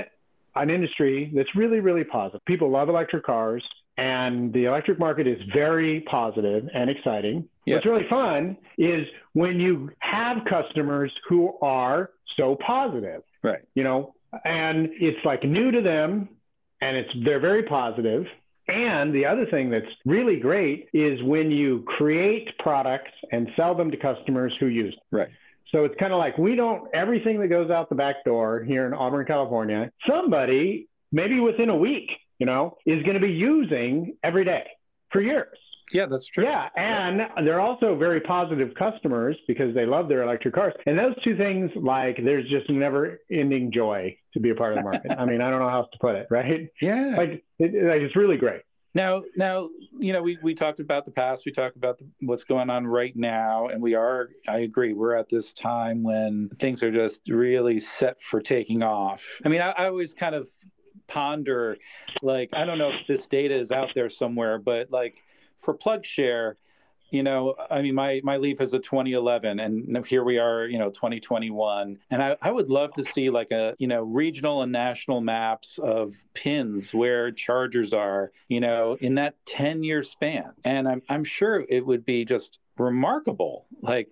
an 0.54 0.70
industry 0.70 1.30
that's 1.34 1.54
really, 1.54 1.80
really 1.80 2.04
positive. 2.04 2.40
People 2.46 2.70
love 2.70 2.88
electric 2.88 3.24
cars 3.24 3.62
and 4.00 4.50
the 4.54 4.64
electric 4.64 4.98
market 4.98 5.26
is 5.26 5.38
very 5.52 6.00
positive 6.10 6.66
and 6.72 6.88
exciting. 6.88 7.46
Yep. 7.66 7.76
What's 7.76 7.86
really 7.86 8.08
fun 8.08 8.56
is 8.78 9.06
when 9.34 9.60
you 9.60 9.90
have 9.98 10.38
customers 10.48 11.12
who 11.28 11.58
are 11.60 12.10
so 12.38 12.56
positive. 12.66 13.22
Right. 13.42 13.60
You 13.74 13.84
know, 13.84 14.14
and 14.44 14.88
it's 14.92 15.22
like 15.24 15.44
new 15.44 15.70
to 15.70 15.82
them 15.82 16.30
and 16.80 16.96
it's 16.96 17.10
they're 17.24 17.40
very 17.40 17.64
positive. 17.64 18.24
And 18.68 19.14
the 19.14 19.26
other 19.26 19.44
thing 19.46 19.68
that's 19.68 19.92
really 20.06 20.36
great 20.36 20.88
is 20.94 21.22
when 21.24 21.50
you 21.50 21.84
create 21.86 22.48
products 22.58 23.10
and 23.32 23.48
sell 23.54 23.74
them 23.74 23.90
to 23.90 23.98
customers 23.98 24.54
who 24.58 24.66
use 24.66 24.94
them. 24.94 25.20
Right. 25.20 25.28
So 25.72 25.84
it's 25.84 25.94
kind 26.00 26.14
of 26.14 26.18
like 26.18 26.38
we 26.38 26.56
don't 26.56 26.88
everything 26.94 27.38
that 27.40 27.48
goes 27.48 27.70
out 27.70 27.90
the 27.90 27.96
back 27.96 28.24
door 28.24 28.64
here 28.64 28.86
in 28.86 28.94
Auburn, 28.94 29.26
California, 29.26 29.92
somebody 30.08 30.88
maybe 31.12 31.38
within 31.38 31.68
a 31.68 31.76
week 31.76 32.08
you 32.40 32.46
know, 32.46 32.76
is 32.86 33.02
going 33.04 33.14
to 33.14 33.20
be 33.20 33.32
using 33.32 34.16
every 34.24 34.44
day 34.44 34.66
for 35.12 35.20
years. 35.20 35.56
Yeah, 35.92 36.06
that's 36.06 36.26
true. 36.26 36.44
Yeah, 36.44 36.68
and 36.76 37.20
they're 37.44 37.60
also 37.60 37.96
very 37.96 38.20
positive 38.20 38.74
customers 38.76 39.36
because 39.48 39.74
they 39.74 39.86
love 39.86 40.08
their 40.08 40.22
electric 40.22 40.54
cars. 40.54 40.72
And 40.86 40.96
those 40.96 41.14
two 41.24 41.36
things, 41.36 41.70
like, 41.74 42.16
there's 42.24 42.48
just 42.48 42.70
never-ending 42.70 43.72
joy 43.72 44.16
to 44.34 44.40
be 44.40 44.50
a 44.50 44.54
part 44.54 44.72
of 44.72 44.78
the 44.78 44.84
market. 44.84 45.10
I 45.18 45.24
mean, 45.24 45.40
I 45.40 45.50
don't 45.50 45.58
know 45.58 45.68
how 45.68 45.80
else 45.80 45.88
to 45.92 45.98
put 45.98 46.14
it, 46.14 46.28
right? 46.30 46.68
Yeah, 46.80 47.14
like, 47.16 47.44
it, 47.58 47.74
like 47.84 48.02
it's 48.02 48.14
really 48.14 48.36
great. 48.36 48.62
Now, 48.94 49.22
now, 49.36 49.68
you 49.98 50.12
know, 50.12 50.22
we, 50.22 50.38
we 50.42 50.54
talked 50.54 50.80
about 50.80 51.04
the 51.04 51.12
past, 51.12 51.42
we 51.44 51.52
talked 51.52 51.76
about 51.76 51.98
the, 51.98 52.08
what's 52.20 52.44
going 52.44 52.70
on 52.70 52.86
right 52.86 53.14
now, 53.16 53.66
and 53.66 53.82
we 53.82 53.94
are, 53.94 54.30
I 54.48 54.58
agree, 54.58 54.92
we're 54.92 55.16
at 55.16 55.28
this 55.28 55.52
time 55.52 56.04
when 56.04 56.50
things 56.58 56.84
are 56.84 56.92
just 56.92 57.20
really 57.28 57.80
set 57.80 58.22
for 58.22 58.40
taking 58.40 58.82
off. 58.82 59.24
I 59.44 59.48
mean, 59.48 59.60
I, 59.60 59.70
I 59.70 59.86
always 59.86 60.14
kind 60.14 60.34
of 60.34 60.48
ponder 61.10 61.76
like 62.22 62.48
i 62.52 62.64
don't 62.64 62.78
know 62.78 62.90
if 62.90 63.06
this 63.06 63.26
data 63.26 63.58
is 63.58 63.70
out 63.70 63.88
there 63.94 64.08
somewhere 64.08 64.58
but 64.58 64.90
like 64.90 65.22
for 65.58 65.76
plugshare 65.76 66.54
you 67.10 67.22
know 67.22 67.54
i 67.70 67.82
mean 67.82 67.94
my 67.94 68.20
my 68.22 68.36
leaf 68.36 68.60
is 68.60 68.72
a 68.72 68.78
2011 68.78 69.58
and 69.58 70.06
here 70.06 70.22
we 70.24 70.38
are 70.38 70.66
you 70.66 70.78
know 70.78 70.90
2021 70.90 71.98
and 72.10 72.22
I, 72.22 72.36
I 72.40 72.50
would 72.50 72.70
love 72.70 72.92
to 72.94 73.04
see 73.04 73.30
like 73.30 73.50
a 73.50 73.74
you 73.78 73.88
know 73.88 74.02
regional 74.02 74.62
and 74.62 74.72
national 74.72 75.20
maps 75.20 75.78
of 75.82 76.14
pins 76.34 76.94
where 76.94 77.32
chargers 77.32 77.92
are 77.92 78.30
you 78.48 78.60
know 78.60 78.96
in 79.00 79.16
that 79.16 79.34
10 79.46 79.82
year 79.82 80.02
span. 80.02 80.52
And 80.64 80.88
i'm, 80.88 81.02
I'm 81.08 81.24
sure 81.24 81.64
it 81.68 81.84
would 81.84 82.04
be 82.04 82.24
just 82.24 82.58
remarkable. 82.80 83.66
Like 83.82 84.10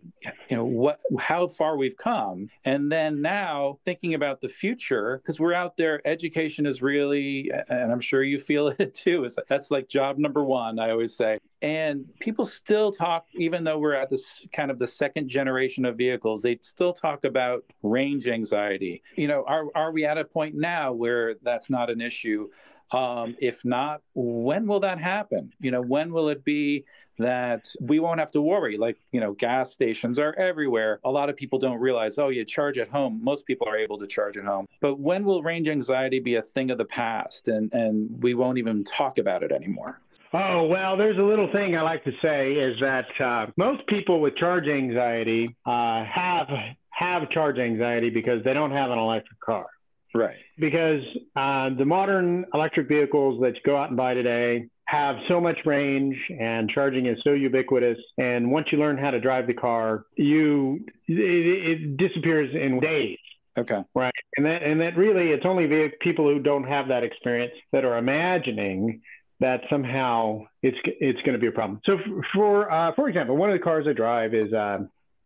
you 0.48 0.56
know 0.56 0.64
what 0.64 1.00
how 1.18 1.48
far 1.48 1.76
we've 1.76 1.96
come. 1.96 2.48
And 2.64 2.90
then 2.90 3.20
now 3.20 3.78
thinking 3.84 4.14
about 4.14 4.40
the 4.40 4.48
future 4.48 5.20
because 5.22 5.40
we're 5.40 5.54
out 5.54 5.76
there 5.76 6.00
education 6.06 6.66
is 6.66 6.80
really 6.82 7.50
and 7.68 7.92
i'm 7.92 8.00
sure 8.00 8.22
you 8.22 8.38
feel 8.38 8.68
it 8.78 8.94
too 8.94 9.24
is 9.24 9.36
that's 9.48 9.70
like 9.70 9.88
job 9.88 10.18
number 10.18 10.44
one 10.44 10.78
i 10.78 10.90
always 10.90 11.16
say. 11.16 11.38
And 11.60 12.06
people 12.20 12.46
still 12.46 12.92
talk 12.92 13.26
even 13.34 13.64
though 13.64 13.78
we're 13.78 13.94
at 13.94 14.10
this 14.10 14.46
kind 14.52 14.70
of 14.70 14.78
the 14.78 14.86
second 14.86 15.28
generation 15.28 15.84
of 15.84 15.96
vehicles 15.96 16.42
they 16.42 16.58
still 16.62 16.92
talk 16.92 17.24
about 17.24 17.64
range 17.82 18.28
anxiety. 18.28 19.02
You 19.16 19.28
know 19.28 19.44
are, 19.46 19.66
are 19.74 19.92
we 19.92 20.04
at 20.04 20.18
a 20.18 20.24
point 20.24 20.54
now 20.54 20.92
where 20.92 21.34
that's 21.42 21.68
not 21.68 21.90
an 21.90 22.00
issue 22.00 22.48
um, 22.90 23.36
if 23.38 23.64
not, 23.64 24.02
when 24.14 24.66
will 24.66 24.80
that 24.80 24.98
happen? 24.98 25.52
You 25.60 25.70
know, 25.70 25.82
when 25.82 26.12
will 26.12 26.28
it 26.28 26.44
be 26.44 26.84
that 27.18 27.68
we 27.80 27.98
won't 28.00 28.20
have 28.20 28.32
to 28.32 28.40
worry? 28.40 28.76
Like, 28.78 28.96
you 29.12 29.20
know, 29.20 29.32
gas 29.32 29.72
stations 29.72 30.18
are 30.18 30.34
everywhere. 30.38 31.00
A 31.04 31.10
lot 31.10 31.28
of 31.28 31.36
people 31.36 31.58
don't 31.58 31.80
realize, 31.80 32.18
oh, 32.18 32.28
you 32.28 32.44
charge 32.44 32.78
at 32.78 32.88
home. 32.88 33.20
Most 33.22 33.44
people 33.46 33.68
are 33.68 33.76
able 33.76 33.98
to 33.98 34.06
charge 34.06 34.36
at 34.36 34.44
home. 34.44 34.66
But 34.80 34.98
when 34.98 35.24
will 35.24 35.42
range 35.42 35.68
anxiety 35.68 36.20
be 36.20 36.36
a 36.36 36.42
thing 36.42 36.70
of 36.70 36.78
the 36.78 36.84
past 36.84 37.48
and, 37.48 37.72
and 37.72 38.22
we 38.22 38.34
won't 38.34 38.58
even 38.58 38.84
talk 38.84 39.18
about 39.18 39.42
it 39.42 39.52
anymore? 39.52 40.00
Oh, 40.32 40.66
well, 40.66 40.96
there's 40.96 41.16
a 41.18 41.22
little 41.22 41.50
thing 41.52 41.76
I 41.76 41.82
like 41.82 42.04
to 42.04 42.12
say 42.20 42.52
is 42.52 42.78
that 42.80 43.06
uh, 43.18 43.46
most 43.56 43.86
people 43.86 44.20
with 44.20 44.36
charge 44.36 44.68
anxiety 44.68 45.56
uh, 45.64 46.04
have 46.04 46.48
have 46.90 47.30
charge 47.30 47.58
anxiety 47.58 48.10
because 48.10 48.42
they 48.44 48.52
don't 48.52 48.72
have 48.72 48.90
an 48.90 48.98
electric 48.98 49.40
car. 49.40 49.66
Right. 50.14 50.36
Because 50.58 51.02
uh, 51.36 51.70
the 51.76 51.84
modern 51.84 52.46
electric 52.54 52.88
vehicles 52.88 53.40
that 53.42 53.54
you 53.54 53.60
go 53.64 53.76
out 53.76 53.88
and 53.88 53.96
buy 53.96 54.14
today 54.14 54.68
have 54.86 55.16
so 55.28 55.38
much 55.40 55.58
range 55.66 56.16
and 56.40 56.70
charging 56.70 57.06
is 57.06 57.18
so 57.22 57.32
ubiquitous. 57.32 57.98
And 58.16 58.50
once 58.50 58.68
you 58.72 58.78
learn 58.78 58.96
how 58.96 59.10
to 59.10 59.20
drive 59.20 59.46
the 59.46 59.54
car, 59.54 60.04
you 60.16 60.84
it, 61.06 61.80
it 61.80 61.96
disappears 61.98 62.54
in 62.54 62.80
days. 62.80 63.18
Okay. 63.58 63.82
Right. 63.94 64.14
And 64.36 64.46
that 64.46 64.62
and 64.62 64.80
that 64.80 64.96
really 64.96 65.30
it's 65.30 65.44
only 65.44 65.90
people 66.00 66.26
who 66.26 66.38
don't 66.38 66.64
have 66.64 66.88
that 66.88 67.02
experience 67.02 67.52
that 67.72 67.84
are 67.84 67.98
imagining 67.98 69.02
that 69.40 69.60
somehow 69.68 70.40
it's 70.62 70.78
it's 70.84 71.20
going 71.20 71.34
to 71.34 71.38
be 71.38 71.48
a 71.48 71.52
problem. 71.52 71.80
So 71.84 71.98
for 72.34 72.70
uh, 72.72 72.94
for 72.94 73.08
example, 73.08 73.36
one 73.36 73.50
of 73.50 73.58
the 73.58 73.62
cars 73.62 73.86
I 73.88 73.92
drive 73.92 74.32
is 74.32 74.52
uh, 74.52 74.78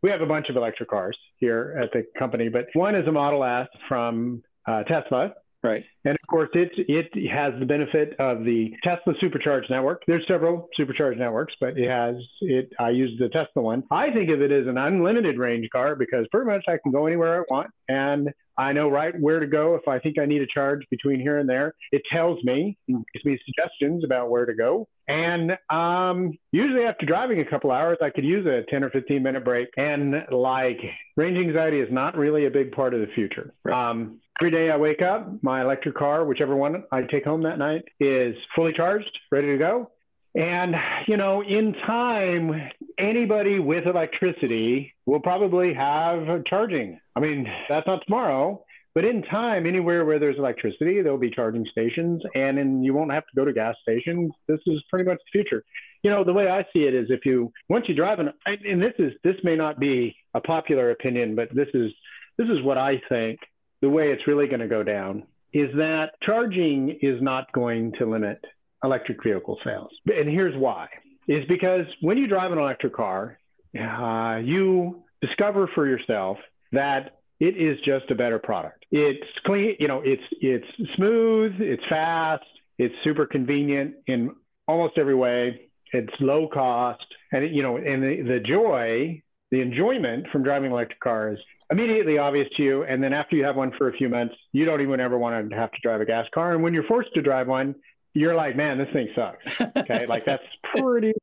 we 0.02 0.10
have 0.10 0.22
a 0.22 0.26
bunch 0.26 0.48
of 0.48 0.56
electric 0.56 0.90
cars 0.90 1.16
here 1.36 1.78
at 1.80 1.92
the 1.92 2.04
company, 2.18 2.48
but 2.48 2.66
one 2.72 2.96
is 2.96 3.06
a 3.06 3.12
Model 3.12 3.44
S 3.44 3.68
from 3.88 4.42
uh, 4.66 4.82
Tesla. 4.84 5.34
Right. 5.62 5.84
And 6.04 6.14
of 6.20 6.28
course, 6.28 6.48
it 6.54 6.72
it 6.76 7.30
has 7.30 7.52
the 7.60 7.66
benefit 7.66 8.18
of 8.18 8.42
the 8.42 8.72
Tesla 8.82 9.14
Supercharge 9.22 9.70
network. 9.70 10.02
There's 10.08 10.24
several 10.26 10.68
supercharge 10.78 11.16
networks, 11.16 11.54
but 11.60 11.78
it 11.78 11.88
has 11.88 12.16
it. 12.40 12.72
I 12.80 12.90
use 12.90 13.16
the 13.20 13.28
Tesla 13.28 13.62
one. 13.62 13.84
I 13.88 14.10
think 14.10 14.28
of 14.30 14.42
it 14.42 14.50
as 14.50 14.66
an 14.66 14.76
unlimited 14.76 15.38
range 15.38 15.68
car 15.72 15.94
because 15.94 16.26
pretty 16.32 16.50
much 16.50 16.64
I 16.66 16.78
can 16.82 16.90
go 16.90 17.06
anywhere 17.06 17.42
I 17.42 17.44
want, 17.48 17.70
and 17.88 18.30
I 18.58 18.72
know 18.72 18.88
right 18.88 19.14
where 19.18 19.40
to 19.40 19.46
go 19.46 19.74
if 19.76 19.88
I 19.88 19.98
think 19.98 20.18
I 20.18 20.26
need 20.26 20.42
a 20.42 20.46
charge 20.46 20.80
between 20.90 21.20
here 21.20 21.38
and 21.38 21.48
there. 21.48 21.74
It 21.90 22.02
tells 22.12 22.42
me, 22.44 22.76
gives 22.86 23.24
me 23.24 23.38
suggestions 23.44 24.04
about 24.04 24.30
where 24.30 24.44
to 24.44 24.54
go. 24.54 24.88
And 25.08 25.52
um, 25.70 26.32
usually 26.52 26.84
after 26.84 27.06
driving 27.06 27.40
a 27.40 27.48
couple 27.48 27.70
hours, 27.70 27.98
I 28.02 28.10
could 28.10 28.24
use 28.24 28.46
a 28.46 28.62
10 28.70 28.84
or 28.84 28.90
15 28.90 29.22
minute 29.22 29.44
break. 29.44 29.68
And 29.76 30.14
like 30.30 30.78
range 31.16 31.38
anxiety 31.38 31.80
is 31.80 31.88
not 31.90 32.16
really 32.16 32.46
a 32.46 32.50
big 32.50 32.72
part 32.72 32.94
of 32.94 33.00
the 33.00 33.08
future. 33.14 33.54
Right. 33.64 33.90
Um, 33.90 34.20
every 34.40 34.50
day 34.50 34.70
I 34.70 34.76
wake 34.76 35.02
up, 35.02 35.42
my 35.42 35.62
electric 35.62 35.94
car, 35.96 36.24
whichever 36.24 36.56
one 36.56 36.84
I 36.90 37.02
take 37.02 37.24
home 37.24 37.42
that 37.42 37.58
night, 37.58 37.82
is 38.00 38.34
fully 38.54 38.72
charged, 38.72 39.10
ready 39.30 39.48
to 39.48 39.58
go. 39.58 39.90
And, 40.34 40.74
you 41.06 41.18
know, 41.18 41.42
in 41.42 41.74
time, 41.86 42.70
anybody 42.98 43.58
with 43.58 43.86
electricity 43.86 44.94
will 45.04 45.20
probably 45.20 45.74
have 45.74 46.44
charging. 46.44 46.98
I 47.14 47.20
mean, 47.20 47.46
that's 47.68 47.86
not 47.86 48.00
tomorrow, 48.06 48.64
But 48.94 49.06
in 49.06 49.22
time, 49.22 49.66
anywhere 49.66 50.04
where 50.04 50.18
there's 50.18 50.36
electricity, 50.36 51.00
there'll 51.00 51.16
be 51.18 51.30
charging 51.30 51.64
stations, 51.70 52.22
and 52.34 52.58
then 52.58 52.82
you 52.82 52.92
won't 52.92 53.10
have 53.12 53.24
to 53.24 53.34
go 53.34 53.44
to 53.44 53.52
gas 53.52 53.74
stations. 53.80 54.32
This 54.48 54.60
is 54.66 54.82
pretty 54.90 55.08
much 55.08 55.18
the 55.18 55.30
future. 55.38 55.64
You 56.02 56.10
know, 56.10 56.24
the 56.24 56.32
way 56.32 56.48
I 56.48 56.62
see 56.72 56.80
it 56.80 56.94
is, 56.94 57.06
if 57.08 57.24
you 57.24 57.52
once 57.68 57.86
you 57.88 57.94
drive 57.94 58.18
an, 58.18 58.32
and 58.44 58.82
this 58.82 58.92
is 58.98 59.12
this 59.24 59.36
may 59.44 59.56
not 59.56 59.78
be 59.78 60.14
a 60.34 60.40
popular 60.40 60.90
opinion, 60.90 61.34
but 61.34 61.48
this 61.54 61.68
is 61.72 61.90
this 62.36 62.48
is 62.48 62.62
what 62.62 62.76
I 62.76 63.00
think. 63.08 63.38
The 63.82 63.90
way 63.90 64.12
it's 64.12 64.26
really 64.26 64.46
going 64.46 64.60
to 64.60 64.68
go 64.68 64.82
down 64.82 65.24
is 65.52 65.68
that 65.76 66.12
charging 66.22 66.98
is 67.02 67.20
not 67.20 67.52
going 67.52 67.92
to 67.98 68.06
limit 68.06 68.42
electric 68.82 69.22
vehicle 69.22 69.58
sales, 69.64 69.90
and 70.06 70.28
here's 70.28 70.56
why: 70.56 70.88
is 71.28 71.44
because 71.48 71.84
when 72.00 72.16
you 72.16 72.26
drive 72.26 72.52
an 72.52 72.58
electric 72.58 72.94
car, 72.94 73.38
uh, 73.78 74.38
you 74.42 75.02
discover 75.20 75.68
for 75.74 75.86
yourself 75.86 76.38
that 76.72 77.18
it 77.40 77.56
is 77.56 77.78
just 77.84 78.10
a 78.10 78.14
better 78.14 78.38
product. 78.38 78.84
It's 78.90 79.26
clean, 79.44 79.76
you 79.78 79.88
know, 79.88 80.00
it's 80.04 80.22
it's 80.40 80.66
smooth, 80.96 81.52
it's 81.58 81.82
fast, 81.88 82.44
it's 82.78 82.94
super 83.04 83.26
convenient 83.26 83.94
in 84.06 84.30
almost 84.68 84.96
every 84.96 85.14
way. 85.14 85.68
It's 85.92 86.12
low 86.20 86.48
cost, 86.48 87.04
and 87.32 87.44
it, 87.44 87.52
you 87.52 87.62
know, 87.62 87.76
and 87.76 88.02
the, 88.02 88.22
the 88.22 88.40
joy, 88.40 89.22
the 89.50 89.60
enjoyment 89.60 90.26
from 90.32 90.42
driving 90.42 90.70
electric 90.70 91.00
cars 91.00 91.38
immediately 91.72 92.18
obvious 92.18 92.48
to 92.56 92.62
you. 92.62 92.84
And 92.84 93.02
then 93.02 93.12
after 93.12 93.34
you 93.34 93.44
have 93.44 93.56
one 93.56 93.72
for 93.76 93.88
a 93.88 93.92
few 93.92 94.08
months, 94.08 94.34
you 94.52 94.64
don't 94.64 94.80
even 94.80 95.00
ever 95.00 95.18
want 95.18 95.50
to 95.50 95.56
have 95.56 95.72
to 95.72 95.78
drive 95.82 96.00
a 96.00 96.04
gas 96.04 96.26
car. 96.32 96.52
And 96.54 96.62
when 96.62 96.74
you're 96.74 96.84
forced 96.84 97.12
to 97.14 97.22
drive 97.22 97.48
one, 97.48 97.74
you're 98.14 98.34
like, 98.34 98.56
man, 98.56 98.78
this 98.78 98.88
thing 98.92 99.08
sucks. 99.14 99.76
Okay, 99.76 100.06
like 100.08 100.24
that's 100.26 100.42
pretty 100.76 101.14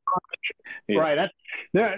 yeah. 0.88 0.98
right. 0.98 1.14
That's 1.14 1.32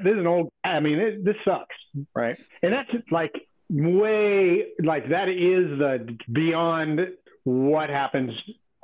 this 0.05 0.12
is 0.12 0.18
an 0.18 0.26
old. 0.26 0.53
I 0.62 0.80
mean, 0.80 0.98
it, 0.98 1.24
this 1.24 1.36
sucks, 1.44 1.74
right? 2.14 2.36
And 2.62 2.72
that's 2.72 2.90
like 3.11 3.32
way 3.70 4.66
like 4.84 5.09
that 5.09 5.28
is 5.30 5.78
the 5.78 6.14
beyond 6.30 7.00
what 7.44 7.88
happens 7.88 8.32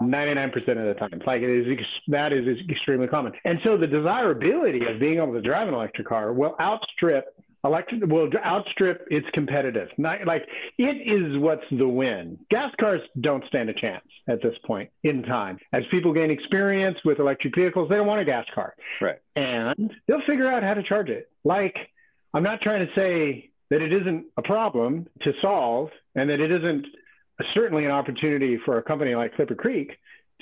99% 0.00 0.54
of 0.56 0.64
the 0.64 0.94
time. 0.98 1.20
Like 1.26 1.42
it 1.42 1.50
is 1.50 1.78
that 2.08 2.32
is 2.32 2.46
extremely 2.70 3.06
common. 3.06 3.32
And 3.44 3.58
so 3.62 3.76
the 3.76 3.86
desirability 3.86 4.86
of 4.86 4.98
being 4.98 5.18
able 5.18 5.34
to 5.34 5.42
drive 5.42 5.68
an 5.68 5.74
electric 5.74 6.08
car 6.08 6.32
will 6.32 6.56
outstrip 6.58 7.26
electric 7.64 8.06
will 8.06 8.30
outstrip 8.44 9.06
its 9.10 9.26
competitive. 9.34 9.88
Not, 9.98 10.26
like 10.26 10.42
it 10.78 10.82
is 10.82 11.38
what's 11.38 11.64
the 11.70 11.88
win. 11.88 12.38
Gas 12.50 12.72
cars 12.80 13.00
don't 13.20 13.44
stand 13.48 13.68
a 13.68 13.74
chance 13.74 14.04
at 14.28 14.42
this 14.42 14.54
point 14.66 14.90
in 15.02 15.22
time. 15.22 15.58
As 15.72 15.82
people 15.90 16.12
gain 16.12 16.30
experience 16.30 16.98
with 17.04 17.18
electric 17.18 17.54
vehicles, 17.54 17.88
they 17.88 17.96
don't 17.96 18.06
want 18.06 18.20
a 18.20 18.24
gas 18.24 18.46
car. 18.54 18.74
Right. 19.00 19.18
And 19.36 19.92
they'll 20.06 20.22
figure 20.26 20.50
out 20.50 20.62
how 20.62 20.74
to 20.74 20.82
charge 20.82 21.08
it. 21.08 21.30
Like 21.44 21.76
I'm 22.32 22.42
not 22.42 22.60
trying 22.60 22.86
to 22.86 22.92
say 22.94 23.50
that 23.70 23.82
it 23.82 23.92
isn't 23.92 24.26
a 24.36 24.42
problem 24.42 25.06
to 25.22 25.32
solve 25.42 25.90
and 26.14 26.30
that 26.30 26.40
it 26.40 26.50
isn't 26.50 26.86
certainly 27.54 27.84
an 27.84 27.90
opportunity 27.90 28.58
for 28.64 28.78
a 28.78 28.82
company 28.82 29.14
like 29.14 29.34
ClipperCreek 29.34 29.90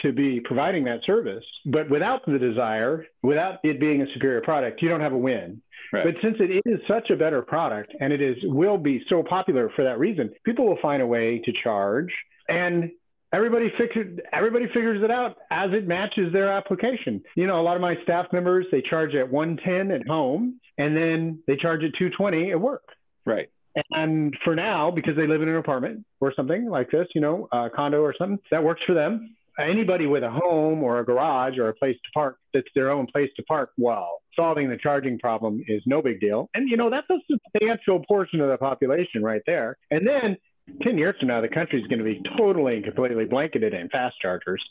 to 0.01 0.12
be 0.12 0.40
providing 0.44 0.84
that 0.84 1.01
service. 1.05 1.44
But 1.64 1.88
without 1.90 2.20
the 2.26 2.38
desire, 2.38 3.07
without 3.22 3.59
it 3.62 3.80
being 3.80 4.03
a 4.03 4.07
superior 4.12 4.40
product, 4.42 4.82
you 4.82 4.88
don't 4.88 5.01
have 5.01 5.12
a 5.12 5.18
win. 5.18 5.62
Right. 5.92 6.05
But 6.05 6.14
since 6.22 6.36
it 6.40 6.62
is 6.66 6.80
such 6.88 7.11
a 7.11 7.16
better 7.16 7.42
product 7.42 7.94
and 8.01 8.12
it 8.12 8.20
is 8.20 8.36
will 8.44 8.78
be 8.78 9.03
so 9.09 9.22
popular 9.22 9.70
for 9.76 9.84
that 9.84 9.99
reason, 9.99 10.30
people 10.44 10.66
will 10.66 10.78
find 10.82 11.03
a 11.03 11.07
way 11.07 11.40
to 11.44 11.53
charge 11.62 12.12
and 12.49 12.90
everybody 13.32 13.72
figures 13.78 14.18
everybody 14.32 14.66
figures 14.66 15.03
it 15.03 15.11
out 15.11 15.36
as 15.51 15.70
it 15.72 15.86
matches 15.86 16.32
their 16.32 16.51
application. 16.51 17.22
You 17.36 17.47
know, 17.47 17.61
a 17.61 17.62
lot 17.62 17.76
of 17.76 17.82
my 17.82 17.94
staff 18.03 18.26
members 18.32 18.66
they 18.72 18.82
charge 18.82 19.14
at 19.14 19.30
110 19.30 19.90
at 19.92 20.07
home 20.07 20.61
and 20.78 20.97
then 20.97 21.38
they 21.47 21.57
charge 21.57 21.84
at 21.84 21.92
220 21.99 22.51
at 22.51 22.61
work. 22.61 22.84
Right. 23.24 23.49
And 23.90 24.34
for 24.42 24.55
now, 24.55 24.90
because 24.90 25.16
they 25.16 25.26
live 25.26 25.42
in 25.42 25.49
an 25.49 25.57
apartment 25.57 26.05
or 26.20 26.32
something 26.34 26.68
like 26.68 26.90
this, 26.90 27.07
you 27.14 27.20
know, 27.20 27.47
a 27.53 27.68
condo 27.68 28.01
or 28.01 28.14
something, 28.18 28.38
that 28.51 28.64
works 28.64 28.80
for 28.86 28.94
them. 28.94 29.36
Anybody 29.59 30.07
with 30.07 30.22
a 30.22 30.30
home 30.30 30.82
or 30.82 31.00
a 31.00 31.04
garage 31.04 31.59
or 31.59 31.68
a 31.68 31.74
place 31.74 31.96
to 31.96 32.11
park 32.12 32.38
that's 32.52 32.68
their 32.74 32.90
own 32.90 33.07
place 33.07 33.30
to 33.36 33.42
park, 33.44 33.70
well, 33.78 34.20
solving 34.34 34.68
the 34.68 34.76
charging 34.76 35.18
problem 35.18 35.62
is 35.66 35.82
no 35.86 36.02
big 36.02 36.20
deal. 36.20 36.50
And, 36.54 36.68
you 36.68 36.76
know, 36.76 36.90
that's 36.90 37.09
a 37.11 37.18
substantial 37.30 38.04
portion 38.07 38.40
of 38.40 38.50
the 38.50 38.59
population 38.59 39.22
right 39.22 39.42
there. 39.46 39.78
And 39.90 40.07
then 40.07 40.36
10 40.82 40.98
years 40.98 41.14
from 41.18 41.28
now, 41.28 41.40
the 41.40 41.48
country 41.48 41.80
is 41.80 41.86
going 41.86 41.98
to 41.98 42.04
be 42.04 42.20
totally 42.36 42.76
and 42.76 42.84
completely 42.84 43.24
blanketed 43.24 43.72
in 43.72 43.88
fast 43.88 44.16
chargers. 44.20 44.62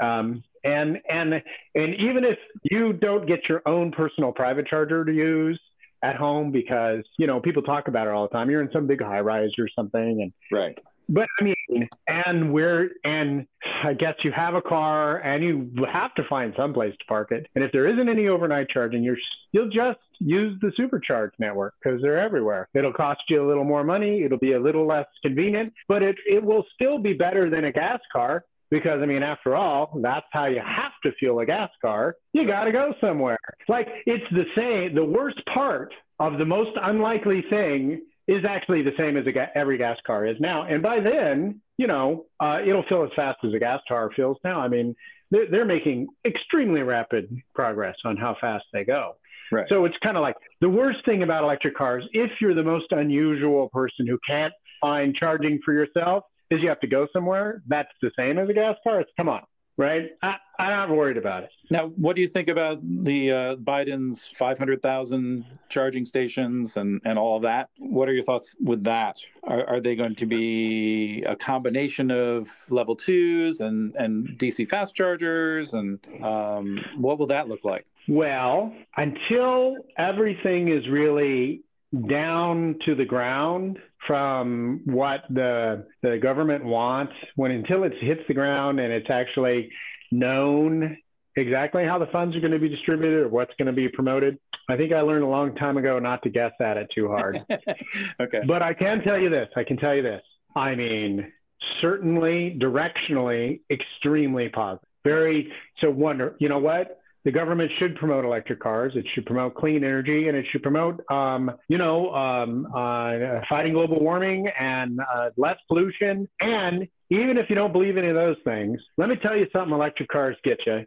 Um, 0.00 0.42
and, 0.64 0.98
and, 1.08 1.34
and 1.74 1.94
even 1.94 2.24
if 2.24 2.38
you 2.64 2.92
don't 2.92 3.26
get 3.26 3.48
your 3.48 3.62
own 3.66 3.92
personal 3.92 4.32
private 4.32 4.66
charger 4.66 5.04
to 5.04 5.12
use, 5.12 5.60
at 6.02 6.16
home 6.16 6.50
because 6.50 7.04
you 7.18 7.26
know 7.26 7.40
people 7.40 7.62
talk 7.62 7.88
about 7.88 8.06
it 8.06 8.10
all 8.10 8.26
the 8.26 8.32
time. 8.32 8.50
You're 8.50 8.62
in 8.62 8.70
some 8.72 8.86
big 8.86 9.02
high 9.02 9.20
rise 9.20 9.50
or 9.58 9.68
something, 9.76 10.22
and 10.22 10.32
right. 10.50 10.78
But 11.10 11.26
I 11.40 11.44
mean, 11.44 11.88
and 12.06 12.52
where 12.52 12.90
and 13.04 13.46
I 13.84 13.94
guess 13.94 14.14
you 14.22 14.30
have 14.32 14.54
a 14.54 14.62
car 14.62 15.18
and 15.18 15.42
you 15.42 15.84
have 15.92 16.14
to 16.14 16.22
find 16.28 16.54
some 16.56 16.72
place 16.72 16.92
to 16.92 17.04
park 17.06 17.32
it. 17.32 17.46
And 17.54 17.64
if 17.64 17.72
there 17.72 17.88
isn't 17.88 18.08
any 18.08 18.28
overnight 18.28 18.68
charging, 18.68 19.02
you're 19.02 19.16
you'll 19.52 19.70
just 19.70 19.98
use 20.20 20.58
the 20.60 20.70
supercharge 20.78 21.30
network 21.40 21.74
because 21.82 22.00
they're 22.00 22.20
everywhere. 22.20 22.68
It'll 22.74 22.92
cost 22.92 23.22
you 23.28 23.44
a 23.44 23.46
little 23.46 23.64
more 23.64 23.82
money. 23.82 24.22
It'll 24.22 24.38
be 24.38 24.52
a 24.52 24.60
little 24.60 24.86
less 24.86 25.06
convenient, 25.22 25.72
but 25.88 26.02
it 26.02 26.16
it 26.26 26.42
will 26.42 26.64
still 26.74 26.98
be 26.98 27.12
better 27.12 27.50
than 27.50 27.64
a 27.64 27.72
gas 27.72 28.00
car 28.12 28.44
because 28.70 29.00
I 29.02 29.06
mean, 29.06 29.24
after 29.24 29.56
all, 29.56 29.98
that's 30.00 30.26
how 30.30 30.46
you 30.46 30.60
have 30.64 30.92
to 31.04 31.12
fuel 31.18 31.40
a 31.40 31.46
gas 31.46 31.70
car. 31.82 32.14
You 32.32 32.46
got 32.46 32.64
to 32.64 32.72
go 32.72 32.94
somewhere. 33.00 33.38
Like 33.68 33.88
it's 34.06 34.24
the 34.30 34.44
same. 34.56 34.94
The 34.94 35.04
worst 35.04 35.40
part 35.52 35.92
of 36.20 36.38
the 36.38 36.44
most 36.44 36.70
unlikely 36.80 37.42
thing 37.50 38.02
is 38.30 38.44
actually 38.48 38.82
the 38.82 38.92
same 38.96 39.16
as 39.16 39.26
a 39.26 39.32
ga- 39.32 39.50
every 39.56 39.76
gas 39.76 39.98
car 40.06 40.24
is 40.24 40.36
now. 40.38 40.62
And 40.62 40.80
by 40.80 41.00
then, 41.00 41.60
you 41.78 41.88
know, 41.88 42.26
uh, 42.38 42.58
it'll 42.64 42.84
fill 42.88 43.02
as 43.02 43.10
fast 43.16 43.38
as 43.44 43.52
a 43.52 43.58
gas 43.58 43.80
car 43.88 44.08
fills 44.14 44.36
now. 44.44 44.60
I 44.60 44.68
mean, 44.68 44.94
they're, 45.32 45.50
they're 45.50 45.64
making 45.64 46.06
extremely 46.24 46.82
rapid 46.82 47.28
progress 47.56 47.96
on 48.04 48.16
how 48.16 48.36
fast 48.40 48.64
they 48.72 48.84
go. 48.84 49.16
Right. 49.50 49.66
So 49.68 49.84
it's 49.84 49.96
kind 50.00 50.16
of 50.16 50.20
like 50.20 50.36
the 50.60 50.68
worst 50.68 51.04
thing 51.04 51.24
about 51.24 51.42
electric 51.42 51.76
cars, 51.76 52.04
if 52.12 52.30
you're 52.40 52.54
the 52.54 52.62
most 52.62 52.86
unusual 52.92 53.68
person 53.70 54.06
who 54.06 54.16
can't 54.24 54.52
find 54.80 55.12
charging 55.12 55.58
for 55.64 55.74
yourself, 55.74 56.22
is 56.52 56.62
you 56.62 56.68
have 56.68 56.80
to 56.80 56.86
go 56.86 57.08
somewhere. 57.12 57.62
That's 57.66 57.90
the 58.00 58.12
same 58.16 58.38
as 58.38 58.48
a 58.48 58.52
gas 58.52 58.76
car. 58.84 59.00
It's 59.00 59.10
come 59.16 59.28
on, 59.28 59.42
right? 59.80 60.10
I, 60.22 60.36
I'm 60.58 60.70
not 60.70 60.90
worried 60.94 61.16
about 61.16 61.44
it. 61.44 61.50
Now, 61.70 61.86
what 61.96 62.14
do 62.14 62.20
you 62.20 62.28
think 62.28 62.48
about 62.48 62.80
the 62.82 63.32
uh, 63.32 63.56
Biden's 63.56 64.28
500,000 64.36 65.46
charging 65.70 66.04
stations 66.04 66.76
and, 66.76 67.00
and 67.06 67.18
all 67.18 67.36
of 67.36 67.42
that? 67.44 67.70
What 67.78 68.06
are 68.06 68.12
your 68.12 68.22
thoughts 68.22 68.54
with 68.60 68.84
that? 68.84 69.18
Are, 69.44 69.66
are 69.66 69.80
they 69.80 69.96
going 69.96 70.16
to 70.16 70.26
be 70.26 71.22
a 71.26 71.34
combination 71.34 72.10
of 72.10 72.50
level 72.68 72.94
twos 72.94 73.60
and, 73.60 73.94
and 73.96 74.38
DC 74.38 74.68
fast 74.68 74.94
chargers? 74.94 75.72
And 75.72 75.98
um, 76.22 76.78
what 76.98 77.18
will 77.18 77.28
that 77.28 77.48
look 77.48 77.64
like? 77.64 77.86
Well, 78.06 78.74
until 78.98 79.76
everything 79.96 80.68
is 80.68 80.86
really 80.90 81.62
down 82.06 82.78
to 82.84 82.94
the 82.94 83.06
ground 83.06 83.78
from 84.06 84.80
what 84.84 85.20
the 85.30 85.86
the 86.02 86.18
government 86.18 86.64
wants 86.64 87.12
when 87.36 87.50
until 87.50 87.84
it 87.84 87.92
hits 88.00 88.22
the 88.28 88.34
ground 88.34 88.80
and 88.80 88.92
it's 88.92 89.10
actually 89.10 89.70
known 90.10 90.96
exactly 91.36 91.84
how 91.84 91.98
the 91.98 92.06
funds 92.06 92.36
are 92.36 92.40
going 92.40 92.52
to 92.52 92.58
be 92.58 92.68
distributed 92.68 93.20
or 93.20 93.28
what's 93.28 93.52
going 93.58 93.66
to 93.66 93.72
be 93.72 93.88
promoted. 93.88 94.38
I 94.68 94.76
think 94.76 94.92
I 94.92 95.00
learned 95.00 95.24
a 95.24 95.28
long 95.28 95.54
time 95.54 95.76
ago 95.76 95.98
not 95.98 96.22
to 96.22 96.30
guess 96.30 96.52
at 96.60 96.76
it 96.76 96.88
too 96.94 97.08
hard. 97.08 97.40
okay. 98.20 98.42
But 98.46 98.62
I 98.62 98.74
can 98.74 99.02
tell 99.02 99.18
you 99.18 99.30
this. 99.30 99.48
I 99.56 99.64
can 99.64 99.76
tell 99.76 99.94
you 99.94 100.02
this. 100.02 100.22
I 100.54 100.74
mean, 100.74 101.32
certainly 101.80 102.58
directionally 102.60 103.60
extremely 103.70 104.48
positive. 104.48 104.86
Very 105.04 105.52
so 105.80 105.90
wonder, 105.90 106.36
you 106.38 106.48
know 106.48 106.58
what? 106.58 107.00
The 107.24 107.30
government 107.30 107.70
should 107.78 107.96
promote 107.96 108.24
electric 108.24 108.60
cars. 108.60 108.92
It 108.96 109.04
should 109.14 109.26
promote 109.26 109.54
clean 109.54 109.84
energy, 109.84 110.28
and 110.28 110.36
it 110.36 110.46
should 110.50 110.62
promote, 110.62 111.00
um, 111.10 111.50
you 111.68 111.76
know, 111.76 112.14
um, 112.14 112.66
uh, 112.74 113.40
fighting 113.48 113.74
global 113.74 114.00
warming 114.00 114.48
and 114.58 115.00
uh, 115.00 115.30
less 115.36 115.56
pollution. 115.68 116.28
And 116.40 116.88
even 117.10 117.36
if 117.36 117.50
you 117.50 117.56
don't 117.56 117.72
believe 117.72 117.96
any 117.96 118.08
of 118.08 118.14
those 118.14 118.36
things, 118.44 118.80
let 118.96 119.08
me 119.08 119.16
tell 119.22 119.36
you 119.36 119.46
something: 119.52 119.74
electric 119.74 120.08
cars 120.08 120.36
get 120.44 120.58
you 120.66 120.84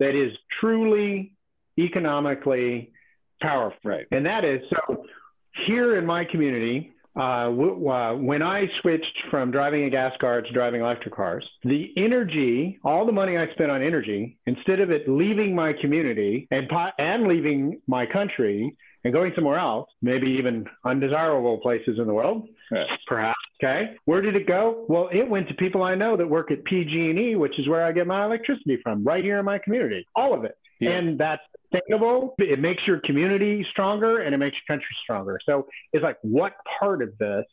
that 0.00 0.14
is 0.14 0.32
truly 0.60 1.32
economically 1.78 2.92
powerful. 3.40 3.78
Right. 3.84 4.06
And 4.10 4.26
that 4.26 4.44
is 4.44 4.60
so. 4.70 5.04
Here 5.66 5.96
in 5.96 6.04
my 6.04 6.22
community, 6.22 6.92
uh, 7.16 7.44
w- 7.46 7.88
uh, 7.88 8.14
when 8.14 8.42
I 8.42 8.66
switched 8.80 9.18
from 9.30 9.50
driving 9.50 9.84
a 9.84 9.90
gas 9.90 10.12
car 10.20 10.42
to 10.42 10.52
driving 10.52 10.82
electric 10.82 11.14
cars, 11.14 11.48
the 11.64 11.92
energy, 11.96 12.78
all 12.84 13.06
the 13.06 13.12
money 13.12 13.38
I 13.38 13.50
spent 13.52 13.70
on 13.70 13.82
energy, 13.82 14.38
instead 14.46 14.80
of 14.80 14.90
it 14.90 15.08
leaving 15.08 15.54
my 15.54 15.72
community 15.72 16.46
and 16.50 16.68
po- 16.68 16.90
and 16.98 17.26
leaving 17.26 17.80
my 17.86 18.06
country 18.06 18.76
and 19.04 19.12
going 19.12 19.32
somewhere 19.34 19.58
else, 19.58 19.88
maybe 20.02 20.26
even 20.32 20.66
undesirable 20.84 21.58
places 21.58 21.98
in 21.98 22.06
the 22.06 22.12
world, 22.12 22.48
yes. 22.70 22.86
perhaps. 23.06 23.38
Okay, 23.62 23.94
where 24.04 24.20
did 24.20 24.36
it 24.36 24.46
go? 24.46 24.84
Well, 24.88 25.08
it 25.10 25.26
went 25.26 25.48
to 25.48 25.54
people 25.54 25.82
I 25.82 25.94
know 25.94 26.16
that 26.18 26.28
work 26.28 26.50
at 26.50 26.64
PG&E, 26.64 27.36
which 27.36 27.58
is 27.58 27.66
where 27.66 27.82
I 27.82 27.92
get 27.92 28.06
my 28.06 28.26
electricity 28.26 28.78
from, 28.82 29.02
right 29.04 29.24
here 29.24 29.38
in 29.38 29.46
my 29.46 29.58
community. 29.58 30.06
All 30.14 30.34
of 30.34 30.44
it. 30.44 30.58
Yeah. 30.80 30.90
And 30.90 31.18
that's 31.18 31.40
sustainable. 31.72 32.34
It 32.38 32.60
makes 32.60 32.82
your 32.86 33.00
community 33.00 33.66
stronger 33.70 34.22
and 34.22 34.34
it 34.34 34.38
makes 34.38 34.56
your 34.56 34.76
country 34.76 34.94
stronger. 35.02 35.38
So 35.46 35.66
it's 35.92 36.02
like, 36.02 36.18
what 36.22 36.54
part 36.78 37.02
of 37.02 37.16
this 37.18 37.44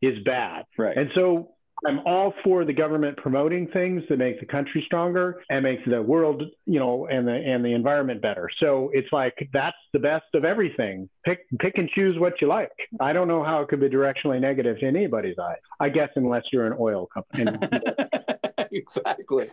is 0.00 0.22
bad. 0.24 0.64
Right. 0.78 0.96
And 0.96 1.10
so 1.14 1.54
I'm 1.86 2.00
all 2.06 2.32
for 2.44 2.64
the 2.64 2.72
government 2.72 3.16
promoting 3.16 3.68
things 3.68 4.02
that 4.08 4.18
make 4.18 4.40
the 4.40 4.46
country 4.46 4.82
stronger 4.86 5.42
and 5.50 5.62
make 5.62 5.84
the 5.84 6.00
world, 6.00 6.42
you 6.66 6.78
know, 6.78 7.06
and 7.06 7.26
the 7.26 7.32
and 7.32 7.64
the 7.64 7.72
environment 7.72 8.22
better. 8.22 8.48
So 8.60 8.90
it's 8.92 9.08
like 9.12 9.34
that's 9.52 9.76
the 9.92 9.98
best 9.98 10.26
of 10.34 10.44
everything. 10.44 11.08
Pick 11.24 11.40
pick 11.58 11.78
and 11.78 11.88
choose 11.90 12.18
what 12.18 12.40
you 12.40 12.48
like. 12.48 12.70
I 13.00 13.12
don't 13.12 13.28
know 13.28 13.42
how 13.42 13.62
it 13.62 13.68
could 13.68 13.80
be 13.80 13.88
directionally 13.88 14.40
negative 14.40 14.78
to 14.80 14.86
anybody's 14.86 15.38
eyes. 15.38 15.58
I 15.80 15.88
guess 15.88 16.10
unless 16.16 16.44
you're 16.52 16.66
an 16.66 16.76
oil 16.78 17.06
company. 17.06 17.50
exactly. 18.72 19.48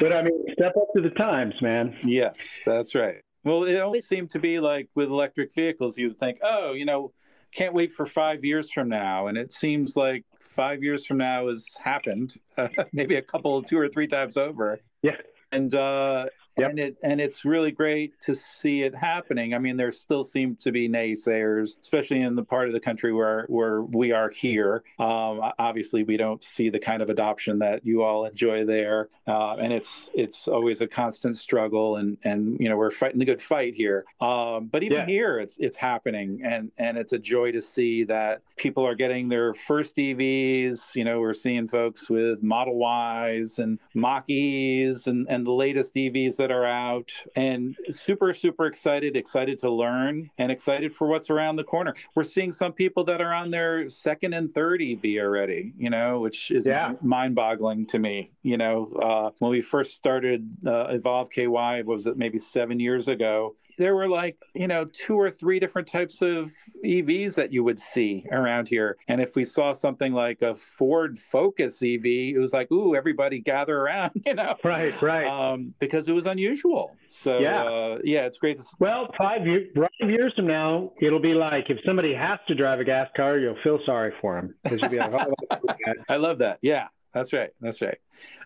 But 0.00 0.12
I 0.12 0.22
mean, 0.22 0.44
step 0.52 0.74
up 0.76 0.88
to 0.96 1.02
the 1.02 1.10
times, 1.10 1.54
man. 1.60 1.96
Yes, 2.04 2.38
that's 2.64 2.94
right. 2.94 3.16
Well, 3.44 3.64
it 3.64 3.78
always 3.78 4.06
seemed 4.06 4.30
to 4.30 4.38
be 4.38 4.58
like 4.58 4.88
with 4.94 5.08
electric 5.08 5.54
vehicles, 5.54 5.98
you 5.98 6.08
would 6.08 6.18
think, 6.18 6.38
oh, 6.42 6.72
you 6.72 6.86
know, 6.86 7.12
can't 7.54 7.74
wait 7.74 7.92
for 7.92 8.06
five 8.06 8.44
years 8.44 8.70
from 8.70 8.88
now. 8.88 9.26
And 9.26 9.38
it 9.38 9.52
seems 9.52 9.96
like 9.96 10.24
five 10.48 10.82
years 10.82 11.06
from 11.06 11.18
now 11.18 11.48
has 11.48 11.66
happened, 11.82 12.36
uh, 12.58 12.68
maybe 12.92 13.16
a 13.16 13.22
couple, 13.22 13.62
two 13.62 13.78
or 13.78 13.88
three 13.88 14.06
times 14.06 14.36
over. 14.36 14.80
Yeah. 15.02 15.16
And 15.52 15.74
uh, 15.74 16.26
Yep. 16.56 16.70
And 16.70 16.78
it 16.78 16.96
and 17.02 17.20
it's 17.20 17.44
really 17.44 17.72
great 17.72 18.20
to 18.20 18.34
see 18.34 18.82
it 18.82 18.94
happening. 18.94 19.54
I 19.54 19.58
mean, 19.58 19.76
there 19.76 19.90
still 19.90 20.22
seem 20.22 20.54
to 20.56 20.70
be 20.70 20.88
naysayers, 20.88 21.76
especially 21.82 22.20
in 22.20 22.36
the 22.36 22.44
part 22.44 22.68
of 22.68 22.74
the 22.74 22.80
country 22.80 23.12
where 23.12 23.46
where 23.48 23.82
we 23.82 24.12
are 24.12 24.30
here. 24.30 24.84
Um, 25.00 25.40
obviously, 25.58 26.04
we 26.04 26.16
don't 26.16 26.42
see 26.44 26.70
the 26.70 26.78
kind 26.78 27.02
of 27.02 27.10
adoption 27.10 27.58
that 27.58 27.84
you 27.84 28.04
all 28.04 28.24
enjoy 28.26 28.64
there, 28.64 29.08
uh, 29.26 29.56
and 29.56 29.72
it's 29.72 30.10
it's 30.14 30.46
always 30.46 30.80
a 30.80 30.86
constant 30.86 31.36
struggle. 31.38 31.96
And 31.96 32.18
and 32.22 32.56
you 32.60 32.68
know 32.68 32.76
we're 32.76 32.92
fighting 32.92 33.18
the 33.18 33.24
good 33.24 33.42
fight 33.42 33.74
here. 33.74 34.04
Um, 34.20 34.66
but 34.66 34.84
even 34.84 34.98
yeah. 34.98 35.06
here, 35.06 35.38
it's 35.40 35.56
it's 35.58 35.76
happening, 35.76 36.40
and 36.44 36.70
and 36.78 36.96
it's 36.96 37.12
a 37.12 37.18
joy 37.18 37.50
to 37.50 37.60
see 37.60 38.04
that 38.04 38.42
people 38.56 38.86
are 38.86 38.94
getting 38.94 39.28
their 39.28 39.54
first 39.54 39.96
EVs. 39.96 40.94
You 40.94 41.02
know, 41.02 41.18
we're 41.18 41.34
seeing 41.34 41.66
folks 41.66 42.08
with 42.08 42.44
Model 42.44 42.80
Ys 42.80 43.58
and 43.58 43.80
Mach 43.94 44.30
E's 44.30 45.08
and 45.08 45.26
and 45.28 45.44
the 45.44 45.52
latest 45.52 45.94
EVs 45.94 46.43
that 46.44 46.50
are 46.50 46.66
out 46.66 47.10
and 47.36 47.74
super, 47.88 48.34
super 48.34 48.66
excited, 48.66 49.16
excited 49.16 49.58
to 49.58 49.70
learn 49.70 50.28
and 50.36 50.52
excited 50.52 50.94
for 50.94 51.08
what's 51.08 51.30
around 51.30 51.56
the 51.56 51.64
corner. 51.64 51.94
We're 52.14 52.24
seeing 52.24 52.52
some 52.52 52.74
people 52.74 53.02
that 53.04 53.22
are 53.22 53.32
on 53.32 53.50
their 53.50 53.88
second 53.88 54.34
and 54.34 54.52
third 54.52 54.82
EV 54.82 55.16
already, 55.20 55.72
you 55.78 55.88
know, 55.88 56.20
which 56.20 56.50
is 56.50 56.66
yeah. 56.66 56.92
mind 57.00 57.34
boggling 57.34 57.86
to 57.86 57.98
me. 57.98 58.30
You 58.42 58.58
know, 58.58 58.92
uh, 59.02 59.30
when 59.38 59.52
we 59.52 59.62
first 59.62 59.96
started 59.96 60.46
uh, 60.66 60.88
Evolve 60.90 61.30
KY, 61.30 61.82
was 61.86 62.04
it 62.04 62.18
maybe 62.18 62.38
seven 62.38 62.78
years 62.78 63.08
ago? 63.08 63.56
There 63.78 63.94
were 63.94 64.08
like 64.08 64.36
you 64.54 64.68
know 64.68 64.84
two 64.84 65.18
or 65.18 65.30
three 65.30 65.58
different 65.58 65.88
types 65.88 66.22
of 66.22 66.50
EVs 66.84 67.34
that 67.34 67.52
you 67.52 67.64
would 67.64 67.80
see 67.80 68.26
around 68.30 68.68
here. 68.68 68.96
And 69.08 69.20
if 69.20 69.36
we 69.36 69.44
saw 69.44 69.72
something 69.72 70.12
like 70.12 70.42
a 70.42 70.54
Ford 70.54 71.18
Focus 71.18 71.82
EV, 71.82 72.04
it 72.04 72.38
was 72.38 72.52
like, 72.52 72.70
ooh, 72.72 72.94
everybody 72.94 73.40
gather 73.40 73.76
around, 73.76 74.12
you 74.26 74.34
know? 74.34 74.56
Right, 74.64 75.00
right. 75.02 75.26
Um, 75.26 75.74
because 75.78 76.08
it 76.08 76.12
was 76.12 76.26
unusual. 76.26 76.96
So 77.08 77.38
yeah, 77.38 77.64
uh, 77.64 77.98
yeah, 78.04 78.26
it's 78.26 78.38
great. 78.38 78.58
To... 78.58 78.64
Well, 78.78 79.08
five 79.16 79.46
years, 79.46 79.68
five 79.74 80.10
years 80.10 80.32
from 80.34 80.46
now, 80.46 80.92
it'll 81.00 81.20
be 81.20 81.34
like 81.34 81.70
if 81.70 81.78
somebody 81.84 82.14
has 82.14 82.38
to 82.48 82.54
drive 82.54 82.80
a 82.80 82.84
gas 82.84 83.08
car, 83.16 83.38
you'll 83.38 83.58
feel 83.62 83.78
sorry 83.86 84.12
for 84.20 84.36
them 84.36 84.54
because 84.62 84.80
you'll 84.80 84.90
be 84.90 84.98
like, 84.98 85.12
oh, 85.12 85.58
I 86.08 86.16
love 86.16 86.38
that. 86.38 86.58
Yeah, 86.62 86.88
that's 87.12 87.32
right. 87.32 87.50
That's 87.60 87.80
right. 87.80 87.98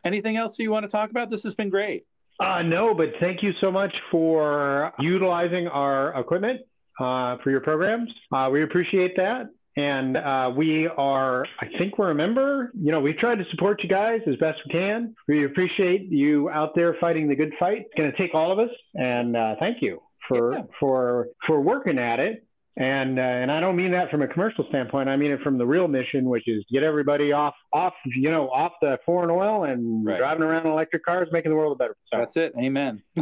Anything 0.04 0.36
else 0.36 0.58
you 0.58 0.70
want 0.70 0.84
to 0.84 0.90
talk 0.90 1.10
about? 1.10 1.30
This 1.30 1.42
has 1.42 1.54
been 1.54 1.70
great. 1.70 2.04
Uh, 2.40 2.62
no, 2.62 2.94
but 2.94 3.08
thank 3.20 3.42
you 3.42 3.52
so 3.60 3.70
much 3.70 3.92
for 4.10 4.92
utilizing 5.00 5.66
our 5.66 6.18
equipment 6.18 6.60
uh, 7.00 7.36
for 7.42 7.50
your 7.50 7.60
programs. 7.60 8.10
Uh, 8.32 8.48
we 8.50 8.62
appreciate 8.62 9.16
that. 9.16 9.50
And 9.76 10.16
uh, 10.16 10.50
we 10.56 10.88
are, 10.88 11.46
I 11.60 11.66
think 11.78 11.98
we're 11.98 12.10
a 12.10 12.14
member. 12.14 12.72
You 12.74 12.90
know, 12.90 13.00
we've 13.00 13.16
tried 13.16 13.36
to 13.36 13.44
support 13.52 13.80
you 13.82 13.88
guys 13.88 14.20
as 14.26 14.34
best 14.36 14.58
we 14.66 14.72
can. 14.72 15.14
We 15.28 15.44
appreciate 15.44 16.10
you 16.10 16.50
out 16.50 16.74
there 16.74 16.96
fighting 17.00 17.28
the 17.28 17.36
good 17.36 17.52
fight. 17.60 17.82
It's 17.82 17.94
going 17.96 18.10
to 18.10 18.18
take 18.18 18.34
all 18.34 18.50
of 18.50 18.58
us. 18.58 18.74
And 18.94 19.36
uh, 19.36 19.54
thank 19.60 19.80
you 19.80 20.00
for, 20.26 20.54
yeah. 20.54 20.62
for, 20.80 21.28
for 21.46 21.60
working 21.60 21.96
at 21.96 22.18
it 22.18 22.44
and 22.78 23.18
uh, 23.18 23.22
and 23.22 23.50
I 23.50 23.58
don't 23.58 23.74
mean 23.74 23.90
that 23.90 24.08
from 24.08 24.22
a 24.22 24.28
commercial 24.28 24.64
standpoint. 24.68 25.08
I 25.08 25.16
mean 25.16 25.32
it 25.32 25.40
from 25.40 25.58
the 25.58 25.66
real 25.66 25.88
mission, 25.88 26.26
which 26.26 26.46
is 26.46 26.64
get 26.70 26.84
everybody 26.84 27.32
off 27.32 27.54
off 27.72 27.94
you 28.06 28.30
know 28.30 28.48
off 28.50 28.72
the 28.80 28.98
foreign 29.04 29.30
oil 29.30 29.64
and 29.64 30.06
right. 30.06 30.16
driving 30.16 30.44
around 30.44 30.66
electric 30.66 31.04
cars, 31.04 31.28
making 31.32 31.50
the 31.50 31.56
world 31.56 31.72
a 31.72 31.76
better. 31.76 31.96
Place. 32.10 32.20
That's 32.20 32.36
it. 32.36 32.54
Amen. 32.56 33.02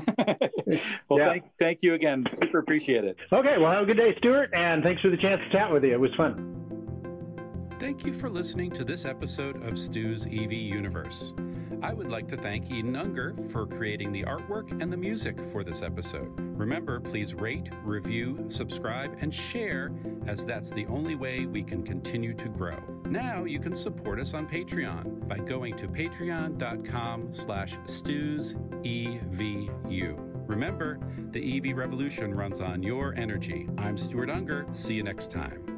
well, 1.08 1.18
yeah. 1.18 1.30
thank 1.30 1.44
thank 1.58 1.78
you 1.82 1.94
again. 1.94 2.26
Super 2.30 2.58
appreciate 2.58 3.04
it. 3.04 3.16
Okay. 3.32 3.56
Well, 3.58 3.72
have 3.72 3.84
a 3.84 3.86
good 3.86 3.96
day, 3.96 4.14
Stuart, 4.18 4.50
and 4.52 4.82
thanks 4.82 5.00
for 5.00 5.08
the 5.08 5.16
chance 5.16 5.40
to 5.42 5.50
chat 5.50 5.72
with 5.72 5.84
you. 5.84 5.92
It 5.92 6.00
was 6.00 6.14
fun. 6.16 6.65
Thank 7.78 8.06
you 8.06 8.14
for 8.18 8.30
listening 8.30 8.70
to 8.70 8.84
this 8.84 9.04
episode 9.04 9.62
of 9.62 9.78
Stu's 9.78 10.24
EV 10.24 10.52
Universe. 10.52 11.34
I 11.82 11.92
would 11.92 12.08
like 12.08 12.26
to 12.28 12.36
thank 12.38 12.70
Eden 12.70 12.96
Unger 12.96 13.36
for 13.50 13.66
creating 13.66 14.12
the 14.12 14.22
artwork 14.22 14.70
and 14.80 14.90
the 14.90 14.96
music 14.96 15.36
for 15.52 15.62
this 15.62 15.82
episode. 15.82 16.32
Remember, 16.38 17.00
please 17.00 17.34
rate, 17.34 17.68
review, 17.84 18.46
subscribe, 18.48 19.18
and 19.20 19.32
share, 19.32 19.90
as 20.26 20.46
that's 20.46 20.70
the 20.70 20.86
only 20.86 21.16
way 21.16 21.44
we 21.44 21.62
can 21.62 21.82
continue 21.82 22.32
to 22.32 22.48
grow. 22.48 22.78
Now 23.04 23.44
you 23.44 23.60
can 23.60 23.74
support 23.74 24.20
us 24.20 24.32
on 24.32 24.48
Patreon 24.48 25.28
by 25.28 25.36
going 25.36 25.76
to 25.76 25.86
patreon.com 25.86 27.34
slash 27.34 27.76
stusevu. 27.84 28.56
Remember, 30.48 30.98
the 31.30 31.58
EV 31.58 31.76
revolution 31.76 32.34
runs 32.34 32.62
on 32.62 32.82
your 32.82 33.14
energy. 33.16 33.68
I'm 33.76 33.98
Stuart 33.98 34.30
Unger. 34.30 34.66
See 34.72 34.94
you 34.94 35.02
next 35.02 35.30
time. 35.30 35.75